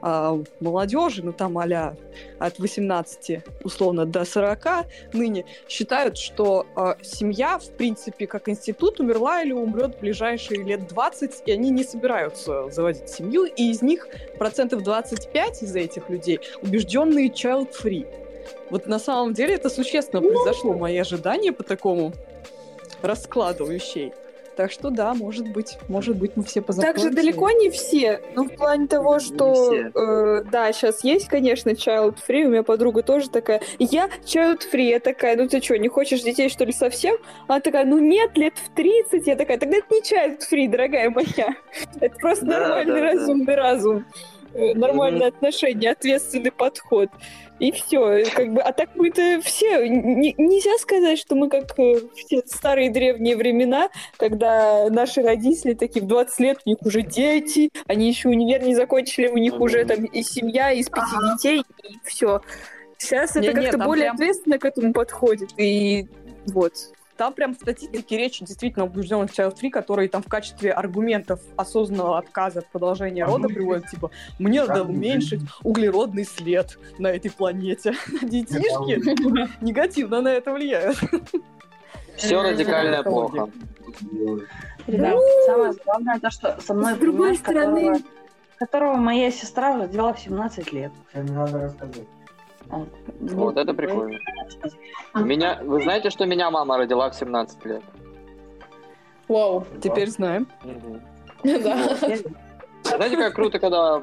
а, 0.00 0.42
молодежи, 0.60 1.22
ну 1.22 1.32
там 1.32 1.58
а 1.58 1.94
от 2.38 2.58
18 2.58 3.42
условно 3.64 4.06
до 4.06 4.24
40 4.24 4.86
ныне, 5.12 5.44
считают, 5.68 6.18
что 6.18 6.66
а, 6.74 6.96
семья, 7.02 7.58
в 7.58 7.68
принципе, 7.76 8.26
как 8.26 8.48
институт 8.48 9.00
умерла 9.00 9.42
или 9.42 9.52
умрет 9.52 9.96
в 9.96 10.00
ближайшие 10.00 10.62
лет 10.64 10.88
20, 10.88 11.42
и 11.46 11.52
они 11.52 11.70
не 11.70 11.84
собираются 11.84 12.70
заводить 12.70 13.08
семью, 13.08 13.44
и 13.44 13.70
из 13.70 13.82
них 13.82 14.08
процентов 14.38 14.82
25 14.82 15.62
из 15.62 15.76
этих 15.76 16.08
людей 16.08 16.40
убежденные 16.62 17.28
child-free. 17.28 18.06
Вот 18.70 18.86
на 18.86 18.98
самом 18.98 19.32
деле 19.32 19.54
это 19.54 19.68
существенно 19.68 20.22
произошло, 20.22 20.74
мои 20.74 20.96
ожидания 20.98 21.52
по 21.52 21.62
такому 21.62 22.12
раскладу 23.02 23.66
вещей. 23.66 24.12
Так 24.56 24.72
что 24.72 24.88
да, 24.90 25.12
может 25.14 25.48
быть, 25.52 25.78
может 25.88 26.16
быть, 26.16 26.32
мы 26.36 26.42
все 26.44 26.60
Так 26.60 26.66
позакроемся. 26.68 27.08
же 27.08 27.14
далеко 27.14 27.50
не 27.50 27.68
все. 27.70 28.20
Ну, 28.34 28.44
в 28.44 28.54
плане 28.56 28.86
того, 28.86 29.14
Не 29.14 29.20
что, 29.20 29.74
э, 29.74 30.44
да, 30.50 30.72
сейчас 30.72 31.04
есть, 31.04 31.28
конечно, 31.28 31.70
child 31.70 32.16
free. 32.26 32.44
У 32.44 32.48
меня 32.48 32.62
подруга 32.62 33.02
тоже 33.02 33.28
такая. 33.28 33.60
Я 33.78 34.08
child 34.24 34.60
free. 34.72 34.88
Я 34.88 35.00
такая, 35.00 35.36
ну 35.36 35.46
ты 35.46 35.60
что, 35.60 35.76
не 35.78 35.88
хочешь 35.88 36.22
детей, 36.22 36.48
что 36.48 36.64
ли, 36.64 36.72
совсем? 36.72 37.16
Она 37.48 37.60
такая, 37.60 37.84
ну 37.84 37.98
нет, 37.98 38.36
лет 38.38 38.54
в 38.56 38.74
30. 38.74 39.26
Я 39.26 39.36
такая, 39.36 39.58
тогда 39.58 39.76
это 39.76 39.86
не 39.94 40.00
child 40.00 40.38
free, 40.50 40.68
дорогая 40.68 41.10
моя. 41.10 41.54
Это 42.00 42.16
просто 42.18 42.46
Да, 42.46 42.60
нормальный, 42.60 42.94
да, 42.94 43.00
да. 43.00 43.12
разумный 43.12 43.54
разум. 43.54 44.04
Э, 44.54 44.72
Нормальное 44.74 45.28
отношение, 45.28 45.90
ответственный 45.90 46.50
подход. 46.50 47.10
И 47.58 47.72
все, 47.72 48.24
как 48.34 48.52
бы, 48.52 48.60
а 48.60 48.72
так 48.72 48.90
мы-то 48.96 49.40
все, 49.42 49.86
н- 49.86 50.20
нельзя 50.20 50.76
сказать, 50.78 51.18
что 51.18 51.34
мы 51.34 51.48
как 51.48 51.78
э, 51.78 52.00
в 52.00 52.24
те 52.28 52.42
старые 52.46 52.90
древние 52.90 53.34
времена, 53.36 53.88
когда 54.18 54.90
наши 54.90 55.22
родители 55.22 55.72
такие 55.72 56.04
в 56.04 56.06
20 56.08 56.40
лет, 56.40 56.58
у 56.66 56.68
них 56.68 56.78
уже 56.82 57.00
дети, 57.00 57.70
они 57.86 58.08
еще 58.08 58.28
универ 58.28 58.62
не 58.62 58.74
закончили, 58.74 59.28
у 59.28 59.38
них 59.38 59.58
уже 59.58 59.84
там 59.86 60.04
и 60.04 60.22
семья, 60.22 60.70
из 60.72 60.88
пяти 60.90 61.16
детей, 61.34 61.62
и 61.88 61.94
все. 62.04 62.42
Сейчас 62.98 63.30
это 63.36 63.40
Не-не, 63.52 63.54
как-то 63.70 63.78
более 63.84 64.04
прям- 64.04 64.14
ответственно 64.16 64.58
к 64.58 64.64
этому 64.66 64.92
подходит, 64.92 65.50
и 65.56 66.08
вот. 66.48 66.74
Там 67.16 67.32
прям 67.32 67.54
в 67.54 67.56
статистике 67.56 68.18
речь 68.18 68.40
действительно 68.40 68.84
об 68.84 68.94
убежденных 68.94 69.30
child 69.30 69.56
free, 69.60 69.70
которые 69.70 70.08
там 70.08 70.22
в 70.22 70.28
качестве 70.28 70.72
аргументов 70.72 71.40
осознанного 71.56 72.18
отказа 72.18 72.58
от 72.60 72.66
продолжения 72.66 73.24
рода 73.24 73.48
приводят, 73.48 73.88
типа, 73.88 74.10
мне 74.38 74.62
надо 74.62 74.84
уменьшить 74.84 75.40
углеродный 75.62 76.24
след 76.24 76.78
на 76.98 77.08
этой 77.08 77.30
планете. 77.30 77.94
Детишки 78.22 79.64
негативно 79.64 80.20
на 80.20 80.28
это 80.28 80.52
влияют. 80.52 80.98
Все 82.16 82.42
радикально 82.42 83.02
плохо. 83.02 83.50
Ребят, 84.86 85.18
самое 85.46 85.72
главное 85.84 86.20
то, 86.20 86.30
что 86.30 86.60
со 86.60 86.74
мной 86.74 86.94
С 86.94 86.98
другой 86.98 87.36
стороны- 87.36 88.02
которого 88.58 88.96
моя 88.96 89.30
сестра 89.30 89.76
родила 89.76 90.14
в 90.14 90.20
17 90.20 90.72
лет. 90.72 90.92
Он- 91.14 91.70
Вот 92.68 93.56
это 93.56 93.74
прикольно. 93.74 94.18
Меня, 95.14 95.60
вы 95.62 95.82
знаете, 95.82 96.10
что 96.10 96.26
меня 96.26 96.50
мама 96.50 96.78
родила 96.78 97.10
в 97.10 97.14
17 97.14 97.64
лет? 97.64 97.82
Вау. 99.28 99.66
Теперь 99.82 100.08
знаем. 100.08 100.46
Да. 101.44 101.96
Знаете, 102.82 103.16
как 103.16 103.34
круто, 103.34 103.58
когда, 103.58 104.02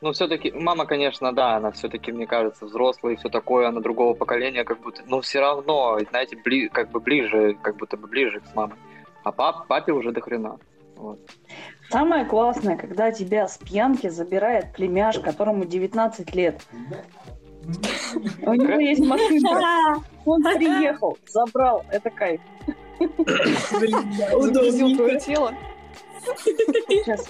ну, 0.00 0.12
все-таки, 0.12 0.52
мама, 0.52 0.86
конечно, 0.86 1.32
да, 1.32 1.56
она 1.56 1.70
все-таки, 1.72 2.12
мне 2.12 2.26
кажется, 2.26 2.66
взрослая 2.66 3.14
и 3.14 3.16
все 3.16 3.28
такое, 3.28 3.68
она 3.68 3.80
другого 3.80 4.14
поколения, 4.14 4.64
как 4.64 4.80
будто, 4.80 5.02
но 5.06 5.20
все 5.20 5.40
равно, 5.40 5.98
знаете, 6.10 6.36
бли, 6.36 6.68
как 6.68 6.90
бы 6.90 7.00
ближе, 7.00 7.56
как 7.62 7.76
будто 7.76 7.96
бы 7.96 8.06
ближе 8.06 8.40
с 8.50 8.54
мамой. 8.54 8.76
А 9.24 9.32
пап, 9.32 9.66
папе 9.66 9.92
уже 9.92 10.12
до 10.12 10.20
хрена. 10.20 10.58
Вот. 10.96 11.18
Самое 11.90 12.24
классное, 12.24 12.76
когда 12.76 13.10
тебя 13.10 13.48
с 13.48 13.58
пьянки 13.58 14.08
забирает 14.08 14.72
племяш, 14.72 15.18
которому 15.18 15.64
19 15.64 16.34
лет. 16.34 16.62
У 18.42 18.54
него 18.54 18.80
есть 18.80 19.04
машинка. 19.04 20.02
Он 20.24 20.42
приехал, 20.42 21.16
забрал. 21.26 21.84
Это 21.90 22.10
кайф. 22.10 22.40
Загрузил 22.98 24.96
твое 24.96 25.18
тело. 25.20 25.54
Сейчас, 26.88 27.26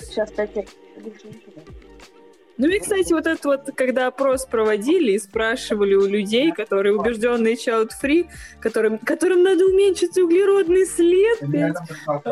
сейчас, 0.00 0.30
пять 0.32 0.56
лет. 0.56 0.68
Ну 2.58 2.68
и, 2.68 2.78
кстати, 2.78 3.12
вот 3.12 3.26
это 3.26 3.48
вот, 3.48 3.70
когда 3.74 4.06
опрос 4.06 4.46
проводили 4.46 5.12
и 5.12 5.18
спрашивали 5.18 5.94
у 5.94 6.06
людей, 6.06 6.52
которые 6.52 6.96
убежденные 6.96 7.54
child-free, 7.54 8.28
которым, 8.60 8.98
которым 8.98 9.42
надо 9.42 9.66
уменьшить 9.66 10.16
углеродный 10.16 10.86
след, 10.86 11.38
блядь. 11.42 11.76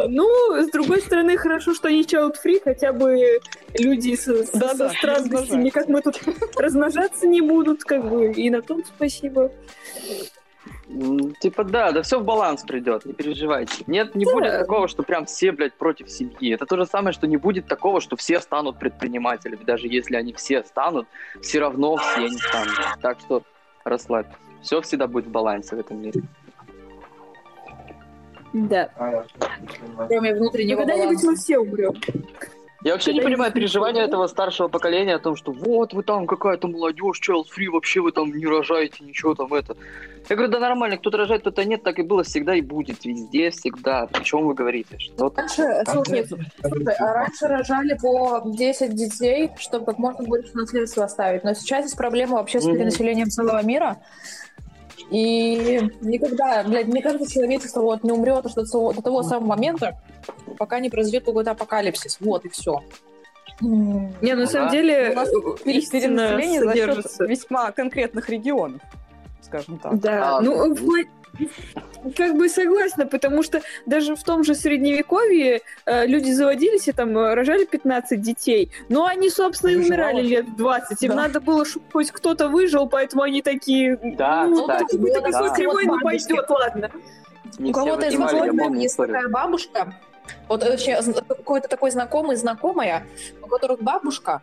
ну, 0.09 0.27
с 0.63 0.71
другой 0.71 1.01
стороны, 1.03 1.37
хорошо, 1.37 1.75
что 1.75 1.89
они 1.89 2.03
child-free, 2.03 2.63
хотя 2.65 2.93
бы 2.93 3.41
люди 3.79 4.15
со, 4.15 4.45
со- 4.45 4.59
Да, 4.59 4.69
со 4.71 4.77
да, 4.77 4.89
странностями, 4.91 5.69
как 5.69 5.89
мы 5.89 6.01
тут 6.01 6.19
размножаться 6.57 7.27
не 7.27 7.43
будут, 7.43 7.85
как 7.85 8.09
бы, 8.09 8.33
и 8.33 8.49
на 8.49 8.63
том 8.63 8.83
спасибо. 8.85 9.53
Типа, 11.41 11.65
да, 11.65 11.93
да 11.93 12.03
все 12.03 12.19
в 12.21 12.25
баланс 12.25 12.63
придет, 12.63 13.07
не 13.07 13.15
переживайте. 13.15 13.85
Нет, 13.87 14.15
не 14.15 14.25
Да. 14.27 14.33
будет 14.33 14.59
такого, 14.59 14.87
что 14.87 15.03
прям 15.03 15.25
все, 15.25 15.51
блядь, 15.53 15.73
против 15.75 16.11
семьи. 16.11 16.53
Это 16.53 16.67
то 16.67 16.77
же 16.77 16.85
самое, 16.85 17.13
что 17.15 17.27
не 17.27 17.39
будет 17.39 17.67
такого, 17.67 18.01
что 18.03 18.17
все 18.17 18.39
станут 18.41 18.79
предпринимателями. 18.79 19.65
Даже 19.65 19.87
если 19.89 20.17
они 20.17 20.33
все 20.35 20.63
станут, 20.63 21.07
все 21.41 21.61
равно 21.61 21.97
все 21.97 22.29
не 22.29 22.37
станут. 22.39 22.75
Так 23.01 23.19
что 23.21 23.43
расслабься. 23.85 24.35
Все 24.63 24.81
всегда 24.83 25.07
будет 25.07 25.27
в 25.27 25.31
балансе 25.31 25.75
в 25.77 25.79
этом 25.79 26.03
мире. 26.03 26.23
Да. 28.53 28.89
Кроме 30.09 30.35
внутреннего 30.35 30.79
Когда-нибудь 30.81 31.23
баланса. 31.23 31.27
мы 31.31 31.37
все 31.37 31.59
умрем. 31.59 31.95
Я 32.85 32.93
вообще 32.93 33.15
не 33.15 33.21
Когда 33.21 33.31
понимаю 33.31 33.51
не 33.51 33.55
переживания 33.55 34.03
слышно. 34.03 34.09
этого 34.11 34.27
старшего 34.27 34.69
поколения 34.69 35.15
о 35.15 35.19
том, 35.19 35.37
что 35.37 35.53
вот 35.53 35.95
вы 35.95 36.03
там 36.03 36.27
какая-то 36.27 36.69
молодежь, 36.69 37.19
child 37.19 37.45
free, 37.57 37.71
вообще 37.71 38.01
вы 38.01 38.13
там 38.13 38.31
не 38.31 38.47
рожаете, 38.47 39.03
ничего 39.03 39.35
там 39.35 39.55
это. 39.55 39.75
Я 40.29 40.37
говорю, 40.37 40.53
да 40.53 40.61
нормально, 40.61 40.99
кто-то 40.99 41.17
рожает, 41.17 41.41
кто-то 41.41 41.65
нет, 41.65 41.83
так 41.83 41.99
и 41.99 42.03
было 42.03 42.23
всегда 42.25 42.55
и 42.55 42.61
будет, 42.61 43.07
везде, 43.07 43.51
всегда. 43.51 44.09
О 44.13 44.21
чем 44.21 44.47
вы 44.47 44.55
говорите? 44.55 44.99
Что 44.99 45.33
Раньше, 45.35 45.83
слушай, 45.91 46.27
слушай, 46.27 46.95
а 46.99 47.15
раньше 47.15 47.47
рожали 47.47 47.99
по 48.01 48.43
10 48.45 48.95
детей, 48.95 49.51
чтобы 49.59 49.87
как 49.87 49.99
можно 49.99 50.23
больше 50.23 50.55
наследства 50.55 51.05
оставить. 51.05 51.43
Но 51.43 51.55
сейчас 51.55 51.85
есть 51.85 51.97
проблема 51.97 52.37
вообще 52.37 52.61
с 52.61 52.65
перенаселением 52.65 53.31
целого 53.31 53.63
мира. 53.63 53.97
И 55.11 55.91
никогда, 56.01 56.63
блядь, 56.65 56.87
мне 56.87 57.03
кажется, 57.03 57.31
человечество 57.33 57.81
вот 57.83 58.03
не 58.05 58.13
умрет 58.13 58.45
до 58.55 58.65
того, 58.65 58.93
до 58.93 59.03
того 59.03 59.23
самого 59.23 59.49
момента, 59.49 59.99
пока 60.59 60.81
не 60.81 60.91
произойдет 60.91 61.25
какой-то 61.25 61.53
апокалипсис. 61.53 62.19
Вот 62.21 62.45
и 62.45 62.49
все. 62.49 62.83
Не, 63.61 64.35
на 64.35 64.47
самом 64.47 64.69
Да. 64.69 64.73
деле, 64.73 65.11
У 65.13 65.15
нас 65.15 65.29
э, 65.29 65.71
истина 65.71 66.01
перенаселение 66.01 66.61
за 66.61 66.73
счет 66.73 66.79
содержится. 66.87 67.25
весьма 67.25 67.71
конкретных 67.71 68.29
регионов, 68.29 68.81
скажем 69.43 69.79
так. 69.79 70.01
Да, 70.01 70.39
А, 70.39 70.41
ну, 70.41 70.75
в- 70.75 71.05
как 72.17 72.37
бы 72.37 72.49
согласна, 72.49 73.07
потому 73.07 73.43
что 73.43 73.63
даже 73.87 74.15
в 74.15 74.23
том 74.23 74.45
же 74.45 74.55
средневековье 74.55 75.63
э, 75.87 76.07
люди 76.07 76.31
заводились 76.31 76.89
и 76.89 76.93
там 76.93 77.17
э, 77.17 77.35
рожали 77.35 77.65
15 77.65 78.21
детей, 78.21 78.71
но 78.89 79.07
они, 79.07 79.31
собственно, 79.31 79.71
и 79.71 79.77
умирали 79.77 80.23
лет 80.23 80.47
в 80.47 80.57
20. 80.57 81.03
Им 81.03 81.11
Да. 81.11 81.17
надо 81.17 81.41
было, 81.41 81.65
чтобы 81.65 81.87
хоть 81.93 82.11
кто-то 82.11 82.49
выжил, 82.49 82.89
поэтому 82.89 83.23
они 83.23 83.43
такие... 83.43 83.99
Да, 84.17 84.45
ну, 84.47 84.63
кстати, 84.63 84.97
какой-то 84.97 85.21
да. 85.21 85.31
косой 85.31 85.55
кривой, 85.55 85.87
ну 85.87 86.01
пойдет, 86.01 86.51
ладно. 86.51 86.91
не 87.59 87.71
У 87.71 87.75
кого-то 87.75 88.07
из 88.07 88.15
знакомых 88.15 88.57
помню 88.59 88.83
есть 88.83 88.97
такая 88.97 89.29
бабушка, 89.29 89.95
вот 90.49 90.63
э, 90.63 90.77
зн- 90.77 91.25
какой-то 91.27 91.69
такой 91.69 91.91
знакомый, 91.91 92.37
знакомая, 92.37 93.07
у 93.43 93.47
которых 93.47 93.83
бабушка 93.83 94.43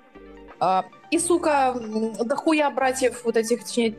а, 0.59 0.85
и, 1.09 1.17
сука, 1.17 1.75
дохуя 2.23 2.69
братьев 2.69 3.21
вот 3.23 3.35
этих, 3.35 3.63
точнее, 3.63 3.95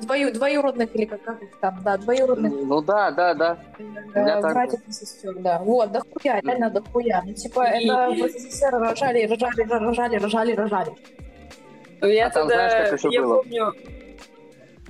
двою, 0.00 0.32
двоюродных 0.32 0.94
или 0.94 1.04
как, 1.04 1.22
как 1.22 1.42
их 1.42 1.56
там, 1.60 1.80
да, 1.84 1.96
двоюродных 1.96 2.52
Ну 2.52 2.80
да, 2.82 3.10
да, 3.10 3.34
да. 3.34 3.58
э, 4.14 4.40
братьев 4.40 4.80
и 4.86 4.92
сестер, 4.92 5.34
да. 5.38 5.58
Вот, 5.60 5.92
дохуя, 5.92 6.40
реально 6.40 6.70
дохуя. 6.70 7.22
Ну, 7.24 7.32
типа, 7.34 7.64
И- 7.78 7.84
это 7.86 8.10
в 8.10 8.28
СССР 8.30 8.70
рожали, 8.72 9.26
рожали, 9.26 9.62
рожали, 9.62 10.16
рожали, 10.16 10.52
рожали. 10.54 10.92
Я 12.02 12.26
А 12.26 12.30
там 12.30 12.48
тогда, 12.48 12.68
знаешь, 12.70 12.90
как 12.90 12.98
еще 12.98 13.08
я 13.12 13.22
было? 13.22 13.42
помню... 13.42 13.72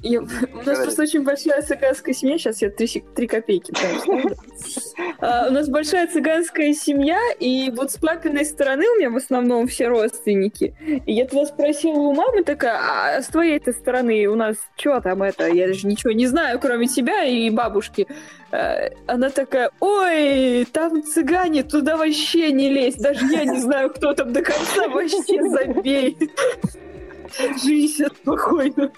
я- 0.03 0.21
У 0.21 0.63
нас 0.67 0.79
просто 0.81 1.03
очень 1.03 1.23
большая 1.25 1.63
цыганская 1.63 2.15
семья. 2.15 2.39
Сейчас 2.39 2.63
я 2.63 2.71
три, 2.71 2.87
три 3.15 3.27
копейки. 3.27 3.73
А, 5.21 5.49
У 5.49 5.53
нас 5.53 5.69
большая 5.69 6.07
цыганская 6.07 6.73
семья, 6.75 7.19
и 7.41 7.71
вот 7.75 7.91
с 7.91 7.97
папиной 7.97 8.45
стороны 8.45 8.85
у 8.89 8.99
меня 8.99 9.11
в 9.11 9.17
основном 9.17 9.67
все 9.67 9.89
родственники. 9.89 10.75
И 11.07 11.13
я 11.13 11.25
тогда 11.27 11.47
спросила 11.47 11.95
у 11.99 12.13
мамы 12.15 12.45
такая, 12.45 12.79
а 12.79 13.21
с 13.23 13.27
твоей-то 13.27 13.73
стороны 13.73 14.27
у 14.27 14.37
нас 14.37 14.57
что 14.77 15.01
там 15.01 15.23
это? 15.23 15.49
Я 15.49 15.67
даже 15.69 15.87
ничего 15.89 16.13
не 16.13 16.27
знаю, 16.27 16.61
кроме 16.61 16.87
тебя 16.87 17.25
и 17.25 17.51
бабушки. 17.51 18.07
А, 18.53 18.91
Она 19.07 19.31
такая, 19.31 19.71
ой, 19.81 20.67
там 20.73 21.03
цыгане, 21.03 21.63
туда 21.65 21.97
вообще 21.97 22.53
не 22.53 22.69
лезь. 22.69 22.95
Даже 22.97 23.25
я 23.27 23.45
не 23.45 23.59
знаю, 23.61 23.91
кто 23.91 24.15
там 24.15 24.33
до 24.33 24.43
конца, 24.43 24.89
вообще 24.89 25.43
забей. 25.49 26.17
Жизнь 27.65 28.05
спокойно. 28.23 28.91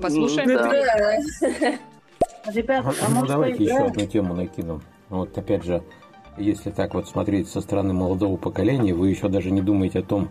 Послушаем. 0.00 0.48
Ну, 0.48 0.58
да. 0.58 2.50
Ребята, 2.52 2.92
а 3.00 3.10
Ну 3.10 3.26
давайте 3.26 3.64
еще 3.64 3.86
одну 3.86 4.06
тему 4.06 4.34
накину. 4.34 4.82
Вот 5.08 5.36
опять 5.38 5.64
же, 5.64 5.82
если 6.36 6.70
так 6.70 6.94
вот 6.94 7.08
смотреть 7.08 7.48
со 7.48 7.60
стороны 7.60 7.94
молодого 7.94 8.36
поколения, 8.36 8.94
вы 8.94 9.10
еще 9.10 9.28
даже 9.28 9.50
не 9.50 9.62
думаете 9.62 10.00
о 10.00 10.02
том, 10.02 10.28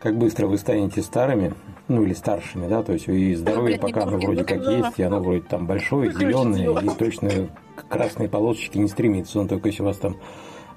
как 0.00 0.16
быстро 0.16 0.46
вы 0.46 0.56
станете 0.56 1.02
старыми, 1.02 1.54
ну 1.88 2.02
или 2.02 2.14
старшими, 2.14 2.68
да, 2.68 2.82
то 2.82 2.92
есть 2.92 3.08
и 3.08 3.34
здоровье 3.34 3.78
пока 3.78 4.02
оно 4.02 4.18
вроде 4.18 4.44
как 4.44 4.62
да. 4.62 4.72
есть, 4.72 4.98
и 4.98 5.02
оно 5.02 5.20
вроде 5.20 5.42
там 5.42 5.66
большое, 5.66 6.12
зеленое, 6.12 6.72
и 6.82 6.88
точно 6.98 7.30
к 7.76 7.86
красной 7.88 8.28
полосочке 8.28 8.78
не 8.78 8.88
стремится, 8.88 9.40
он 9.40 9.48
только 9.48 9.68
если 9.68 9.82
у 9.82 9.86
вас 9.86 9.98
там 9.98 10.16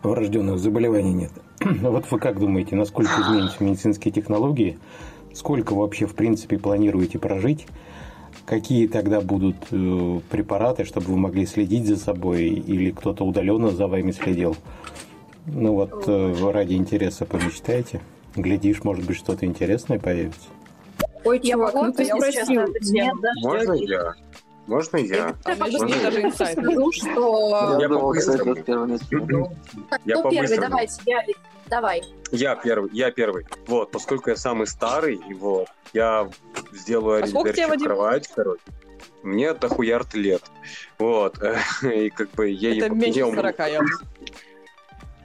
врожденных 0.02 0.60
заболеваний 0.60 1.14
нет. 1.14 1.32
Вот 1.82 2.12
вы 2.12 2.20
как 2.20 2.40
думаете, 2.40 2.76
насколько 2.76 3.12
изменятся 3.22 3.64
медицинские 3.64 4.12
технологии, 4.12 4.78
сколько 5.34 5.74
вообще 5.74 6.06
в 6.06 6.16
принципе 6.16 6.58
планируете 6.58 7.20
прожить, 7.20 7.66
какие 8.46 8.88
тогда 8.88 9.22
будут 9.22 9.56
э, 9.72 10.20
препараты, 10.30 10.86
чтобы 10.86 11.08
вы 11.08 11.18
могли 11.18 11.46
следить 11.46 11.88
за 11.88 11.98
собой, 11.98 12.46
или 12.50 12.92
кто-то 12.92 13.26
удаленно 13.26 13.72
за 13.72 13.88
вами 13.88 14.12
следил? 14.12 14.56
Ну 15.46 15.74
вот 15.74 16.04
э, 16.08 16.52
ради 16.52 16.74
интереса 16.74 17.26
помечтайте. 17.26 18.02
Глядишь, 18.36 18.84
может 18.84 19.06
быть, 19.06 19.18
что-то 19.18 19.46
интересное 19.46 20.00
появится. 20.00 20.48
Ой, 21.24 21.40
Я 21.44 21.54
чувак, 21.54 21.74
могу 21.76 21.86
ну 21.88 21.94
ты 21.94 22.06
спросил. 22.06 22.62
это 22.62 22.80
тема? 22.80 23.22
Можно 23.42 23.74
я? 23.74 24.14
Можно 24.68 24.98
я? 24.98 25.36
А 25.44 25.56
Можно 25.56 25.86
я? 25.94 26.02
даже 26.04 26.22
инсайт. 26.22 26.58
Скажу, 26.58 26.92
что... 26.92 27.78
Я 27.80 27.88
Я 30.06 30.22
по-быстрому. 30.22 30.64
Я. 30.64 30.70
Давайте, 30.70 31.02
я... 31.06 31.24
Давай. 31.68 32.04
Я 32.32 32.56
первый, 32.56 32.90
я 32.94 33.12
первый. 33.12 33.46
Вот, 33.68 33.92
поскольку 33.92 34.30
я 34.30 34.36
самый 34.36 34.68
старый, 34.68 35.16
и 35.16 35.34
вот, 35.34 35.68
я 35.94 36.30
сделаю 36.72 37.24
А 37.24 37.78
кровать, 37.78 38.28
короче. 38.34 38.62
Мне 39.24 39.54
дохуярд 39.54 40.14
лет. 40.14 40.44
Вот. 41.00 41.38
И 41.84 42.10
как 42.10 42.32
бы 42.32 42.50
я 42.50 42.78
Это 42.78 42.90
не- 42.90 43.00
меньше 43.00 43.20
я 43.20 43.28
умру. 43.28 43.42
40 43.42 43.60
явно. 43.60 43.90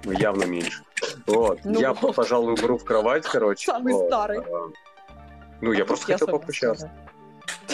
Ну, 0.05 0.13
явно 0.13 0.45
меньше. 0.45 0.83
Вот. 1.27 1.61
Ну 1.65 1.81
я, 1.81 1.93
вот. 1.93 2.15
пожалуй, 2.15 2.55
умру 2.55 2.79
в 2.79 2.85
кровать, 2.85 3.27
короче. 3.27 3.67
Самый 3.67 3.93
Вот. 3.93 4.07
старый. 4.07 4.39
А, 4.39 4.71
Ну, 5.61 5.73
я 5.73 5.85
просто 5.85 6.13
Я 6.13 6.19
хотел 6.19 6.39
попрощаться. 6.39 6.91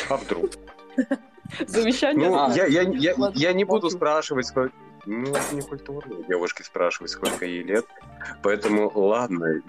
А 0.09 0.17
вдруг? 0.17 0.51
Завещание. 1.67 2.29
Ну, 2.29 2.37
А. 2.39 2.53
я, 2.55 2.67
я, 2.67 2.83
я, 2.83 3.15
я 3.35 3.53
не 3.53 3.65
буду 3.65 3.91
спрашивать, 3.91 4.47
сколько... 4.47 4.75
Ну, 5.07 5.31
это 5.35 5.55
не 5.55 5.61
культурно 5.61 6.23
девушки 6.25 6.63
спрашивать, 6.63 7.11
сколько 7.11 7.45
ей 7.45 7.63
лет. 7.63 7.85
Поэтому, 8.43 8.91
ладно. 8.95 9.61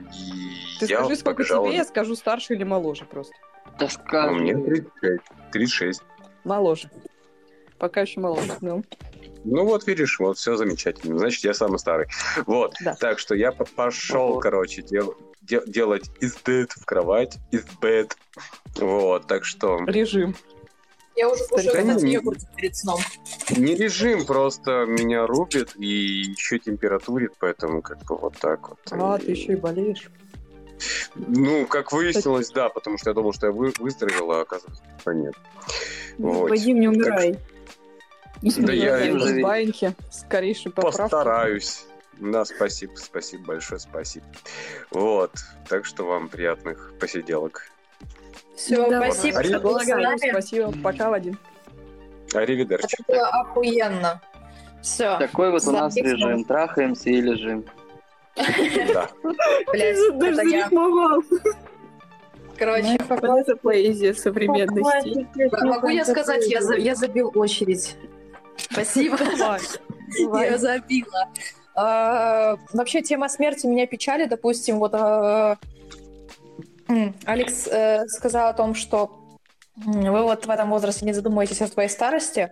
Ты 0.79 0.85
я 0.85 0.99
скажи, 0.99 1.15
сколько 1.17 1.37
побежал. 1.37 1.65
тебе, 1.65 1.75
я 1.75 1.83
скажу, 1.83 2.15
старше 2.15 2.53
или 2.53 2.63
моложе 2.63 3.03
просто. 3.05 3.33
Да 3.77 3.89
скажи. 3.89 4.33
мне 4.33 4.55
35, 4.55 5.19
36. 5.51 6.01
Моложе. 6.45 6.89
Пока 7.77 8.01
еще 8.01 8.21
моложе. 8.21 8.53
Ну. 8.61 8.83
Ну 9.43 9.65
вот 9.65 9.85
видишь, 9.87 10.19
вот 10.19 10.37
все 10.37 10.55
замечательно. 10.55 11.19
Значит, 11.19 11.43
я 11.43 11.53
самый 11.53 11.79
старый. 11.79 12.07
Вот. 12.45 12.73
Да. 12.81 12.95
Так 12.95 13.19
что 13.19 13.35
я 13.35 13.51
по- 13.51 13.65
пошел, 13.65 14.29
Ого. 14.31 14.39
короче, 14.39 14.81
дел- 14.83 15.17
де- 15.41 15.61
делать 15.67 16.09
из 16.21 16.35
bed 16.37 16.69
в 16.69 16.85
кровать, 16.85 17.37
из 17.51 17.65
bed. 17.81 18.13
Вот, 18.77 19.27
так 19.27 19.43
что 19.43 19.79
Режим. 19.85 20.33
Я 21.15 21.29
уже 21.29 21.43
слушаю, 21.43 21.73
Да 21.73 21.81
кстати, 21.81 22.03
не- 22.03 22.13
йогурт 22.13 22.39
перед 22.55 22.75
сном. 22.75 22.99
не 23.49 23.75
режим, 23.75 24.25
просто 24.25 24.85
меня 24.85 25.25
рубит 25.25 25.75
и 25.77 25.85
еще 25.85 26.59
температурит, 26.59 27.33
поэтому 27.39 27.81
как 27.81 27.99
бы 28.03 28.17
вот 28.17 28.37
так 28.37 28.69
вот. 28.69 28.79
А, 28.91 29.17
И- 29.17 29.25
ты 29.25 29.31
еще 29.31 29.53
и 29.53 29.55
болеешь. 29.55 30.09
Ну, 31.15 31.65
как 31.67 31.93
выяснилось, 31.93 32.49
да, 32.49 32.67
потому 32.67 32.97
что 32.97 33.09
я 33.11 33.13
думал, 33.13 33.31
что 33.31 33.47
я 33.47 33.53
вы- 33.53 33.73
выздоровел, 33.79 34.31
а 34.31 34.41
оказывается, 34.41 34.83
что 34.99 35.13
нет. 35.13 35.33
Вот. 36.17 36.49
Вадим, 36.49 36.79
не 36.81 36.89
умирай. 36.89 37.39
Да 38.41 38.73
я 38.73 38.99
живи. 39.17 39.41
баиньки, 39.41 39.95
скорейшей 40.11 40.71
поправки. 40.71 40.97
постараюсь. 40.99 41.85
Да, 42.19 42.45
спасибо, 42.45 42.95
спасибо 42.97 43.45
большое, 43.45 43.79
спасибо. 43.79 44.25
Вот, 44.91 45.31
так 45.67 45.85
что 45.85 46.05
вам 46.05 46.27
приятных 46.29 46.93
посиделок. 46.99 47.69
Все, 48.55 48.89
Давай. 48.89 49.11
спасибо, 49.11 49.39
Ари- 49.39 49.47
что 49.47 49.59
был 49.59 49.69
с 49.71 49.73
Благодарю, 49.85 50.03
нами. 50.03 50.29
спасибо. 50.31 50.73
Пока, 50.83 51.09
Вадим. 51.09 51.37
Аривидерчи. 52.33 52.95
Это 52.99 53.13
было 53.13 53.27
охуенно. 53.27 54.21
Все. 54.81 55.17
Такой 55.17 55.51
вот 55.51 55.63
у 55.67 55.71
нас 55.71 55.95
режим. 55.95 56.43
Трахаемся 56.45 57.09
и 57.09 57.21
лежим. 57.21 57.65
Да. 58.35 59.09
Блядь, 59.71 59.97
даже 60.19 60.41
это 60.41 60.47
я. 60.49 60.69
Короче, 62.57 62.95
это 62.95 63.55
поэзия 63.57 64.13
современности. 64.13 65.27
могу 65.65 65.87
я 65.89 66.05
сказать, 66.05 66.47
я, 66.47 66.61
за- 66.61 66.75
я 66.77 66.95
забил 66.95 67.31
очередь. 67.35 67.97
Спасибо. 68.57 69.17
Я 70.39 70.57
забила. 70.57 71.27
А, 71.75 72.55
Вообще, 72.71 73.01
тема 73.01 73.27
смерти 73.27 73.65
меня 73.65 73.85
печалит. 73.87 74.29
Допустим, 74.29 74.79
вот 74.79 74.93
а, 74.93 75.57
Алекс 77.25 77.67
э, 77.67 78.05
сказал 78.07 78.49
о 78.49 78.53
том, 78.53 78.75
что 78.75 79.25
вы 79.75 80.23
вот 80.23 80.45
в 80.45 80.49
этом 80.49 80.69
возрасте 80.69 81.05
не 81.05 81.13
задумываетесь 81.13 81.61
о 81.61 81.67
своей 81.67 81.89
старости. 81.89 82.51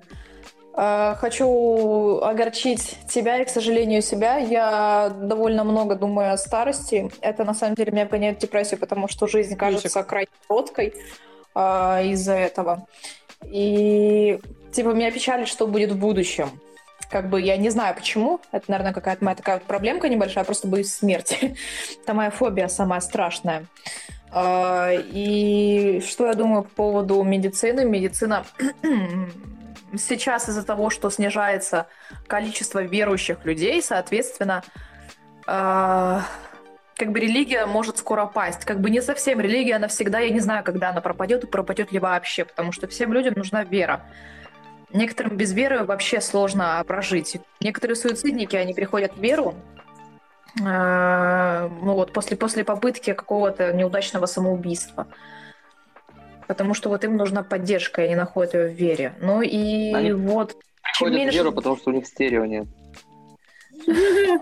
А, 0.75 1.15
Хочу 1.15 2.19
огорчить 2.21 2.97
тебя 3.07 3.41
и, 3.41 3.45
к 3.45 3.49
сожалению, 3.49 4.01
себя. 4.01 4.38
Я 4.38 5.09
довольно 5.09 5.63
много 5.63 5.95
думаю 5.95 6.34
о 6.34 6.38
старости. 6.38 7.09
Это, 7.21 7.43
на 7.43 7.53
самом 7.53 7.75
деле, 7.75 7.91
меня 7.91 8.05
вгоняет 8.05 8.38
в 8.38 8.41
депрессию, 8.41 8.79
потому 8.79 9.07
что 9.07 9.27
жизнь 9.27 9.55
кажется 9.55 10.03
крайне 10.03 10.31
короткой 10.47 10.93
а, 11.53 12.01
из-за 12.01 12.34
этого. 12.34 12.88
И, 13.45 14.39
типа, 14.71 14.89
меня 14.89 15.11
печалит, 15.11 15.47
что 15.47 15.67
будет 15.67 15.91
в 15.91 15.99
будущем. 15.99 16.49
Как 17.09 17.29
бы 17.29 17.39
я 17.39 17.57
не 17.57 17.69
знаю 17.69 17.93
почему. 17.93 18.39
Это, 18.51 18.65
наверное, 18.71 18.93
какая-то 18.93 19.23
моя 19.23 19.36
такая 19.36 19.57
вот 19.57 19.65
проблемка 19.65 20.09
небольшая. 20.09 20.43
Я 20.43 20.45
просто 20.45 20.67
боюсь 20.67 20.91
смерти. 20.91 21.55
Это 22.01 22.13
моя 22.15 22.31
фобия 22.31 22.67
самая 22.67 23.01
страшная. 23.01 23.67
А, 24.34 24.89
И 24.91 26.01
что 26.01 26.25
я 26.27 26.34
думаю 26.34 26.63
по 26.63 26.69
поводу 26.69 27.21
медицины? 27.23 27.86
Медицина 27.86 28.45
сейчас 29.97 30.49
из-за 30.49 30.63
того, 30.63 30.89
что 30.89 31.09
снижается 31.09 31.88
количество 32.27 32.81
верующих 32.81 33.45
людей, 33.45 33.81
соответственно, 33.81 34.63
а, 35.45 36.23
как 36.95 37.11
бы 37.11 37.19
религия 37.19 37.67
может 37.67 37.99
скоро 37.99 38.25
пасть. 38.25 38.65
Как 38.65 38.79
бы 38.79 38.89
не 38.89 39.01
совсем 39.01 39.39
религия 39.39 39.77
навсегда, 39.77 40.19
я 40.19 40.31
не 40.31 40.39
знаю, 40.39 40.63
когда 40.63 40.89
она 40.89 41.01
пропадет 41.01 41.43
и 41.43 41.47
пропадет 41.47 41.91
ли 41.91 41.99
вообще, 41.99 42.45
потому 42.45 42.71
что 42.71 42.88
всем 42.88 43.13
людям 43.13 43.36
нужна 43.36 43.63
вера. 43.63 44.01
Некоторым 44.91 45.38
без 45.38 45.53
веры 45.53 45.84
вообще 45.86 46.21
сложно 46.21 46.84
прожить. 46.88 47.38
Некоторые 47.59 47.95
суицидники, 47.95 48.55
они 48.55 48.73
приходят 48.73 49.15
в 49.15 49.21
веру, 49.21 49.55
ну 50.56 51.93
вот, 51.93 52.14
после, 52.14 52.38
после 52.38 52.64
попытки 52.64 53.14
какого-то 53.14 53.74
неудачного 53.74 54.28
самоубийства. 54.28 55.08
Потому 56.47 56.74
что 56.74 56.89
вот 56.89 57.04
им 57.04 57.18
нужна 57.18 57.43
поддержка, 57.43 58.01
и 58.01 58.06
они 58.06 58.16
находят 58.16 58.54
ее 58.54 58.68
в 58.70 58.74
вере. 58.74 59.16
Ну 59.20 59.41
и 59.41 59.93
Они 59.93 60.12
вот 60.14 60.56
чем 60.93 61.08
Ходят 61.08 61.16
в 61.16 61.20
меньше... 61.20 61.38
веру, 61.38 61.51
потому 61.51 61.78
что 61.78 61.89
у 61.89 61.93
них 61.93 62.06
стерео 62.06 62.45
нет. 62.45 62.68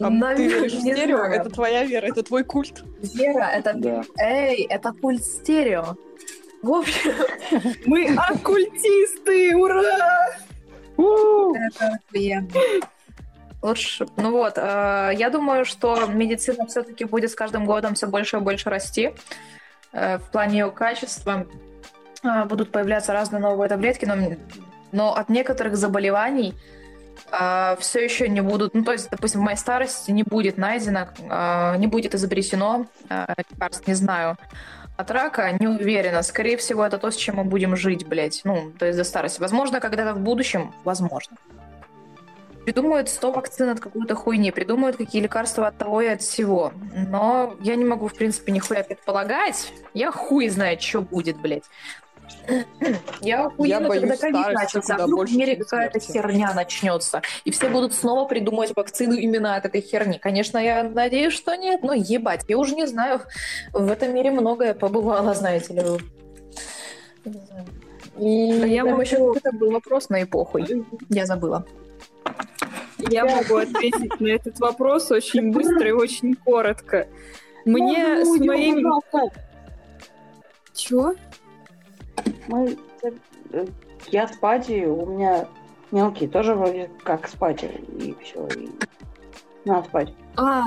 А 0.00 0.34
ты 0.34 0.48
веришь 0.48 0.72
в 0.72 0.80
стерео? 0.80 1.18
знаю. 1.18 1.32
Это 1.34 1.50
твоя 1.50 1.84
вера, 1.84 2.06
это 2.06 2.22
твой 2.22 2.44
культ. 2.44 2.82
Вера, 3.14 3.44
это... 3.44 3.74
Да. 3.74 4.02
Эй, 4.18 4.64
это 4.64 4.92
культ 4.92 5.22
стерео. 5.22 5.96
В 6.62 6.72
общем, 6.72 7.12
Мы 7.84 8.14
оккультисты, 8.16 9.54
ура! 9.54 10.30
это 10.96 11.98
охуенно. 12.08 12.48
Лучше, 13.62 14.06
ну 14.16 14.32
вот, 14.32 14.54
э, 14.56 15.10
я 15.14 15.30
думаю, 15.30 15.64
что 15.64 16.06
медицина 16.06 16.66
все-таки 16.66 17.04
будет 17.04 17.30
с 17.30 17.34
каждым 17.34 17.64
годом 17.64 17.94
все 17.94 18.08
больше 18.08 18.38
и 18.38 18.40
больше 18.40 18.70
расти 18.70 19.14
э, 19.92 20.18
в 20.18 20.30
плане 20.30 20.58
ее 20.58 20.70
качества. 20.72 21.46
Э, 22.24 22.44
будут 22.44 22.72
появляться 22.72 23.12
разные 23.12 23.40
новые 23.40 23.68
таблетки, 23.68 24.04
но, 24.04 24.16
но 24.90 25.14
от 25.14 25.28
некоторых 25.28 25.76
заболеваний 25.76 26.54
все 27.30 28.04
еще 28.04 28.28
не 28.28 28.40
будут, 28.40 28.74
ну 28.74 28.84
то 28.84 28.92
есть, 28.92 29.08
допустим, 29.10 29.40
в 29.40 29.44
моей 29.44 29.56
старости 29.56 30.10
не 30.10 30.22
будет 30.22 30.58
найдено, 30.58 31.08
э, 31.18 31.76
не 31.78 31.86
будет 31.86 32.14
изобретено 32.14 32.86
э, 33.08 33.26
лекарств, 33.50 33.86
не 33.86 33.94
знаю, 33.94 34.36
от 34.96 35.10
рака, 35.10 35.52
не 35.58 35.66
уверена. 35.66 36.22
Скорее 36.22 36.56
всего, 36.56 36.84
это 36.84 36.98
то, 36.98 37.10
с 37.10 37.16
чем 37.16 37.36
мы 37.36 37.44
будем 37.44 37.76
жить, 37.76 38.06
блядь. 38.06 38.42
Ну, 38.44 38.72
то 38.78 38.86
есть 38.86 38.98
до 38.98 39.04
старости. 39.04 39.40
Возможно, 39.40 39.80
когда-то 39.80 40.14
в 40.14 40.20
будущем, 40.20 40.74
возможно. 40.84 41.36
Придумают 42.64 43.08
100 43.08 43.32
вакцин 43.32 43.68
от 43.70 43.80
какой-то 43.80 44.14
хуйни, 44.14 44.52
придумают 44.52 44.96
какие 44.96 45.20
лекарства 45.20 45.66
от 45.66 45.78
того 45.78 46.00
и 46.00 46.06
от 46.06 46.22
всего. 46.22 46.72
Но 47.08 47.56
я 47.60 47.74
не 47.74 47.84
могу, 47.84 48.06
в 48.08 48.14
принципе, 48.14 48.52
нихуя 48.52 48.84
предполагать. 48.84 49.72
Я 49.94 50.12
хуй 50.12 50.48
знает, 50.48 50.80
что 50.80 51.00
будет, 51.00 51.40
блядь. 51.40 51.64
Я 53.20 53.46
охуену, 53.46 53.88
боюсь 53.88 54.02
когда 54.02 54.16
ковид 54.16 54.54
начался, 54.54 54.96
а 54.96 55.06
вдруг 55.06 55.28
в 55.28 55.36
мире 55.36 55.56
какая-то 55.56 56.00
херня 56.00 56.52
начнется, 56.54 57.22
и 57.44 57.50
все 57.50 57.68
будут 57.68 57.94
снова 57.94 58.26
придумывать 58.26 58.74
вакцину 58.74 59.14
именно 59.14 59.56
от 59.56 59.66
этой 59.66 59.80
херни. 59.80 60.18
Конечно, 60.18 60.58
я 60.58 60.82
надеюсь, 60.82 61.34
что 61.34 61.54
нет, 61.54 61.82
но 61.82 61.92
ебать, 61.92 62.44
я 62.48 62.58
уже 62.58 62.74
не 62.74 62.86
знаю, 62.86 63.20
в 63.72 63.90
этом 63.90 64.14
мире 64.14 64.30
многое 64.30 64.74
побывало, 64.74 65.34
знаете 65.34 65.74
ли. 65.74 65.82
И 68.18 68.62
А 68.62 68.66
я 68.66 68.84
могу- 68.84 69.02
еще 69.02 69.18
был 69.52 69.70
вопрос 69.70 70.08
на 70.08 70.22
эпоху, 70.22 70.58
я 71.08 71.26
забыла. 71.26 71.64
Я 73.10 73.24
могу 73.24 73.56
ответить 73.56 74.20
на 74.20 74.28
этот 74.28 74.58
вопрос 74.60 75.10
очень 75.10 75.52
быстро 75.52 75.88
и 75.88 75.92
очень 75.92 76.34
коротко. 76.34 77.08
Мне 77.64 78.24
с 78.24 78.38
моим... 78.38 79.00
Чё? 80.74 81.14
Мы... 82.48 82.76
э, 83.52 83.66
Я 84.08 84.28
спать, 84.28 84.70
и 84.70 84.86
у 84.86 85.06
меня 85.06 85.46
мелкий 85.90 86.26
тоже 86.28 86.54
вроде 86.54 86.90
как 87.04 87.28
спать, 87.28 87.62
и 87.64 88.16
все. 88.22 88.46
И... 88.48 88.70
Надо 89.64 89.86
спать. 89.88 90.14
А, 90.36 90.62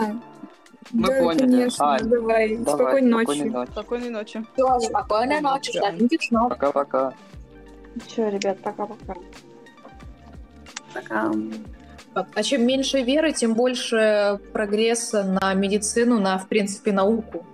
Мы 0.91 1.07
да, 1.07 1.19
поняли. 1.21 1.39
конечно, 1.39 1.93
Ань, 1.93 2.03
давай. 2.09 2.57
Давай, 2.57 2.75
Спокойной 2.75 3.09
ночи. 3.09 3.43
ночи. 3.49 3.71
Спокойной 3.71 4.09
ночи. 4.09 4.45
Спокойной 4.87 5.41
ночи, 5.41 5.71
сладких 5.71 6.21
снов. 6.23 6.49
Пока-пока. 6.49 7.13
Все, 8.07 8.29
ребят, 8.29 8.59
пока-пока. 8.59 9.15
А 12.13 12.43
чем 12.43 12.65
меньше 12.65 13.01
веры, 13.01 13.33
тем 13.33 13.53
больше 13.53 14.39
прогресса 14.53 15.23
на 15.23 15.53
медицину, 15.53 16.19
на, 16.19 16.37
в 16.37 16.47
принципе, 16.47 16.93
науку. 16.93 17.45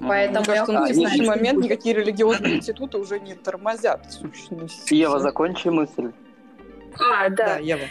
Поэтому 0.00 0.40
Мне 0.40 0.46
кажется, 0.46 0.72
я 0.72 0.80
на 0.80 0.88
текущий 0.88 1.26
момент 1.26 1.64
никакие 1.64 1.94
религиозные 1.94 2.56
институты 2.56 2.98
уже 2.98 3.18
не 3.18 3.34
тормозят 3.34 4.12
сущность. 4.12 4.90
Ева, 4.90 5.18
закончи 5.18 5.68
мысль. 5.68 6.12
А, 6.98 7.28
Да, 7.30 7.46
да. 7.46 7.56
Ева. 7.56 7.84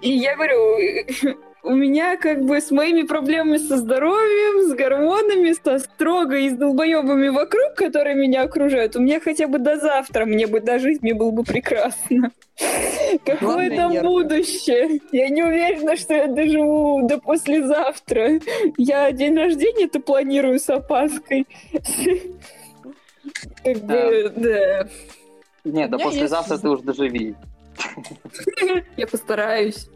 И 0.00 0.10
я 0.10 0.34
говорю, 0.34 1.38
у 1.62 1.70
меня 1.74 2.16
как 2.16 2.44
бы 2.44 2.60
с 2.60 2.70
моими 2.70 3.02
проблемами 3.02 3.56
со 3.56 3.76
здоровьем, 3.76 4.68
с 4.68 4.74
гормонами, 4.74 5.52
со 5.52 5.78
строго 5.78 6.36
и 6.36 6.50
с 6.50 6.54
долбоебами 6.54 7.28
вокруг, 7.28 7.74
которые 7.74 8.16
меня 8.16 8.42
окружают, 8.42 8.96
у 8.96 9.00
меня 9.00 9.20
хотя 9.20 9.46
бы 9.46 9.58
до 9.58 9.76
завтра 9.76 10.24
мне 10.24 10.46
бы 10.46 10.60
дожить, 10.60 11.02
мне 11.02 11.14
было 11.14 11.30
бы 11.30 11.44
прекрасно. 11.44 12.32
Какое 13.24 13.74
там 13.74 13.92
будущее? 14.02 15.00
Я 15.12 15.28
не 15.28 15.42
уверена, 15.42 15.96
что 15.96 16.14
я 16.14 16.26
доживу 16.26 17.06
до 17.06 17.18
послезавтра. 17.18 18.40
Я 18.76 19.12
день 19.12 19.36
рождения-то 19.36 20.00
планирую 20.00 20.58
с 20.58 20.68
опаской. 20.68 21.46
Как 23.62 23.76
бы, 23.78 24.32
да. 24.36 24.88
Нет, 25.64 25.90
да 25.90 25.96
меня 25.96 26.04
послезавтра 26.04 26.58
ты 26.58 26.68
уж 26.68 26.80
доживи. 26.80 27.36
Я 28.96 29.06
постараюсь. 29.06 29.88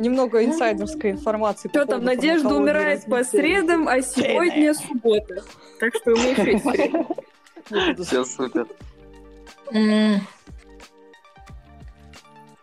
Немного 0.00 0.44
инсайдерской 0.44 1.10
информации. 1.10 1.68
по 1.68 1.80
Что 1.80 1.86
там, 1.86 2.04
Надежда 2.04 2.54
умирает 2.54 3.04
по 3.04 3.22
средам, 3.22 3.86
а 3.86 4.00
сегодня 4.00 4.72
суббота. 4.74 5.44
Так 5.78 5.94
что 5.94 6.10
меня 6.12 6.30
еще 6.30 8.02
Все 8.02 8.24
супер. 8.24 8.66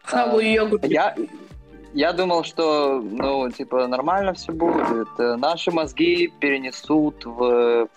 Хаву 0.03 0.39
йогурт. 0.39 0.85
Я, 0.85 1.15
я 1.93 2.13
думал, 2.13 2.43
что, 2.43 3.01
ну, 3.01 3.49
типа, 3.51 3.87
нормально 3.87 4.33
все 4.33 4.51
будет. 4.51 5.07
Э, 5.19 5.35
Наши 5.35 5.71
мозги 5.71 6.33
перенесут 6.39 7.25
в... 7.25 7.87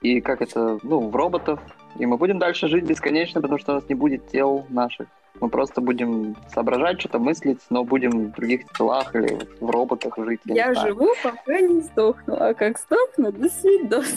И 0.00 0.20
как 0.20 0.40
это, 0.40 0.78
ну, 0.82 1.08
в 1.08 1.16
роботов. 1.16 1.60
И 1.98 2.06
мы 2.06 2.16
будем 2.16 2.38
дальше 2.38 2.68
жить 2.68 2.84
бесконечно, 2.84 3.40
потому 3.40 3.58
что 3.58 3.72
у 3.72 3.74
нас 3.74 3.88
не 3.88 3.94
будет 3.94 4.28
тел 4.28 4.64
наших. 4.68 5.08
Мы 5.40 5.48
просто 5.48 5.80
будем 5.80 6.36
соображать, 6.52 7.00
что-то 7.00 7.18
мыслить, 7.18 7.60
но 7.70 7.84
будем 7.84 8.10
в 8.28 8.32
других 8.32 8.70
телах 8.76 9.14
или 9.14 9.38
в 9.60 9.70
роботах 9.70 10.14
жить. 10.18 10.40
я 10.46 10.66
Я 10.68 10.74
живу, 10.74 11.08
пока 11.22 11.60
не 11.60 11.80
сдохну. 11.82 12.34
А 12.38 12.54
как 12.54 12.78
сдохну, 12.78 13.32
до 13.32 13.48
свидос. 13.48 14.14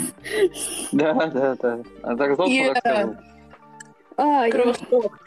Да, 0.92 1.14
да, 1.14 1.56
да. 1.62 1.80
А 2.04 2.16
так 2.16 2.34
сдохну, 2.34 2.54
Yeah. 2.54 2.74
как 2.74 2.78
скажу. 2.78 3.16
А, 4.18 4.46
я... 4.46 4.52
Кровосток. 4.52 5.20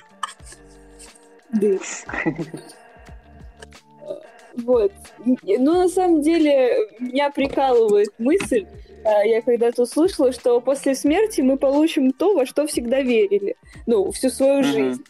Вот. 4.56 4.92
Ну, 5.24 5.72
на 5.82 5.88
самом 5.88 6.20
деле, 6.22 6.76
меня 7.00 7.30
прикалывает 7.30 8.10
мысль, 8.18 8.66
а, 9.04 9.24
я 9.24 9.42
когда-то 9.42 9.82
услышала, 9.82 10.32
что 10.32 10.60
после 10.60 10.94
смерти 10.94 11.40
мы 11.40 11.56
получим 11.56 12.12
то, 12.12 12.34
во 12.34 12.46
что 12.46 12.66
всегда 12.66 13.00
верили. 13.02 13.56
Ну, 13.86 14.10
всю 14.12 14.30
свою 14.30 14.60
Мгм. 14.60 14.64
жизнь. 14.64 15.04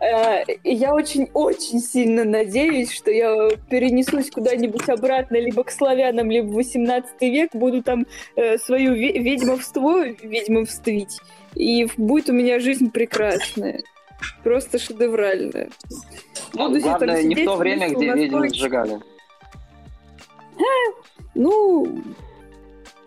Э, 0.00 0.44
Я 0.64 0.94
очень-очень 0.94 1.80
сильно 1.80 2.24
надеюсь, 2.24 2.90
что 2.90 3.10
я 3.10 3.50
перенесусь 3.68 4.30
куда-нибудь 4.30 4.88
обратно, 4.88 5.36
либо 5.36 5.62
к 5.62 5.70
славянам, 5.70 6.30
либо 6.30 6.46
в 6.46 6.54
18 6.54 7.20
век, 7.20 7.50
буду 7.54 7.82
там 7.82 8.06
э, 8.36 8.56
свою 8.58 8.94
ве- 8.94 9.18
ведьмовство 9.18 10.04
ведьмовствить, 10.22 11.18
и 11.54 11.86
будет 11.98 12.30
у 12.30 12.32
меня 12.32 12.58
жизнь 12.60 12.90
прекрасная. 12.90 13.82
Просто 14.42 14.78
шедевральная. 14.78 15.68
Ну, 16.54 16.68
Буду 16.68 16.80
себе 16.80 16.90
там 16.90 16.98
главное, 16.98 17.22
не 17.22 17.34
в 17.34 17.44
то 17.44 17.56
время, 17.56 17.88
где 17.90 18.06
ведьм 18.12 18.20
настроить. 18.38 18.54
сжигали. 18.56 19.00
Ну, 21.34 22.02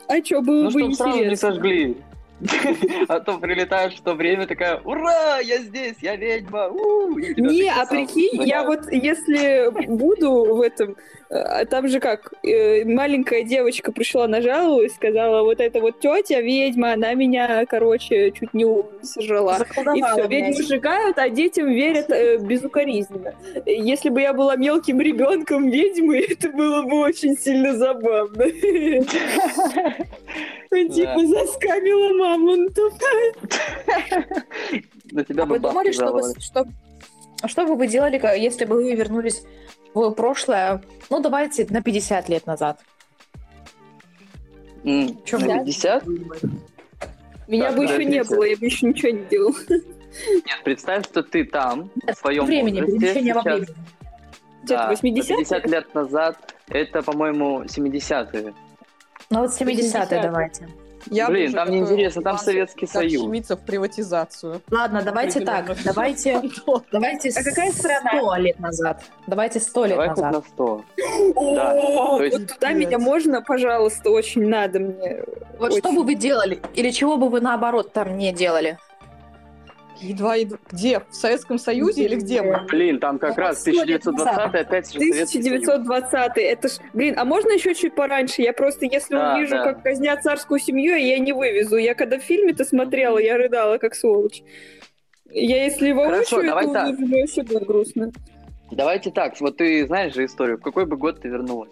а 0.08 0.24
что, 0.24 0.42
было 0.42 0.64
Ну, 0.64 0.72
бы 0.72 0.80
чтобы 0.80 0.94
сразу 0.96 1.12
не 1.18 1.20
интересно. 1.24 1.50
сожгли. 1.52 1.98
А 3.08 3.20
то 3.20 3.38
прилетаешь 3.38 3.96
в 3.96 4.02
то 4.02 4.14
время, 4.14 4.48
такая, 4.48 4.80
ура, 4.82 5.40
я 5.40 5.60
здесь, 5.60 5.96
я 6.02 6.16
ведьма. 6.16 6.68
у!» 6.68 7.18
и 7.18 7.34
тебя 7.34 7.50
Не, 7.50 7.70
а 7.70 7.86
прикинь, 7.86 8.44
я 8.44 8.64
вот 8.64 8.92
если 8.92 9.70
буду 9.88 10.56
в 10.56 10.62
этом, 10.62 10.96
э, 11.34 11.66
там 11.66 11.88
же 11.88 12.00
как, 12.00 12.34
э, 12.44 12.86
маленькая 12.86 13.44
девочка 13.44 13.92
пришла, 13.92 14.28
нажаловалась, 14.28 14.96
сказала, 14.96 15.44
вот 15.44 15.60
эта 15.60 15.80
вот 15.80 16.00
тетя 16.00 16.42
ведьма, 16.42 16.94
она 16.94 17.14
меня, 17.14 17.66
короче, 17.66 18.32
чуть 18.32 18.54
не 18.54 18.66
сожрала. 19.02 19.60
И 19.96 20.02
все, 20.02 20.28
ведьмы 20.28 20.64
сжигают, 20.64 21.18
а 21.18 21.30
детям 21.30 21.70
верят 21.72 22.10
э, 22.10 22.38
безукоризненно. 22.38 23.34
Если 23.66 24.10
бы 24.10 24.22
я 24.22 24.34
была 24.34 24.56
мелким 24.56 25.02
ребенком 25.02 25.70
ведьмы, 25.70 26.20
это 26.30 26.50
было 26.50 26.84
бы 26.84 27.00
очень 27.00 27.36
сильно 27.38 27.76
забавно. 27.76 28.46
Типа 30.74 31.26
заскамила 31.26 32.14
мамонтов. 32.18 32.94
А 35.38 35.46
вы 35.46 35.60
думали, 35.60 35.92
что 35.92 36.12
бы, 36.12 36.22
что 37.46 37.66
бы 37.66 37.76
вы 37.76 37.88
делали, 37.88 38.20
если 38.40 38.66
бы 38.66 38.76
вы 38.76 38.96
вернулись 38.96 39.44
в 39.94 40.12
прошлое, 40.12 40.82
ну, 41.10 41.20
давайте 41.20 41.66
на 41.70 41.82
50 41.82 42.30
лет 42.30 42.46
назад? 42.48 42.80
М, 44.84 45.24
Чё, 45.24 45.40
на 45.40 45.48
да? 45.48 45.60
50? 45.60 46.04
Меня 47.48 47.68
Так, 47.70 47.78
бы 47.78 47.84
еще 47.84 48.06
не 48.06 48.18
подождите. 48.20 48.36
было, 48.36 48.44
я 48.44 48.58
бы 48.58 48.66
еще 48.66 48.88
ничего 48.88 49.12
не 49.12 49.26
делала. 49.26 49.56
Нет, 49.70 50.62
представь, 50.64 51.06
что 51.06 51.24
ты 51.24 51.44
там, 51.46 51.90
в 52.08 52.14
своем 52.14 52.46
Времени, 52.46 52.82
возрасте 52.82 53.00
перемещение 53.00 53.34
во 53.34 53.42
сейчас. 53.42 53.60
времени. 53.60 53.76
Да, 54.64 54.92
80-е? 54.92 55.38
50 55.38 55.66
лет 55.68 55.94
назад, 55.96 56.54
это, 56.70 57.02
по-моему, 57.02 57.64
70-е. 57.64 58.54
Ну, 59.30 59.40
вот 59.42 59.50
70-е 59.52 59.76
80-е. 59.92 60.22
давайте. 60.22 60.68
Я 61.10 61.28
Блин, 61.28 61.54
там 61.54 61.70
неинтересно, 61.70 62.22
там 62.22 62.38
Советский 62.38 62.88
Союз. 62.88 63.22
щемиться 63.24 63.56
в 63.56 63.62
приватизацию. 63.62 64.62
Ладно, 64.72 65.02
давайте 65.04 65.42
так, 65.42 65.76
давайте, 65.84 66.42
давайте 66.92 67.30
А 67.36 67.44
какая 67.44 67.72
страна? 67.72 68.12
100 68.20 68.36
лет 68.38 68.60
назад. 68.60 69.04
Давайте 69.28 69.60
100 69.60 69.86
лет 69.86 69.92
Давай 69.96 70.08
назад. 70.10 70.32
на 70.34 70.42
100. 70.42 70.84
О, 71.36 72.18
то 72.18 72.24
есть- 72.24 72.38
вот 72.40 72.48
туда 72.54 72.72
меня 72.74 73.00
можно, 73.00 73.42
пожалуйста, 73.42 74.10
очень 74.10 74.48
надо 74.48 74.80
мне. 74.80 75.24
Вот 75.60 75.72
Очень. 75.72 75.80
что 75.80 75.92
бы 75.92 76.04
вы 76.04 76.16
делали? 76.16 76.60
Или 76.74 76.90
чего 76.92 77.18
бы 77.18 77.30
вы 77.30 77.42
наоборот 77.42 77.94
там 77.94 78.18
не 78.18 78.32
делали? 78.34 78.78
Едва, 80.04 80.36
едва. 80.36 80.58
Где? 80.72 81.00
В 81.00 81.16
Советском 81.16 81.58
Союзе 81.58 82.04
или 82.06 82.16
где 82.16 82.42
мы? 82.42 82.66
Блин, 82.70 83.00
там 83.00 83.20
как 83.20 83.38
раз 83.38 83.62
100 83.62 83.72
лет 83.84 84.02
1920 84.06 84.56
опять 84.68 84.92
же 84.94 85.00
Советский 85.00 85.42
Союз. 85.44 85.64
1920 85.68 86.38
это 86.38 86.68
ж, 86.68 86.72
блин, 86.94 87.14
а 87.18 87.24
можно 87.26 87.52
еще 87.52 87.74
чуть 87.74 87.96
пораньше? 87.96 88.42
Я 88.42 88.54
просто, 88.54 88.86
если 88.86 89.16
Да, 89.16 89.36
увижу, 89.36 89.56
да. 89.56 89.64
как 89.64 89.84
казнят 89.84 90.22
царскую 90.22 90.60
семью, 90.60 90.96
я 90.96 91.18
не 91.20 91.32
вывезу. 91.32 91.78
Я 91.78 91.96
когда 91.96 92.20
в 92.20 92.22
фильме-то 92.24 92.66
смотрела, 92.66 93.18
я 93.18 93.38
рыдала, 93.38 93.78
как 93.78 93.96
сволочь. 93.96 94.44
Я 95.32 95.64
если 95.64 95.94
Хорошо, 95.94 96.36
воочию 96.38 96.50
давай 96.50 96.64
это 96.66 96.74
так. 96.74 96.88
увижу, 96.90 97.06
мне 97.08 97.22
вообще 97.22 97.44
будет 97.44 97.64
грустно. 97.66 98.12
Давайте 98.72 99.12
так, 99.12 99.40
вот 99.40 99.58
ты 99.58 99.86
знаешь 99.88 100.14
же 100.14 100.26
историю, 100.26 100.58
в 100.58 100.62
какой 100.62 100.86
бы 100.86 100.98
год 100.98 101.22
ты 101.22 101.28
вернулась? 101.30 101.72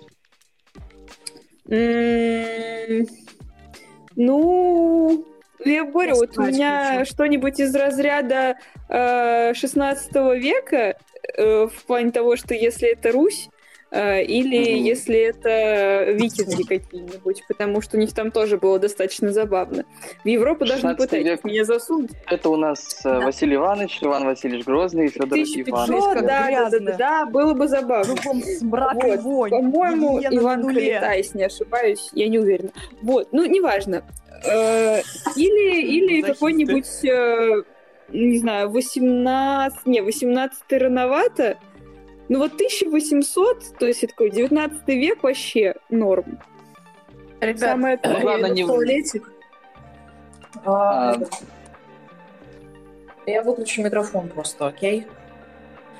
М, 1.69 3.07
Ну, 4.15 5.25
я 5.66 5.84
говорю, 5.86 6.16
вот 6.16 6.38
у 6.38 6.41
меня 6.43 7.05
что-нибудь 7.05 7.59
из 7.59 7.76
разряда 7.76 8.55
э, 8.89 9.53
16 9.53 10.14
века, 10.39 10.95
э, 11.38 11.68
в 11.68 11.86
плане 11.86 12.12
того, 12.12 12.36
что 12.36 12.53
если 12.53 12.89
это 12.89 13.12
Русь, 13.12 13.49
э, 13.93 14.24
или 14.24 14.76
Мгм. 14.76 14.84
если 14.86 15.18
это 15.20 16.12
викинги 16.14 16.64
какие-нибудь, 16.64 17.43
потому 17.47 17.82
что 17.82 17.97
у 17.97 17.99
них 17.99 18.14
там 18.14 18.32
тоже 18.32 18.57
было 18.57 18.80
достаточно 18.80 19.32
забавно. 19.34 19.84
В 20.24 20.28
Европу 20.28 20.59
даже 20.66 20.76
не 20.88 20.89
16 20.93 20.97
пытайтесь 20.97 21.28
век. 21.30 21.43
меня 21.43 21.66
засунуть. 21.66 22.12
Это 22.30 22.49
у 22.49 22.55
нас 22.55 23.01
э, 23.05 23.20
Василий 23.20 23.55
Иванович, 23.55 23.99
Иван 24.01 24.24
Васильевич 24.26 24.66
Грозный 24.66 25.07
и 25.07 25.09
Федор 25.09 25.28
1500, 25.34 25.68
Иванович. 25.70 26.03
да, 26.03 26.22
да, 26.22 26.22
да, 26.22 26.47
грязно. 26.47 26.80
да, 26.91 26.97
да, 26.97 27.26
было 27.26 27.53
бы 27.53 27.68
забавно. 27.68 28.16
Кругом 28.16 28.41
смрак 28.43 28.93
Вот, 28.95 29.20
вонь. 29.22 29.51
По-моему, 29.51 30.20
Иван 30.22 30.62
нуле. 30.62 30.93
Калита, 30.99 31.14
если 31.18 31.38
не 31.39 31.43
ошибаюсь, 31.45 32.09
я 32.14 32.30
не 32.30 32.39
уверена. 32.39 32.70
Вот, 33.01 33.28
ну, 33.34 33.43
неважно. 33.45 34.03
Э, 34.43 35.01
Или, 35.35 35.81
или 35.81 36.21
какой-нибудь, 36.21 37.05
э, 37.05 37.63
не 38.09 38.37
знаю, 38.39 38.69
18... 38.69 39.85
Не, 39.85 40.01
18 40.01 40.63
рановато. 40.71 41.57
Ну 42.29 42.39
вот 42.39 42.53
1800, 42.53 43.77
то 43.77 43.85
есть 43.85 44.03
это 44.03 44.13
такой 44.13 44.31
19 44.31 44.87
век 44.87 45.23
вообще 45.23 45.75
норм. 45.89 46.39
Ребят, 47.41 47.59
Самое 47.59 47.99
Ну, 48.03 48.37
я 48.37 48.49
не- 48.49 48.63
в 48.63 48.67
туалетик. 48.67 49.31
А, 50.65 51.15
Я 53.25 53.43
выключу 53.43 53.81
микрофон 53.83 54.29
просто, 54.29 54.67
окей? 54.67 55.07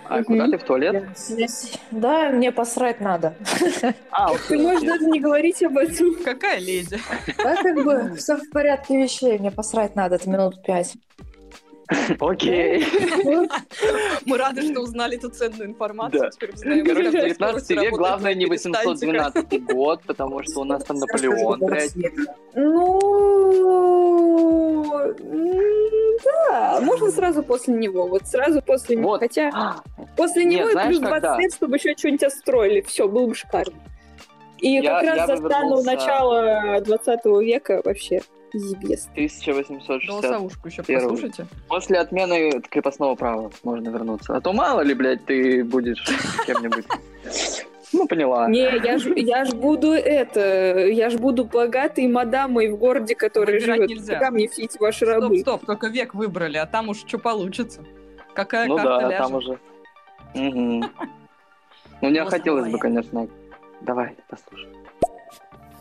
А 0.06 0.24
куда 0.24 0.48
ты 0.48 0.58
в 0.58 0.64
туалет? 0.64 1.06
Да, 1.92 2.30
мне 2.30 2.52
посрать 2.52 3.00
надо. 3.02 3.36
А, 4.12 4.34
Ты 4.48 4.58
можешь 4.58 4.82
даже 4.82 5.06
не 5.06 5.20
говорить 5.20 5.64
об 5.64 5.78
этом. 5.78 6.16
Какая 6.24 6.60
леди? 6.60 7.00
Да, 7.38 7.56
как 7.56 7.84
бы 7.84 8.16
все 8.18 8.38
в 8.38 8.50
порядке 8.52 9.02
вещей, 9.02 9.38
мне 9.38 9.52
посрать 9.52 9.96
надо, 9.96 10.16
это 10.16 10.30
минут 10.30 10.64
пять. 10.64 10.96
Окей. 12.20 12.86
Мы 14.26 14.38
рады, 14.38 14.62
что 14.62 14.82
узнали 14.82 15.18
эту 15.18 15.30
ценную 15.30 15.70
информацию. 15.70 16.22
Да. 16.22 16.30
Теперь 16.30 16.54
узнаем, 16.54 16.86
Короче, 16.86 17.10
что 17.10 17.22
19 17.22 17.36
скорость 17.36 17.70
век, 17.72 17.94
главное 17.94 18.34
не 18.34 18.46
на 18.46 18.50
перестаньте. 18.52 19.08
812 19.08 19.64
год, 19.66 20.02
потому 20.06 20.44
что 20.44 20.62
у 20.62 20.64
нас 20.64 20.84
там 20.84 20.98
Наполеон, 20.98 21.60
блядь. 21.60 21.94
Ну, 22.54 23.00
да, 26.50 26.80
можно 26.82 27.12
сразу 27.12 27.44
после 27.44 27.74
него, 27.74 28.08
вот 28.08 28.28
сразу 28.28 28.62
после 28.62 28.96
него. 28.96 29.18
Хотя 29.18 29.82
после 30.18 30.46
него 30.46 30.70
и 30.70 30.74
плюс 30.74 31.00
20 31.00 31.10
когда? 31.10 31.38
лет, 31.40 31.54
чтобы 31.54 31.78
еще 31.78 31.96
что-нибудь 31.98 32.24
отстроили. 32.24 32.82
Все, 32.82 33.08
было 33.08 33.28
бы 33.28 33.36
шикарно. 33.36 33.74
И 34.60 34.74
Я- 34.74 35.00
как 35.00 35.04
я 35.04 35.16
раз 35.16 35.28
застану 35.40 35.82
вернулся- 35.82 35.86
начало 35.86 36.82
20 36.82 37.26
века 37.42 37.82
вообще. 37.84 38.22
Зибес. 38.54 39.08
1860. 39.14 40.08
Голосовушку 40.10 40.68
еще 40.68 40.84
Первый. 40.84 41.10
послушайте. 41.10 41.48
После 41.68 42.00
отмены 42.00 42.62
крепостного 42.70 43.16
права 43.16 43.52
можно 43.64 43.90
вернуться. 43.90 44.36
А 44.36 44.42
то 44.42 44.54
мало 44.54 44.82
ли, 44.82 44.94
блядь, 44.94 45.26
ты 45.26 45.64
будешь 45.64 46.04
кем-нибудь. 46.46 46.86
Ну, 47.94 48.08
поняла. 48.08 48.48
Не, 48.50 48.62
я 48.84 48.98
ж, 48.98 49.12
я 49.18 49.44
ж 49.46 49.54
буду 49.54 49.92
это, 49.92 50.78
я 50.88 51.10
ж 51.10 51.18
буду 51.18 51.44
богатой 51.44 52.08
мадамой 52.08 52.70
в 52.72 52.78
городе, 52.78 53.16
который 53.16 53.56
Выбирать 53.60 53.76
живет. 53.82 53.90
нельзя. 53.90 54.14
Куда 54.16 54.32
мне 54.32 54.46
эти 54.46 54.78
ваши 54.80 55.06
Стоп, 55.06 55.22
рабы? 55.24 55.40
стоп, 55.40 55.66
только 55.66 55.88
век 55.88 56.14
выбрали, 56.14 56.58
а 56.58 56.66
там 56.66 56.88
уж 56.90 57.00
что 57.06 57.18
получится. 57.18 57.84
Какая 58.34 58.68
Ну 58.68 58.78
карта 58.78 58.90
да, 58.90 59.02
ляжет. 59.10 59.18
там 59.18 59.36
уже. 59.36 59.60
Мгм. 60.34 60.90
Ну, 62.02 62.10
мне 62.10 62.24
хотелось 62.26 62.72
бы, 62.72 62.78
конечно. 62.80 63.28
Давай, 63.82 64.16
послушай. 64.30 64.70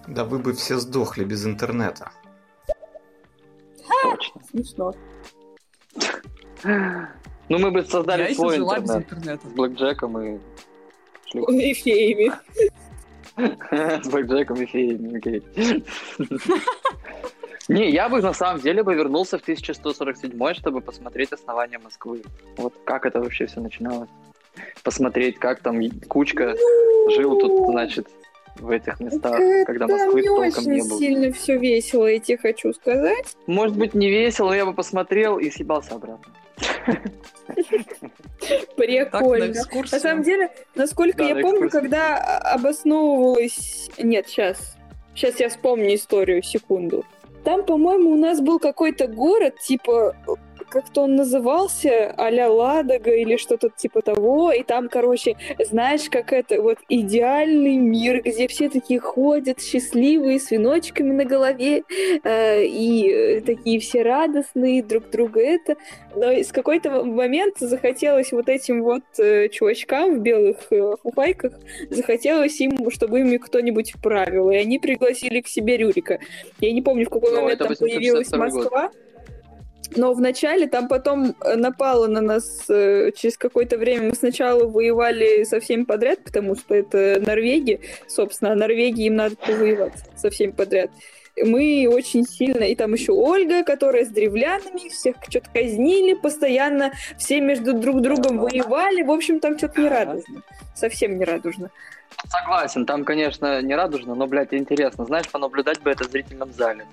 Да 0.08 0.24
вы 0.24 0.40
бы 0.40 0.52
все 0.52 0.78
сдохли 0.78 1.22
без 1.24 1.46
интернета. 1.46 2.10
Точно. 4.02 4.40
Смешно. 4.50 4.94
Ну, 7.48 7.58
мы 7.58 7.70
бы 7.70 7.82
создали 7.84 8.28
Я 8.28 8.34
свой 8.34 8.56
жила 8.56 8.78
без 8.78 8.90
интернет. 8.90 9.12
интернета. 9.12 9.48
С 9.48 9.52
блэкджеком 9.52 10.20
и... 10.20 10.38
И 11.34 11.74
феями. 11.74 12.32
С 14.02 14.08
блэкджеком 14.08 14.60
и 14.62 14.66
феями, 14.66 15.16
окей. 15.18 15.42
Не, 17.68 17.90
я 17.90 18.08
бы 18.08 18.20
на 18.20 18.32
самом 18.32 18.60
деле 18.60 18.82
бы 18.82 18.94
вернулся 18.94 19.38
в 19.38 19.42
1147 19.42 20.54
чтобы 20.54 20.80
посмотреть 20.80 21.32
основание 21.32 21.78
Москвы. 21.78 22.22
Вот 22.56 22.74
как 22.84 23.06
это 23.06 23.20
вообще 23.20 23.46
все 23.46 23.60
начиналось. 23.60 24.10
Посмотреть, 24.82 25.38
как 25.38 25.60
там 25.60 25.78
Кучка 26.08 26.56
жил 27.10 27.38
тут, 27.38 27.70
значит, 27.70 28.08
в 28.60 28.70
этих 28.70 29.00
местах, 29.00 29.40
когда 29.66 29.86
Там 29.86 29.98
Москвы 29.98 30.20
не 30.20 30.26
толком 30.26 30.64
не 30.64 30.80
очень 30.80 30.88
было. 30.88 30.98
сильно 30.98 31.32
все 31.32 31.58
весело, 31.58 32.06
я 32.06 32.18
тебе 32.20 32.38
хочу 32.38 32.72
сказать. 32.72 33.36
Может 33.46 33.76
быть, 33.76 33.94
не 33.94 34.08
весело, 34.08 34.48
но 34.48 34.54
я 34.54 34.66
бы 34.66 34.74
посмотрел 34.74 35.38
и 35.38 35.50
съебался 35.50 35.94
обратно. 35.94 36.32
Так, 36.86 37.08
на 38.40 38.74
Прикольно. 38.76 39.54
На 39.92 39.98
самом 40.00 40.22
деле, 40.22 40.50
насколько 40.74 41.18
Да, 41.18 41.28
я 41.28 41.34
на 41.34 41.42
помню, 41.42 41.70
когда 41.70 42.16
обосновывалась... 42.38 43.90
Нет, 43.98 44.28
сейчас. 44.28 44.76
Сейчас 45.14 45.40
я 45.40 45.48
вспомню 45.48 45.94
историю, 45.94 46.42
секунду. 46.42 47.04
Там, 47.44 47.64
по-моему, 47.64 48.10
у 48.10 48.16
нас 48.16 48.40
был 48.40 48.58
какой-то 48.58 49.06
город, 49.08 49.58
типа 49.58 50.14
как-то 50.70 51.02
он 51.02 51.16
назывался, 51.16 52.14
а-ля 52.16 52.50
Ладога 52.50 53.10
или 53.10 53.36
что-то 53.36 53.68
типа 53.68 54.02
того, 54.02 54.52
и 54.52 54.62
там, 54.62 54.88
короче, 54.88 55.36
знаешь, 55.58 56.08
как 56.08 56.32
это, 56.32 56.62
вот 56.62 56.78
идеальный 56.88 57.76
мир, 57.76 58.22
где 58.22 58.48
все 58.48 58.70
такие 58.70 59.00
ходят 59.00 59.60
счастливые, 59.60 60.40
с 60.40 60.50
веночками 60.50 61.12
на 61.12 61.24
голове, 61.24 61.82
э, 62.24 62.64
и 62.64 63.10
э, 63.10 63.40
такие 63.40 63.80
все 63.80 64.02
радостные, 64.02 64.82
друг 64.82 65.10
друга 65.10 65.40
это. 65.40 65.76
Но 66.14 66.30
с 66.30 66.52
какой-то 66.52 67.04
момент 67.04 67.56
захотелось 67.58 68.32
вот 68.32 68.48
этим 68.48 68.82
вот 68.82 69.02
э, 69.18 69.48
чувачкам 69.48 70.16
в 70.16 70.20
белых 70.20 70.56
э, 70.70 70.94
фуфайках, 71.02 71.52
захотелось 71.90 72.60
им, 72.60 72.90
чтобы 72.90 73.20
ими 73.20 73.36
кто-нибудь 73.36 73.94
правил, 74.02 74.50
и 74.50 74.56
они 74.56 74.78
пригласили 74.78 75.40
к 75.40 75.48
себе 75.48 75.76
Рюрика. 75.76 76.20
Я 76.60 76.72
не 76.72 76.82
помню, 76.82 77.06
в 77.06 77.10
какой 77.10 77.30
Ну, 77.32 77.42
момент 77.42 77.58
там 77.58 77.68
появилась 77.68 78.30
862 78.30 78.50
год. 78.50 78.92
Но 79.96 80.12
вначале 80.12 80.68
там 80.68 80.88
потом 80.88 81.34
э, 81.40 81.56
напало 81.56 82.06
на 82.06 82.20
нас 82.20 82.64
э, 82.68 83.10
через 83.16 83.36
какое-то 83.36 83.76
время. 83.76 84.08
Мы 84.08 84.14
сначала 84.14 84.64
воевали 84.66 85.44
со 85.44 85.60
всеми 85.60 85.84
подряд, 85.84 86.22
потому 86.22 86.54
что 86.54 86.74
это 86.74 87.20
Норвегия, 87.24 87.80
собственно, 88.06 88.52
а 88.52 88.54
Норвегии 88.54 89.06
им 89.06 89.16
надо 89.16 89.36
повоевать 89.36 89.94
со 90.16 90.30
всеми 90.30 90.52
подряд. 90.52 90.90
Мы 91.42 91.88
очень 91.90 92.24
сильно, 92.24 92.64
и 92.64 92.74
там 92.74 92.92
еще 92.92 93.12
Ольга, 93.12 93.64
которая 93.64 94.04
с 94.04 94.08
древлянами, 94.08 94.88
всех 94.88 95.16
что-то 95.28 95.48
казнили, 95.52 96.14
постоянно 96.14 96.92
все 97.18 97.40
между 97.40 97.72
друг 97.72 98.00
другом 98.00 98.38
воевали. 98.38 99.02
В 99.02 99.10
общем, 99.10 99.40
там 99.40 99.56
что-то 99.56 99.80
не 99.80 99.88
радужно. 99.88 100.42
Совсем 100.74 101.18
не 101.18 101.24
радужно. 101.24 101.70
Согласен, 102.28 102.84
там, 102.84 103.04
конечно, 103.04 103.62
не 103.62 103.74
радужно, 103.74 104.14
но, 104.14 104.26
блядь, 104.26 104.52
интересно. 104.52 105.06
Знаешь, 105.06 105.28
понаблюдать 105.28 105.80
бы 105.80 105.90
это 105.90 106.04
в 106.04 106.10
зрительном 106.10 106.52
зале. 106.52 106.84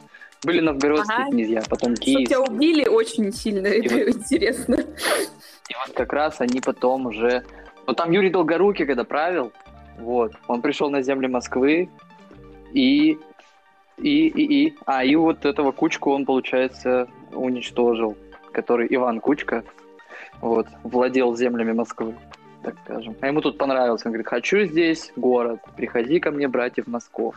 Были 0.43 0.59
новгородские 0.59 1.17
Ага. 1.17 1.29
князья, 1.31 1.63
потом 1.69 1.95
киевские. 1.95 2.25
тебя 2.27 2.41
убили, 2.41 2.87
очень 2.87 3.31
сильно 3.31 3.67
И 3.67 3.85
это 3.85 3.95
вот- 3.95 4.15
интересно. 4.15 4.75
И 4.75 5.73
вот 5.85 5.95
как 5.95 6.13
раз 6.13 6.39
они 6.41 6.61
потом 6.61 7.07
уже... 7.07 7.43
Ну, 7.87 7.93
там 7.93 8.11
Юрий 8.11 8.29
Долгорукий, 8.29 8.85
когда 8.85 9.03
правил, 9.03 9.51
вот, 9.97 10.33
он 10.47 10.61
пришел 10.61 10.89
на 10.89 11.01
земли 11.01 11.27
Москвы, 11.27 11.89
и... 12.73 13.17
И, 13.97 14.27
и, 14.27 14.65
и... 14.67 14.75
А, 14.85 15.03
и 15.03 15.15
вот 15.15 15.45
этого 15.45 15.71
Кучку 15.71 16.11
он, 16.11 16.25
получается, 16.25 17.07
уничтожил, 17.33 18.15
который 18.51 18.87
Иван 18.91 19.19
Кучка, 19.19 19.63
вот, 20.39 20.67
владел 20.83 21.35
землями 21.35 21.71
Москвы, 21.71 22.15
так 22.63 22.75
скажем. 22.83 23.15
А 23.21 23.27
ему 23.27 23.41
тут 23.41 23.57
понравилось, 23.57 24.03
он 24.05 24.11
говорит, 24.11 24.27
хочу 24.27 24.65
здесь 24.65 25.11
город, 25.15 25.61
приходи 25.75 26.19
ко 26.19 26.29
мне, 26.29 26.47
братьев 26.47 26.85
Москов. 26.85 27.35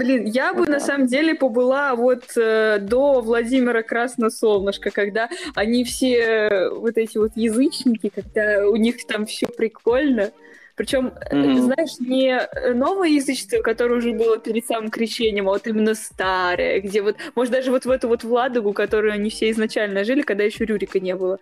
Блин, 0.00 0.24
я 0.24 0.54
бы 0.54 0.66
на 0.66 0.80
самом 0.80 1.06
деле 1.08 1.34
побыла 1.34 1.94
вот 1.94 2.24
э, 2.34 2.78
до 2.80 3.20
Владимира 3.20 3.82
Красносолнышко, 3.82 4.90
когда 4.90 5.28
они 5.54 5.84
все 5.84 6.14
э, 6.16 6.70
вот 6.70 6.96
эти 6.96 7.18
вот 7.18 7.32
язычники, 7.34 8.10
когда 8.14 8.66
у 8.66 8.76
них 8.76 9.06
там 9.06 9.26
все 9.26 9.46
прикольно. 9.46 10.30
Причем, 10.74 11.12
э, 11.30 11.36
Мгм. 11.36 11.60
знаешь, 11.60 11.98
не 12.00 12.48
новое 12.72 13.08
язычество, 13.10 13.58
которое 13.60 13.96
уже 13.96 14.12
было 14.12 14.38
перед 14.38 14.64
самым 14.64 14.90
крещением, 14.90 15.50
а 15.50 15.52
вот 15.52 15.66
именно 15.66 15.94
старое, 15.94 16.80
где 16.80 17.02
вот, 17.02 17.16
может, 17.34 17.52
даже 17.52 17.70
вот 17.70 17.84
в 17.84 17.90
эту 17.90 18.08
вот 18.08 18.24
Владогу, 18.24 18.72
которую 18.72 19.12
они 19.12 19.28
все 19.28 19.50
изначально 19.50 20.04
жили, 20.04 20.22
когда 20.22 20.44
еще 20.44 20.64
Рюрика 20.64 20.98
не 20.98 21.14
было. 21.14 21.38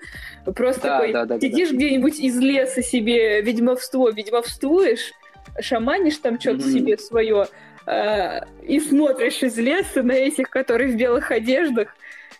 Просто 0.57 0.83
Да, 0.83 0.97
такой, 0.97 1.13
да, 1.13 1.25
да, 1.27 1.35
да, 1.37 1.41
сидишь 1.41 1.71
где-нибудь 1.71 2.19
из 2.19 2.37
леса 2.41 2.83
себе 2.83 3.41
ведьмовство, 3.41 4.11
ведьмовствуешь, 4.11 5.13
шаманишь 5.61 6.17
там 6.19 6.41
что-то 6.41 6.63
Мгм. 6.63 6.71
себе 6.73 6.99
свое, 6.99 7.47
э, 7.89 8.41
и 8.63 8.81
смотришь 8.81 9.43
из 9.43 9.57
леса 9.57 10.03
на 10.03 10.13
этих, 10.13 10.51
которые 10.51 10.93
в 10.93 10.97
белых 10.97 11.31
одеждах, 11.31 11.95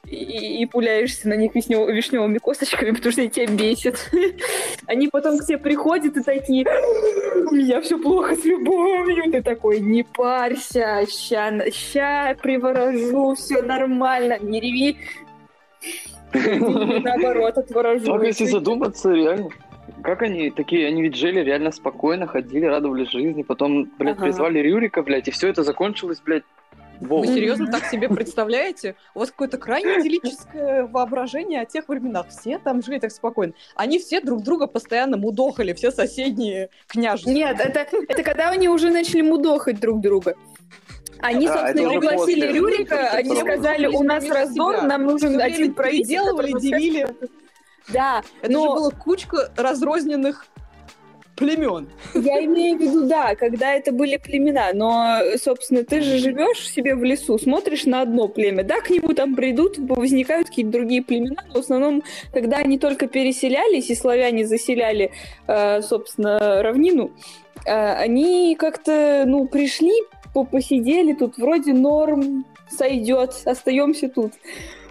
и, 0.07 0.63
и 0.63 0.67
пуляешься 0.67 1.29
на 1.29 1.35
них 1.35 1.55
вишнев- 1.55 1.91
вишневыми 1.91 2.39
косточками, 2.39 2.93
потому 2.93 3.13
что 3.13 3.23
они 3.23 3.31
тебя 3.31 3.47
бесят. 3.47 4.11
Они 4.87 5.09
потом 5.09 5.39
к 5.39 5.45
тебе 5.45 5.59
приходят 5.59 6.17
и 6.17 6.23
такие, 6.23 6.65
у 7.51 7.55
меня 7.55 7.81
все 7.83 7.99
плохо 7.99 8.35
с 8.37 8.45
любовью. 8.45 9.31
Ты 9.31 9.43
такой, 9.43 9.81
не 9.81 10.03
парься, 10.03 11.05
ща, 11.07 11.71
ща 11.71 12.35
приворожу, 12.41 13.35
все 13.35 13.61
нормально, 13.61 14.39
не 14.41 14.61
реви. 14.61 14.97
Наоборот, 17.03 17.59
отворожу. 17.59 18.07
Так, 18.07 18.23
если 18.25 18.47
задуматься, 18.47 19.11
реально. 19.13 19.51
Как 20.03 20.23
они 20.23 20.51
такие, 20.51 20.87
они 20.87 21.03
ведь 21.03 21.17
жили 21.17 21.41
реально 21.41 21.73
спокойно, 21.73 22.27
ходили, 22.27 22.65
радовались 22.65 23.11
жизни, 23.11 23.43
потом, 23.43 23.91
блядь, 23.99 24.17
Ага. 24.17 24.25
призвали 24.25 24.59
Рюрика, 24.61 25.03
блядь, 25.03 25.29
и 25.29 25.31
все 25.31 25.49
это 25.49 25.63
закончилось, 25.63 26.21
блядь, 26.25 26.45
Вов. 27.01 27.25
Вы 27.27 27.33
серьезно 27.33 27.71
так 27.71 27.85
себе 27.85 28.09
представляете? 28.09 28.97
У 29.15 29.21
вас 29.21 29.31
какое-то 29.31 29.57
крайне 29.57 30.01
идиллическое 30.01 30.85
воображение 30.85 31.61
о 31.61 31.65
тех 31.65 31.89
временах. 31.89 32.27
Все 32.29 32.59
там 32.59 32.83
жили 32.83 32.99
так 32.99 33.13
спокойно. 33.13 33.53
Они 33.77 34.01
все 34.01 34.21
друг 34.21 34.43
друга 34.43 34.67
постоянно 34.67 35.17
мудохали, 35.17 35.75
все 35.75 35.93
соседние 35.93 36.71
княжества. 36.89 37.31
Нет, 37.31 37.61
это, 37.61 37.87
это 38.09 38.23
когда 38.25 38.51
они 38.51 38.69
уже 38.69 38.91
начали 38.91 39.21
мудохать 39.21 39.79
друг 39.79 40.01
друга. 40.01 40.35
Они, 41.21 41.47
Да, 41.47 41.69
собственно, 41.69 41.91
пригласили 41.91 42.41
после. 42.47 42.53
Рюрика, 42.53 43.11
они 43.11 43.37
сказали, 43.37 43.87
у 43.87 44.03
нас 44.03 44.29
раздор, 44.29 44.83
нам 44.83 45.05
нужен 45.05 45.41
один 45.41 45.75
правитель. 45.75 46.03
переделывали, 46.05 46.53
который 46.53 46.61
делили. 46.61 47.07
Да, 47.93 48.23
Это 48.43 48.53
но 48.53 48.63
же 48.63 48.69
была 48.69 48.91
кучка 48.91 49.51
разрозненных 49.57 50.47
племен. 51.37 51.89
я 52.15 52.45
имею 52.45 52.77
в 52.77 52.81
виду, 52.81 53.07
да, 53.09 53.35
когда 53.37 53.73
это 53.73 53.93
были 53.93 54.17
племена, 54.17 54.73
но, 54.75 55.19
собственно, 55.41 55.85
ты 55.85 56.01
же 56.03 56.19
живешь 56.19 56.69
себе 56.69 56.97
в 56.97 57.05
лесу, 57.05 57.39
смотришь 57.39 57.85
на 57.87 58.03
одно 58.03 58.27
племя, 58.27 58.65
да, 58.65 58.81
к 58.81 58.91
нему 58.91 59.13
там 59.15 59.37
придут, 59.37 59.79
возникают 59.79 60.49
какие-то 60.49 60.73
другие 60.73 61.03
племена, 61.03 61.45
но 61.47 61.55
в 61.55 61.59
основном, 61.59 62.03
когда 62.33 62.57
они 62.57 62.77
только 62.79 63.07
переселялись, 63.07 63.89
и 63.89 63.95
славяне 63.95 64.47
заселяли, 64.47 65.13
э, 65.47 65.81
собственно, 65.83 66.61
равнину, 66.63 67.13
э, 67.65 67.71
они 67.95 68.57
как-то, 68.59 69.23
ну, 69.25 69.47
пришли, 69.47 69.93
по- 70.35 70.45
посидели, 70.45 71.13
тут 71.13 71.39
вроде 71.39 71.73
норм, 71.73 72.45
сойдет, 72.69 73.35
остаемся 73.45 74.09
тут. 74.09 74.33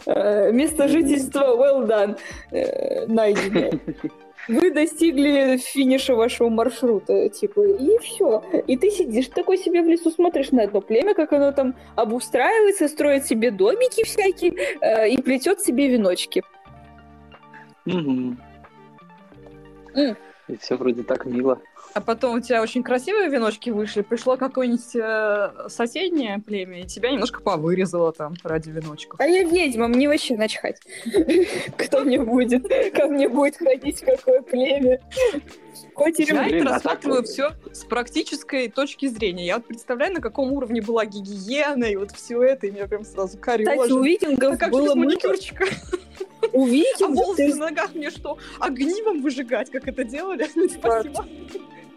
Э, 0.08 0.52
Место 0.54 0.88
жительства 0.88 1.56
well 1.56 1.86
done, 1.86 2.18
э, 2.52 3.06
найдено. 3.08 3.72
Вы 4.48 4.72
достигли 4.72 5.58
финиша 5.58 6.16
вашего 6.16 6.48
маршрута, 6.48 7.28
типа, 7.28 7.68
и 7.68 7.98
все. 7.98 8.42
И 8.66 8.78
ты 8.78 8.90
сидишь 8.90 9.28
такой 9.28 9.58
себе 9.58 9.82
в 9.82 9.88
лесу, 9.88 10.10
смотришь 10.10 10.52
на 10.52 10.64
одно 10.64 10.80
племя, 10.80 11.14
как 11.14 11.34
оно 11.34 11.52
там 11.52 11.76
обустраивается, 11.96 12.88
строит 12.88 13.26
себе 13.26 13.52
домики 13.52 14.06
всякие 14.06 14.54
э, 14.80 15.10
и 15.10 15.22
плетет 15.22 15.60
себе 15.60 15.90
веночки. 15.90 16.42
М. 17.86 18.40
И 20.48 20.58
все 20.58 20.76
вроде 20.76 21.04
так 21.04 21.26
мило. 21.26 21.60
А 21.94 22.02
потом 22.02 22.36
у 22.36 22.40
тебя 22.40 22.62
очень 22.62 22.84
красивые 22.84 23.30
веночки 23.30 23.70
вышли, 23.70 24.02
пришло 24.02 24.38
какое-нибудь 24.38 24.96
э, 24.96 25.68
соседнее 25.70 26.40
племя, 26.46 26.82
и 26.82 26.86
тебя 26.86 27.10
немножко 27.12 27.42
повырезало 27.42 28.14
там 28.14 28.36
ради 28.44 28.70
веночков. 28.70 29.20
А 29.20 29.26
я 29.26 29.44
ведьма, 29.44 29.88
мне 29.88 30.08
вообще 30.08 30.38
начхать. 30.38 30.80
Кто 31.78 32.02
мне 32.02 32.20
будет, 32.20 32.68
ко 32.94 33.08
мне 33.08 33.28
будет 33.28 33.58
ходить, 33.58 34.02
какое 34.02 34.42
племя. 34.42 35.00
Хоть 35.96 36.20
Я 36.20 36.48
это 36.48 36.66
рассматриваю 36.66 37.22
вот- 37.22 37.28
все 37.30 37.54
с 37.72 37.84
практической 37.84 38.70
точки 38.70 39.08
зрения. 39.08 39.46
Я 39.46 39.56
вот 39.56 39.66
представляю, 39.66 40.14
на 40.14 40.22
каком 40.22 40.52
уровне 40.54 40.82
была 40.82 41.06
гигиена, 41.06 41.86
и 41.86 41.96
вот 41.96 42.12
все 42.12 42.44
это, 42.44 42.68
и 42.68 42.72
меня 42.72 42.88
прям 42.88 43.04
сразу 43.06 43.38
корежит. 43.38 43.74
Кстати, 43.74 43.92
у 43.92 44.04
викингов 44.04 44.60
как 44.60 44.72
было 44.72 44.94
маникюрчика? 44.94 45.66
У 46.54 46.66
А 46.66 46.70
викингов, 46.70 47.16
волосы 47.16 47.48
ты 47.48 47.56
на 47.56 47.66
ногах 47.66 47.96
мне 47.96 48.10
что, 48.10 48.38
огнивом 48.60 49.22
выжигать, 49.22 49.70
как 49.72 49.88
это 49.88 50.04
делали? 50.04 50.48
Ну, 50.56 50.68
Спасибо. 50.70 51.26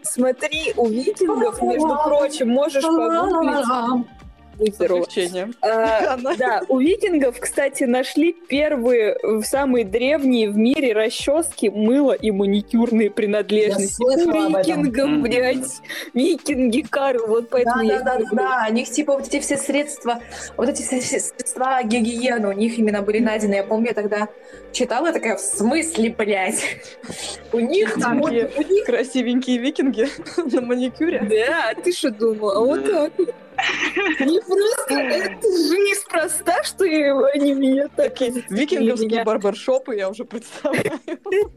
смотри, 0.03 0.73
у 0.77 0.87
викингов, 0.87 1.61
между 1.61 1.95
прочим, 2.05 2.49
можешь 2.49 2.83
погуглить. 2.83 3.65
Будь 4.61 4.75
здорова. 4.75 5.07
А, 5.61 6.17
Да, 6.37 6.61
у 6.67 6.79
викингов, 6.79 7.39
кстати, 7.39 7.83
нашли 7.85 8.31
первые, 8.33 9.17
в 9.23 9.43
самые 9.43 9.85
древние 9.85 10.51
в 10.51 10.57
мире 10.57 10.93
расчески, 10.93 11.69
мыло 11.69 12.11
и 12.11 12.29
маникюрные 12.29 13.09
принадлежности. 13.09 14.03
Я 14.03 14.23
этом. 14.23 14.57
Викингов, 14.59 15.21
блядь, 15.23 15.81
викинги, 16.13 16.85
Карл, 16.87 17.25
вот 17.27 17.49
поэтому 17.49 17.81
я 17.81 17.99
Да, 18.01 18.19
да, 18.19 18.19
да, 18.19 18.27
да, 18.31 18.67
у 18.69 18.73
них 18.73 18.89
типа 18.89 19.13
вот 19.13 19.27
эти 19.27 19.39
все 19.39 19.57
средства, 19.57 20.19
вот 20.57 20.69
эти 20.69 20.83
все 20.83 21.01
средства 21.01 21.81
гигиены 21.83 22.49
у 22.49 22.51
них 22.51 22.77
именно 22.77 23.01
были 23.01 23.17
найдены. 23.17 23.55
Я 23.55 23.63
помню, 23.63 23.87
я 23.87 23.93
тогда 23.95 24.27
читала, 24.73 25.07
я 25.07 25.13
такая, 25.13 25.37
в 25.37 25.41
смысле, 25.41 26.13
блядь? 26.15 26.63
У 27.51 27.59
них 27.59 27.99
там, 27.99 28.19
вот, 28.19 28.29
Такие 28.29 28.49
у 28.57 28.71
них 28.71 28.85
красивенькие 28.85 29.57
викинги 29.57 30.07
на 30.55 30.61
маникюре. 30.61 31.21
Да, 31.21 31.71
а 31.71 31.75
ты 31.81 31.91
что 31.91 32.11
думала? 32.11 32.63
Вот 32.63 32.85
Да. 32.85 33.09
так. 33.09 33.35
Не 34.19 34.39
просто, 34.39 34.93
это 34.93 35.47
же 35.47 35.77
неспроста, 35.77 36.63
что 36.63 36.83
они 37.33 37.53
меня 37.53 37.87
так... 37.89 38.19
Викинговские 38.49 39.23
барбершопы 39.23 39.95
я 39.95 40.09
уже 40.09 40.25
представляю. 40.25 40.99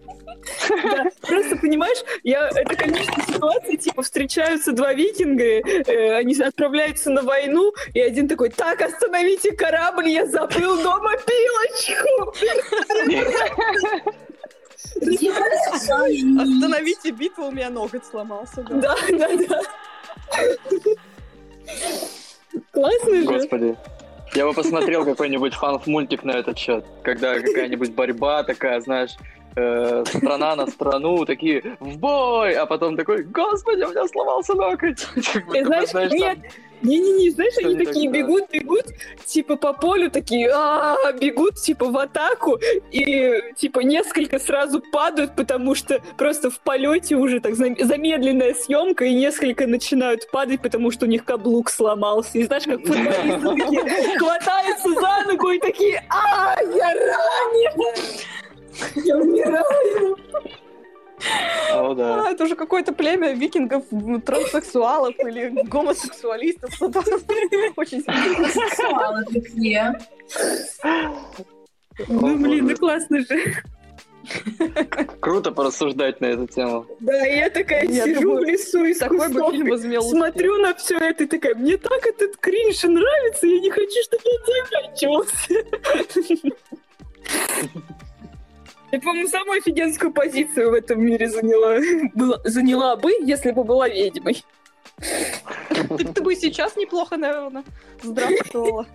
Да, 0.68 1.06
Просто, 1.22 1.56
понимаешь, 1.56 1.98
я, 2.22 2.48
это 2.48 2.76
комичная 2.76 3.24
ситуация, 3.26 3.76
типа, 3.76 4.02
встречаются 4.02 4.72
два 4.72 4.92
викинга, 4.92 5.42
э, 5.44 6.16
они 6.16 6.34
отправляются 6.34 7.10
на 7.10 7.22
войну, 7.22 7.72
и 7.94 8.00
один 8.00 8.28
такой, 8.28 8.50
так, 8.50 8.82
остановите 8.82 9.52
корабль, 9.52 10.08
я 10.08 10.26
забыл 10.26 10.82
дома 10.82 11.12
пилочку. 11.16 12.34
Остановите 16.40 17.10
битву, 17.10 17.46
у 17.46 17.50
меня 17.50 17.70
ноготь 17.70 18.04
сломался. 18.04 18.62
Да, 18.68 18.94
да, 19.08 19.28
да. 19.48 19.60
Классно 22.72 23.14
же. 23.16 23.24
Господи. 23.24 23.76
Я 24.34 24.46
бы 24.46 24.52
посмотрел 24.52 25.04
какой-нибудь 25.04 25.54
фан-мультик 25.54 26.24
на 26.24 26.32
этот 26.32 26.58
счет, 26.58 26.84
когда 27.02 27.38
какая-нибудь 27.38 27.92
борьба 27.92 28.42
такая, 28.42 28.80
знаешь, 28.80 29.12
э, 29.54 30.04
страна 30.06 30.56
на 30.56 30.66
страну, 30.66 31.24
такие 31.24 31.76
в 31.78 31.98
бой, 31.98 32.54
а 32.54 32.66
потом 32.66 32.96
такой, 32.96 33.22
господи, 33.22 33.84
у 33.84 33.90
меня 33.90 34.08
сломался 34.08 34.54
И 35.54 35.62
бы, 35.62 35.86
знаешь, 35.86 36.12
нет, 36.12 36.38
не-не-не, 36.84 37.30
знаешь, 37.30 37.54
Что 37.54 37.66
они 37.66 37.76
такие 37.84 38.10
так, 38.10 38.18
бегут, 38.18 38.50
бегут, 38.50 38.86
типа 39.24 39.56
по 39.56 39.72
полю 39.72 40.10
такие, 40.10 40.50
«А-а-а», 40.50 41.12
бегут, 41.12 41.56
типа 41.56 41.86
в 41.86 41.96
атаку, 41.96 42.58
и 42.90 43.32
типа 43.56 43.80
несколько 43.80 44.38
сразу 44.38 44.80
падают, 44.92 45.34
потому 45.34 45.74
что 45.74 46.00
просто 46.16 46.50
в 46.50 46.60
полете 46.60 47.16
уже 47.16 47.40
так 47.40 47.54
зам- 47.54 47.82
замедленная 47.82 48.54
съемка, 48.54 49.04
и 49.04 49.14
несколько 49.14 49.66
начинают 49.66 50.30
падать, 50.30 50.60
потому 50.62 50.90
что 50.90 51.06
у 51.06 51.08
них 51.08 51.24
каблук 51.24 51.70
сломался. 51.70 52.38
И 52.38 52.44
знаешь, 52.44 52.64
как 52.64 52.80
футболисты 52.80 54.18
хватаются 54.18 54.88
за 54.88 55.32
ногу 55.32 55.50
и 55.50 55.58
такие, 55.58 56.04
а 56.10 56.56
я 56.62 56.94
ранен! 56.94 57.94
Я 59.04 59.16
умираю! 59.16 60.16
О, 61.72 61.94
да. 61.94 62.26
А, 62.26 62.30
это 62.30 62.44
уже 62.44 62.56
какое-то 62.56 62.92
племя 62.92 63.32
викингов, 63.32 63.84
транссексуалов 64.24 65.14
или 65.20 65.62
гомосексуалистов. 65.64 66.74
Что-то 66.74 67.00
очень 67.76 68.02
Сексуалы 68.02 69.24
такие. 69.32 69.98
Ну, 72.08 72.36
блин, 72.36 72.66
ну 72.66 72.76
классно 72.76 73.20
же. 73.20 73.62
Круто 75.20 75.52
порассуждать 75.52 76.20
на 76.20 76.26
эту 76.26 76.46
тему. 76.46 76.86
Да, 77.00 77.26
и 77.26 77.38
я 77.38 77.50
такая 77.50 77.84
Я 77.84 78.04
сижу 78.04 78.22
думаю, 78.22 78.44
в 78.44 78.48
лесу 78.48 78.84
фильм 78.84 79.68
возмел 79.68 80.00
успех. 80.00 80.18
смотрю 80.18 80.58
на 80.58 80.74
все 80.74 80.96
это 80.96 81.24
и 81.24 81.26
такая, 81.26 81.54
мне 81.54 81.76
так 81.76 82.06
этот 82.06 82.36
кринж 82.38 82.82
нравится, 82.84 83.46
я 83.46 83.60
не 83.60 83.70
хочу, 83.70 84.02
чтобы 84.02 84.22
он 84.24 84.38
заканчивался. 84.70 85.54
Я, 88.94 89.00
по-моему, 89.00 89.26
самую 89.28 89.58
офигенскую 89.58 90.12
позицию 90.12 90.70
в 90.70 90.74
этом 90.74 91.04
мире 91.04 91.28
заняла, 91.28 91.80
была- 92.14 92.40
заняла 92.44 92.94
бы, 92.94 93.10
если 93.22 93.50
бы 93.50 93.64
была 93.64 93.88
ведьмой. 93.88 94.44
Ты, 95.98 96.04
ты 96.04 96.22
бы 96.22 96.36
сейчас 96.36 96.76
неплохо, 96.76 97.16
наверное, 97.16 97.64
здравствовала. 98.00 98.86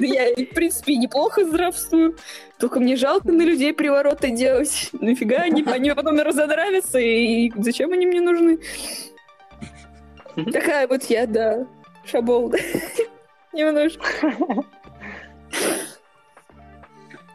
Я, 0.00 0.34
в 0.34 0.54
принципе, 0.54 0.96
неплохо 0.96 1.44
здравствую. 1.44 2.16
Только 2.58 2.80
мне 2.80 2.96
жалко 2.96 3.30
на 3.30 3.42
людей 3.42 3.74
привороты 3.74 4.30
делать. 4.30 4.88
Нафига 4.92 5.42
они, 5.42 5.62
они 5.66 5.90
потом 5.90 6.18
разонравятся, 6.18 6.98
и 6.98 7.52
зачем 7.56 7.92
они 7.92 8.06
мне 8.06 8.22
нужны? 8.22 8.60
Такая 10.54 10.88
вот 10.88 11.02
я, 11.04 11.26
да. 11.26 11.66
Шабол, 12.06 12.48
да. 12.48 12.58
Немножко. 13.52 14.32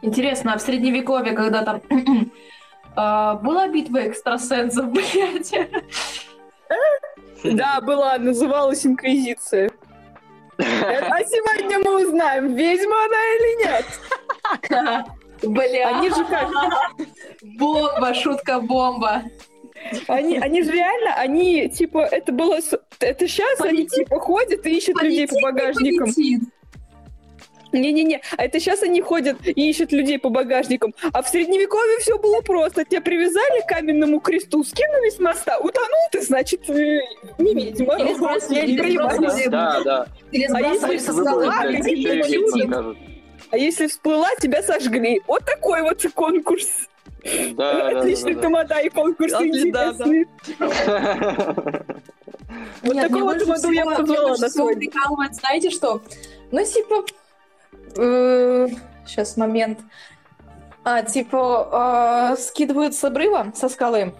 Интересно, 0.02 0.54
а 0.54 0.58
в 0.58 0.62
средневековье, 0.62 1.32
когда 1.32 1.62
там 1.62 1.82
а, 2.96 3.34
была 3.36 3.68
битва 3.68 4.06
экстрасенсов, 4.08 4.86
блядь? 4.92 5.54
Да, 7.44 7.80
была, 7.80 8.18
называлась 8.18 8.84
Инквизиция. 8.86 9.70
А 10.58 10.62
сегодня 11.24 11.78
мы 11.78 12.04
узнаем, 12.04 12.54
ведьма 12.54 12.96
она 13.04 13.18
или 13.36 13.64
нет. 13.64 15.06
Бля. 15.42 15.88
Они 15.96 16.08
же 16.08 16.24
как? 16.24 16.48
Бомба, 17.58 18.12
шутка-бомба. 18.12 19.22
Они, 20.08 20.36
они 20.38 20.62
же 20.64 20.72
реально, 20.72 21.14
они, 21.14 21.68
типа, 21.68 21.98
это 21.98 22.32
было... 22.32 22.58
Это 22.98 23.28
сейчас 23.28 23.60
они, 23.60 23.86
типа, 23.86 24.18
ходят 24.18 24.66
и 24.66 24.76
ищут 24.76 25.00
людей 25.00 25.28
по 25.28 25.34
Полетит, 25.34 25.36
не 25.36 25.42
багажникам. 25.42 26.06
полетит. 26.06 26.40
Не-не-не, 27.72 28.20
а 28.36 28.44
это 28.44 28.60
сейчас 28.60 28.82
они 28.82 29.00
ходят 29.00 29.36
и 29.44 29.70
ищут 29.70 29.92
людей 29.92 30.18
по 30.18 30.28
багажникам. 30.30 30.94
А 31.12 31.22
в 31.22 31.28
средневековье 31.28 31.98
все 31.98 32.18
было 32.18 32.40
просто. 32.40 32.84
Тебя 32.84 33.00
привязали 33.00 33.60
к 33.62 33.66
каменному 33.66 34.20
кресту, 34.20 34.64
скинули 34.64 35.10
с 35.10 35.18
моста, 35.18 35.58
утонул 35.58 36.08
ты, 36.10 36.22
значит, 36.22 36.68
э, 36.70 37.00
не 37.38 37.54
ведьма. 37.54 37.98
Или 37.98 38.14
сбросили, 38.14 38.92
сбросили. 38.92 39.48
Да, 39.48 39.80
да. 39.84 40.06
Или 40.32 40.44
А 40.44 40.60
если 40.60 40.78
сбрасывали 40.78 40.98
со 40.98 41.12
скажут. 42.66 42.96
А 43.50 43.56
если 43.56 43.86
всплыла, 43.86 44.28
тебя 44.40 44.62
сожгли. 44.62 45.22
Вот 45.26 45.44
такой 45.44 45.82
вот 45.82 46.04
конкурс. 46.14 46.66
Да, 47.24 47.74
да, 47.74 47.90
да, 47.90 47.98
Отличный 48.00 48.34
да, 48.34 48.42
тамада 48.42 48.80
и 48.80 48.88
конкурс 48.88 49.32
интересный. 49.32 50.26
да. 50.58 51.54
Вот 52.82 52.96
такого 52.96 53.34
тамаду 53.38 53.70
я 53.72 53.84
позвала 53.84 54.36
на 54.36 54.48
свой. 54.48 54.90
знаете 55.32 55.70
что? 55.70 56.00
Ну, 56.50 56.64
типа... 56.64 57.04
Сейчас, 57.98 59.36
момент. 59.36 59.80
А, 60.84 61.02
типа, 61.02 62.32
э, 62.32 62.40
скидывают 62.40 62.94
с 62.94 63.02
обрыва, 63.04 63.52
со 63.54 63.68
скалы. 63.68 64.14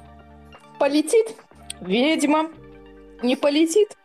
Полетит 0.78 1.34
ведьма. 1.80 2.50
Не 3.22 3.36
полетит. 3.36 3.96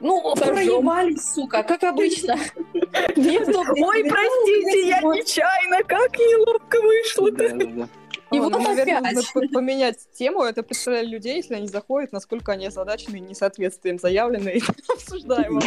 Ну, 0.00 0.34
Сожжём. 0.36 0.54
проебались, 0.54 1.32
сука, 1.32 1.62
как 1.62 1.82
обычно. 1.84 2.34
Ой, 2.34 4.04
простите, 4.04 4.88
я 4.88 5.00
нечаянно, 5.02 5.82
как 5.84 6.16
неловко 6.18 6.80
вышло-то. 6.80 7.88
И 8.30 8.38
вот 8.40 8.52
ну, 8.52 8.60
наверное, 8.60 8.98
опять. 8.98 9.14
нужно 9.14 9.48
поменять 9.52 9.96
тему. 10.12 10.42
Это 10.42 10.62
представляю 10.62 11.08
людей, 11.08 11.36
если 11.36 11.54
они 11.54 11.66
заходят, 11.66 12.12
насколько 12.12 12.52
они 12.52 12.66
озадачены 12.66 13.18
несоответствием 13.18 13.98
заявленной 13.98 14.62
обсуждаемого. 14.88 15.62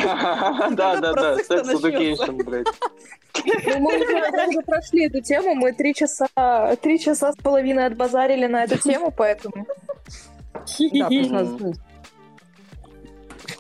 Да, 0.72 0.98
да, 0.98 1.14
да, 1.14 1.36
секс 1.38 1.70
education, 1.70 2.44
блядь. 2.44 2.68
Ну, 3.46 3.80
мы 3.80 3.98
уже, 3.98 4.62
прошли 4.62 5.06
эту 5.08 5.22
тему, 5.22 5.56
мы 5.56 5.72
три 5.72 5.94
часа, 5.96 6.28
три 6.82 7.00
часа 7.00 7.32
с 7.32 7.36
половиной 7.38 7.86
отбазарили 7.86 8.46
на 8.46 8.66
эту 8.66 8.78
тему, 8.78 9.12
поэтому... 9.16 9.66
Просто 10.54 10.84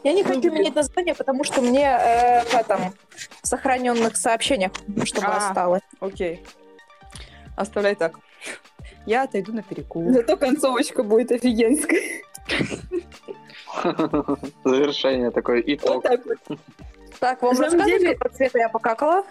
Я 0.03 0.13
не 0.13 0.23
хочу 0.23 0.51
менять 0.51 0.75
название, 0.75 1.15
потому 1.15 1.43
что 1.43 1.61
мне 1.61 1.85
э, 1.85 2.43
в 2.43 2.53
этом 2.53 2.93
в 3.41 3.47
сохраненных 3.47 4.17
сообщениях, 4.17 4.71
чтобы 5.05 5.27
А. 5.27 5.49
осталось. 5.49 5.81
Окей. 5.99 6.43
Оставляй 7.55 7.95
так. 7.95 8.19
Я 9.05 9.23
отойду 9.23 9.53
на 9.53 9.63
перекур. 9.63 10.11
Зато 10.11 10.37
концовочка 10.37 11.03
будет 11.03 11.31
офигенская. 11.31 12.01
Завершение 14.63 15.31
такое, 15.31 15.57
Вот 15.57 15.65
итог. 15.67 16.03
так 16.03 16.21
вот. 16.25 16.59
Так, 17.19 17.41
вам 17.41 17.59
рассказывали, 17.59 18.15
про 18.15 18.29
цвета 18.29 18.59
я 18.59 18.69
покакала? 18.69 19.23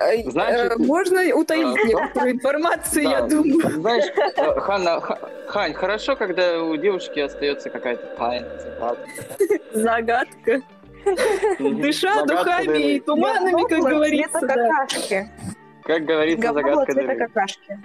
Э, 0.00 0.30
Значит, 0.30 0.72
э, 0.72 0.76
Можно 0.78 1.20
утаить 1.34 1.76
а, 1.76 1.86
некоторую 1.86 2.32
информацию, 2.32 3.04
я 3.04 3.22
думаю. 3.22 3.60
Знаешь, 3.80 4.04
э, 4.36 4.60
Ханна, 4.60 5.00
Ха- 5.00 5.18
Хань, 5.48 5.74
хорошо, 5.74 6.16
когда 6.16 6.62
у 6.62 6.76
девушки 6.76 7.20
остается 7.20 7.68
какая-то 7.70 8.06
тайна, 8.16 8.48
загадка. 8.58 9.08
Загадка. 9.72 10.62
Дыша 11.58 12.14
Загадка 12.14 12.34
духами 12.36 12.78
и 12.94 13.00
туманами, 13.00 13.68
как 13.68 13.80
говорится. 13.80 14.38
Цвета 14.38 14.54
да. 14.54 14.68
какашки. 14.68 15.30
Как 15.84 16.04
говорится, 16.04 16.42
Говно 16.42 16.60
загадка 16.62 16.92
цвета 16.92 17.14
какашки. 17.16 17.78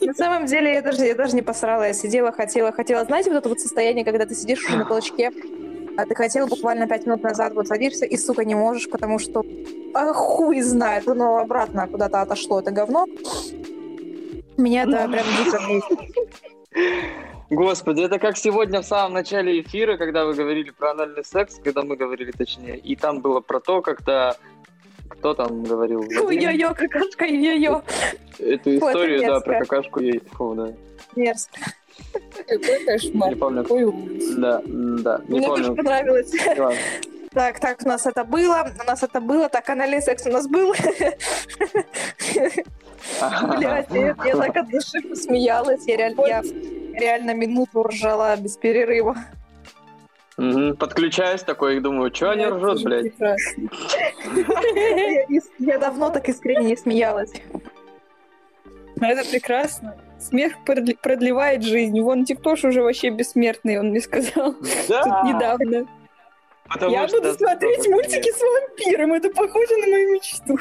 На 0.00 0.14
самом 0.14 0.46
деле, 0.46 0.74
я 0.74 0.82
даже, 0.82 1.04
я 1.04 1.14
даже 1.14 1.36
не 1.36 1.42
посрала. 1.42 1.86
Я 1.86 1.92
сидела, 1.92 2.32
хотела, 2.32 2.72
хотела. 2.72 3.04
Знаете, 3.04 3.30
вот 3.30 3.38
это 3.38 3.48
вот 3.48 3.60
состояние, 3.60 4.04
когда 4.04 4.26
ты 4.26 4.34
сидишь 4.34 4.64
уже 4.64 4.76
на 4.76 4.84
толчке, 4.84 5.30
а 5.96 6.06
ты 6.06 6.14
хотела 6.14 6.46
буквально 6.46 6.88
пять 6.88 7.06
минут 7.06 7.22
назад, 7.22 7.54
вот 7.54 7.68
садишься 7.68 8.04
и, 8.04 8.16
сука, 8.16 8.44
не 8.44 8.54
можешь, 8.54 8.90
потому 8.90 9.18
что 9.18 9.44
а 9.94 10.12
хуй 10.12 10.60
знает, 10.60 11.06
оно 11.06 11.38
обратно 11.38 11.86
куда-то 11.86 12.20
отошло, 12.20 12.58
это 12.58 12.72
говно. 12.72 13.06
Меня 14.56 14.82
это 14.82 15.08
прям 15.08 15.26
дико. 15.44 15.58
Господи, 17.50 18.02
это 18.02 18.18
как 18.18 18.36
сегодня 18.36 18.80
в 18.80 18.86
самом 18.86 19.12
начале 19.12 19.60
эфира, 19.60 19.96
когда 19.96 20.24
вы 20.24 20.34
говорили 20.34 20.70
про 20.70 20.90
анальный 20.90 21.24
секс, 21.24 21.60
когда 21.62 21.82
мы 21.82 21.96
говорили 21.96 22.32
точнее, 22.32 22.76
и 22.78 22.96
там 22.96 23.20
было 23.20 23.40
про 23.40 23.60
то, 23.60 23.82
когда 23.82 24.36
кто 25.08 25.34
там 25.34 25.64
говорил? 25.64 26.00
Ой-ой-ой, 26.26 26.74
какашка, 26.74 27.24
ой-ой-ой. 27.24 27.82
Эту 28.38 28.76
историю, 28.76 29.20
да, 29.20 29.40
про 29.40 29.60
какашку 29.60 30.00
ей. 30.00 30.20
Фу, 30.32 30.54
да. 30.54 30.72
Мерзко. 31.16 31.60
Какой 32.46 32.84
кошмар. 32.84 33.30
Не 33.30 33.36
помню. 33.36 33.62
Какой. 33.62 33.84
Да, 34.36 34.60
да, 34.64 35.20
не 35.28 35.38
Мне 35.38 35.46
тоже 35.46 35.64
помню. 35.64 35.76
понравилось. 35.76 36.32
Ладно. 36.58 36.78
Так, 37.34 37.58
так, 37.58 37.82
у 37.84 37.88
нас 37.88 38.06
это 38.06 38.24
было, 38.24 38.64
у 38.80 38.86
нас 38.86 39.02
это 39.02 39.20
было, 39.20 39.48
так, 39.48 39.68
анальный 39.68 40.00
секс 40.00 40.24
у 40.26 40.30
нас 40.30 40.46
был. 40.46 40.72
Блядь, 43.56 43.90
я, 43.90 44.16
я 44.24 44.36
так 44.36 44.56
от 44.56 44.70
души 44.70 45.00
посмеялась, 45.08 45.84
я 45.86 45.96
реально, 45.96 46.26
я 46.26 46.42
реально 46.96 47.34
минуту 47.34 47.82
ржала 47.82 48.36
без 48.36 48.56
перерыва. 48.56 49.16
Подключаюсь 50.36 51.42
такой 51.42 51.76
и 51.76 51.80
думаю, 51.80 52.12
что 52.14 52.30
они 52.30 52.46
ржут, 52.46 52.82
блядь? 52.82 53.12
Я, 55.58 55.78
давно 55.78 56.10
так 56.10 56.28
искренне 56.28 56.70
не 56.70 56.76
смеялась. 56.76 57.32
Ну, 58.96 59.06
Это 59.06 59.28
прекрасно. 59.28 59.96
Смех 60.18 60.52
продлевает 60.64 61.62
жизнь. 61.62 62.00
Вон 62.00 62.24
Тиктош 62.24 62.64
уже 62.64 62.82
вообще 62.82 63.10
бессмертный, 63.10 63.78
он 63.78 63.88
мне 63.90 64.00
сказал 64.00 64.54
Да. 64.88 65.02
тут 65.02 65.24
недавно. 65.34 65.86
Потому 66.68 66.92
Я 66.92 67.06
буду 67.06 67.34
смотреть 67.34 67.86
мультики 67.88 68.30
с 68.32 68.40
вампиром, 68.40 69.12
это 69.12 69.28
похоже 69.30 69.76
на 69.76 69.86
мою 69.86 70.12
мечту. 70.14 70.58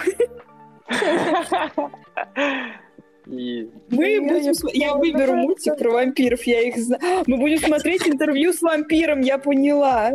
И... 3.25 3.69
Мы 3.89 4.09
Я 4.11 4.21
будем... 4.21 4.37
Я 4.37 4.53
знаю, 4.53 4.97
выберу 4.97 5.35
мультик 5.35 5.77
про 5.77 5.91
вампиров, 5.91 6.43
я 6.43 6.61
их 6.61 6.77
знаю. 6.77 7.23
Мы 7.27 7.37
будем 7.37 7.59
смотреть 7.59 8.07
интервью 8.07 8.53
с 8.53 8.61
вампиром, 8.61 9.21
я 9.21 9.37
поняла. 9.37 10.11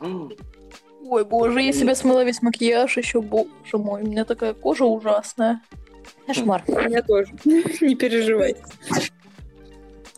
Ой, 0.00 1.24
боже, 1.24 1.62
я 1.62 1.72
себе 1.72 1.94
смыла 1.94 2.24
весь 2.24 2.42
макияж 2.42 2.96
еще, 2.96 3.20
боже 3.20 3.48
мой, 3.74 4.02
у 4.02 4.06
меня 4.06 4.24
такая 4.24 4.54
кожа 4.54 4.84
ужасная. 4.84 5.60
Кошмар. 6.26 6.62
У 6.66 6.72
меня 6.72 7.02
тоже. 7.02 7.32
Не 7.44 7.94
переживай. 7.94 8.56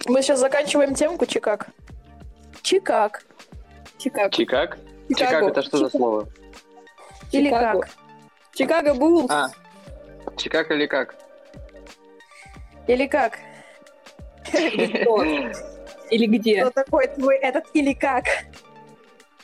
Мы 0.07 0.23
сейчас 0.23 0.41
заканчиваем 0.41 0.95
темку, 0.95 1.27
чикак. 1.27 1.69
Чикак. 2.63 3.25
Чикаго. 3.99 4.31
Чикаг? 4.31 4.79
Чикаго. 5.09 5.17
Чикаг 5.17 5.43
это 5.51 5.63
что 5.63 5.79
за 5.79 5.91
слово? 5.91 6.29
Или 7.33 7.47
Чикаго. 7.47 7.81
как? 7.81 7.91
Чикаго 8.55 8.95
Буллс. 8.95 9.31
А, 9.31 9.49
Чикаг 10.37 10.71
или 10.71 10.87
как? 10.87 11.17
Или 12.89 13.07
как? 13.07 13.39
Или 16.11 16.27
где? 16.27 16.63
Кто 16.63 16.71
такой 16.71 17.09
твой 17.09 17.37
этот 17.39 17.65
или 17.75 17.93
как? 17.93 18.25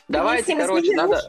Давайте, 0.07 0.55
короче, 0.55 0.95
надо... 0.95 1.19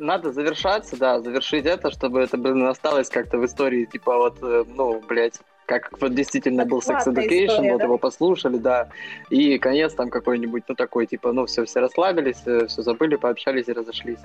Надо 0.00 0.32
завершаться, 0.32 0.96
да, 0.96 1.20
завершить 1.20 1.66
это, 1.66 1.92
чтобы 1.92 2.20
это, 2.20 2.36
блин, 2.36 2.66
осталось 2.66 3.08
как-то 3.08 3.38
в 3.38 3.46
истории, 3.46 3.84
типа 3.84 4.16
вот, 4.16 4.38
э, 4.42 4.64
ну, 4.66 5.00
блядь, 5.08 5.38
как 5.66 5.90
вот 6.00 6.14
действительно 6.14 6.66
был 6.66 6.80
Sex 6.80 7.06
Education, 7.06 7.46
история, 7.46 7.72
вот 7.72 7.78
да? 7.78 7.84
его 7.84 7.98
послушали, 7.98 8.56
да, 8.56 8.88
и 9.30 9.56
конец 9.58 9.94
там 9.94 10.10
какой-нибудь, 10.10 10.64
ну, 10.66 10.74
такой, 10.74 11.06
типа, 11.06 11.32
ну, 11.32 11.46
все, 11.46 11.64
все 11.64 11.78
расслабились, 11.78 12.38
все 12.38 12.82
забыли, 12.82 13.14
пообщались 13.14 13.68
и 13.68 13.72
разошлись. 13.72 14.18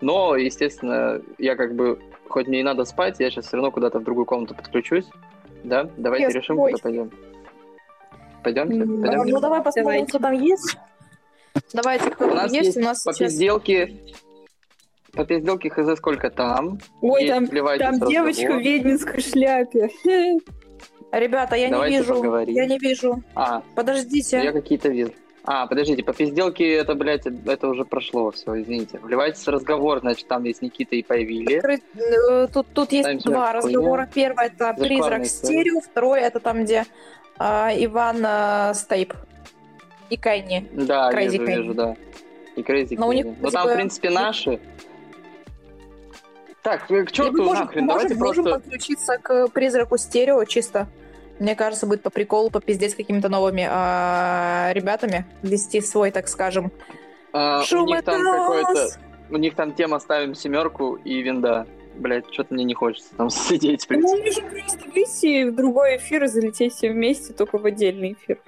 Но, 0.00 0.34
естественно, 0.34 1.22
я 1.38 1.54
как 1.54 1.76
бы, 1.76 2.00
хоть 2.28 2.48
мне 2.48 2.60
и 2.60 2.64
надо 2.64 2.84
спать, 2.84 3.20
я 3.20 3.30
сейчас 3.30 3.46
все 3.46 3.56
равно 3.56 3.70
куда-то 3.70 4.00
в 4.00 4.04
другую 4.04 4.26
комнату 4.26 4.56
подключусь, 4.56 5.06
да, 5.64 5.88
давайте 5.96 6.24
Я 6.24 6.30
с 6.30 6.34
решим, 6.34 6.56
куда 6.56 6.76
пойдем. 6.82 7.10
Пойдемте? 8.42 8.78
Пойдемте? 8.78 9.32
Ну 9.32 9.40
давай 9.40 9.60
посмотрим, 9.62 9.84
Давайте. 9.84 10.06
кто 10.08 10.18
там 10.18 10.32
есть. 10.32 10.76
Давайте, 11.72 12.10
кто 12.10 12.26
У 12.26 12.34
нас 12.34 12.52
есть. 12.52 12.66
есть 12.66 12.76
У 12.76 12.80
нас 12.80 12.98
сейчас... 13.02 13.18
попизделки, 13.18 14.00
попизделки 15.12 15.68
хз 15.68 15.96
сколько 15.98 16.30
там. 16.30 16.78
Ой, 17.00 17.24
Есть, 17.24 17.50
там, 17.50 17.78
там 17.78 18.08
девочка 18.08 18.52
в 18.54 18.60
ведьминской 18.60 19.20
шляпе. 19.20 19.88
Ребята, 21.12 21.54
я 21.56 21.70
Давайте 21.70 21.96
не 21.96 22.02
вижу. 22.02 22.14
поговорим. 22.14 22.54
Я 22.54 22.66
не 22.66 22.78
вижу. 22.78 23.22
А, 23.34 23.62
Подождите. 23.74 24.42
я 24.42 24.52
какие-то 24.52 24.88
вижу. 24.88 25.12
А, 25.46 25.66
подождите, 25.66 26.02
по 26.02 26.14
пизделке 26.14 26.72
это, 26.72 26.94
блядь, 26.94 27.26
это 27.26 27.68
уже 27.68 27.84
прошло, 27.84 28.30
все, 28.30 28.62
извините. 28.62 28.98
Вливайтесь 29.02 29.46
в 29.46 29.50
разговор, 29.50 30.00
значит, 30.00 30.26
там 30.26 30.44
есть 30.44 30.62
Никита 30.62 30.96
и 30.96 31.02
Появили. 31.02 31.60
Э, 31.60 32.48
Тут, 32.48 32.66
тут 32.72 32.92
есть 32.92 33.04
Ставим 33.04 33.18
два 33.20 33.52
разговора. 33.52 34.08
Первый 34.12 34.46
это 34.46 34.74
призрак 34.78 35.26
стерео, 35.26 35.80
второй 35.80 36.20
это 36.20 36.40
там, 36.40 36.64
где 36.64 36.86
а, 37.38 37.70
Иван 37.76 38.24
а, 38.24 38.72
Стейп 38.72 39.12
и 40.08 40.16
Кайни. 40.16 40.66
Да, 40.72 41.12
Crazy 41.12 41.32
вижу, 41.32 41.44
Candy. 41.44 41.56
вижу, 41.56 41.74
да. 41.74 41.96
И 42.56 42.62
Crazy 42.62 42.96
Но 42.98 43.08
у 43.08 43.12
них. 43.12 43.26
Ну 43.38 43.50
там, 43.50 43.66
бы- 43.66 43.72
в 43.72 43.76
принципе, 43.76 44.10
наши. 44.10 44.60
Так, 46.62 46.90
э, 46.90 47.04
к 47.04 47.12
черту 47.12 47.42
можем, 47.42 47.64
нахрен, 47.64 47.84
можем- 47.84 48.08
давайте 48.08 48.14
можем 48.14 48.44
просто... 48.44 48.60
подключиться 48.60 49.18
к 49.18 49.48
призраку 49.48 49.98
стерео 49.98 50.42
чисто. 50.44 50.88
Мне 51.38 51.56
кажется, 51.56 51.86
будет 51.86 52.02
по 52.02 52.10
приколу 52.10 52.50
попиздеть 52.50 52.92
с 52.92 52.94
какими-то 52.94 53.28
новыми 53.28 53.66
а, 53.68 54.70
ребятами, 54.72 55.26
вести 55.42 55.80
свой, 55.80 56.10
так 56.10 56.28
скажем. 56.28 56.70
а, 57.32 57.60
у 57.60 57.64
Шум 57.64 57.86
них 57.86 58.02
там 58.04 58.22
какой-то... 58.22 58.88
У 59.30 59.36
них 59.36 59.54
там 59.54 59.72
тема 59.72 59.98
ставим 60.00 60.34
семерку 60.34 60.94
и 60.96 61.20
винда. 61.22 61.66
Блять, 61.96 62.24
что-то 62.32 62.54
мне 62.54 62.64
не 62.64 62.74
хочется 62.74 63.14
там 63.16 63.30
сидеть, 63.30 63.86
в 63.86 63.90
Мы 63.90 64.00
можем 64.00 64.48
просто 64.50 64.80
выйти 64.94 65.44
в 65.44 65.54
другой 65.54 65.96
эфир 65.96 66.24
и 66.24 66.26
залететь 66.26 66.74
все 66.74 66.90
вместе, 66.90 67.32
только 67.32 67.58
в 67.58 67.64
отдельный 67.64 68.12
эфир. 68.12 68.38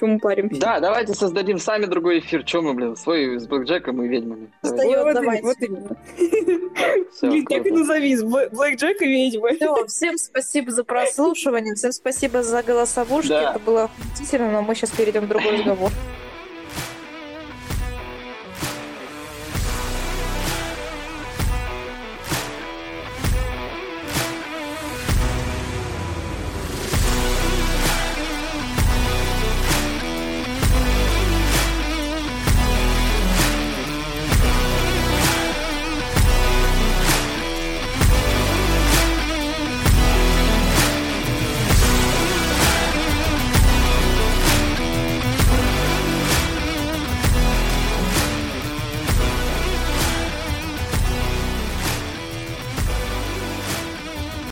Чем 0.00 0.12
мы 0.14 0.18
паримся? 0.18 0.58
Да, 0.58 0.80
давайте 0.80 1.12
создадим 1.12 1.58
сами 1.58 1.84
другой 1.84 2.20
эфир. 2.20 2.42
Чем 2.44 2.64
мы, 2.64 2.72
блин, 2.74 2.96
свой 2.96 3.38
с 3.38 3.46
Блэкджеком 3.46 4.02
и 4.02 4.08
ведьмами. 4.08 4.50
Встаёт, 4.62 5.04
Вот, 5.04 5.14
давайте. 5.14 5.42
вот 5.44 5.56
именно. 5.60 5.96
Блин, 7.22 7.44
так 7.46 7.66
и 7.66 7.70
назови, 7.70 8.14
Блэ- 8.16 8.48
Блэк 8.50 8.76
Джек 8.76 9.02
и 9.02 9.06
ведьма. 9.06 9.48
Всё, 9.54 9.86
всем 9.86 10.16
спасибо 10.16 10.70
за 10.70 10.84
прослушивание, 10.84 11.74
всем 11.74 11.92
спасибо 11.92 12.42
за 12.42 12.62
голосовушки. 12.62 13.28
Да. 13.28 13.50
Это 13.50 13.58
было 13.58 13.84
охуительно, 14.14 14.50
но 14.50 14.62
мы 14.62 14.74
сейчас 14.74 14.90
перейдем 14.90 15.26
в 15.26 15.28
другой 15.28 15.58
разговор. 15.58 15.90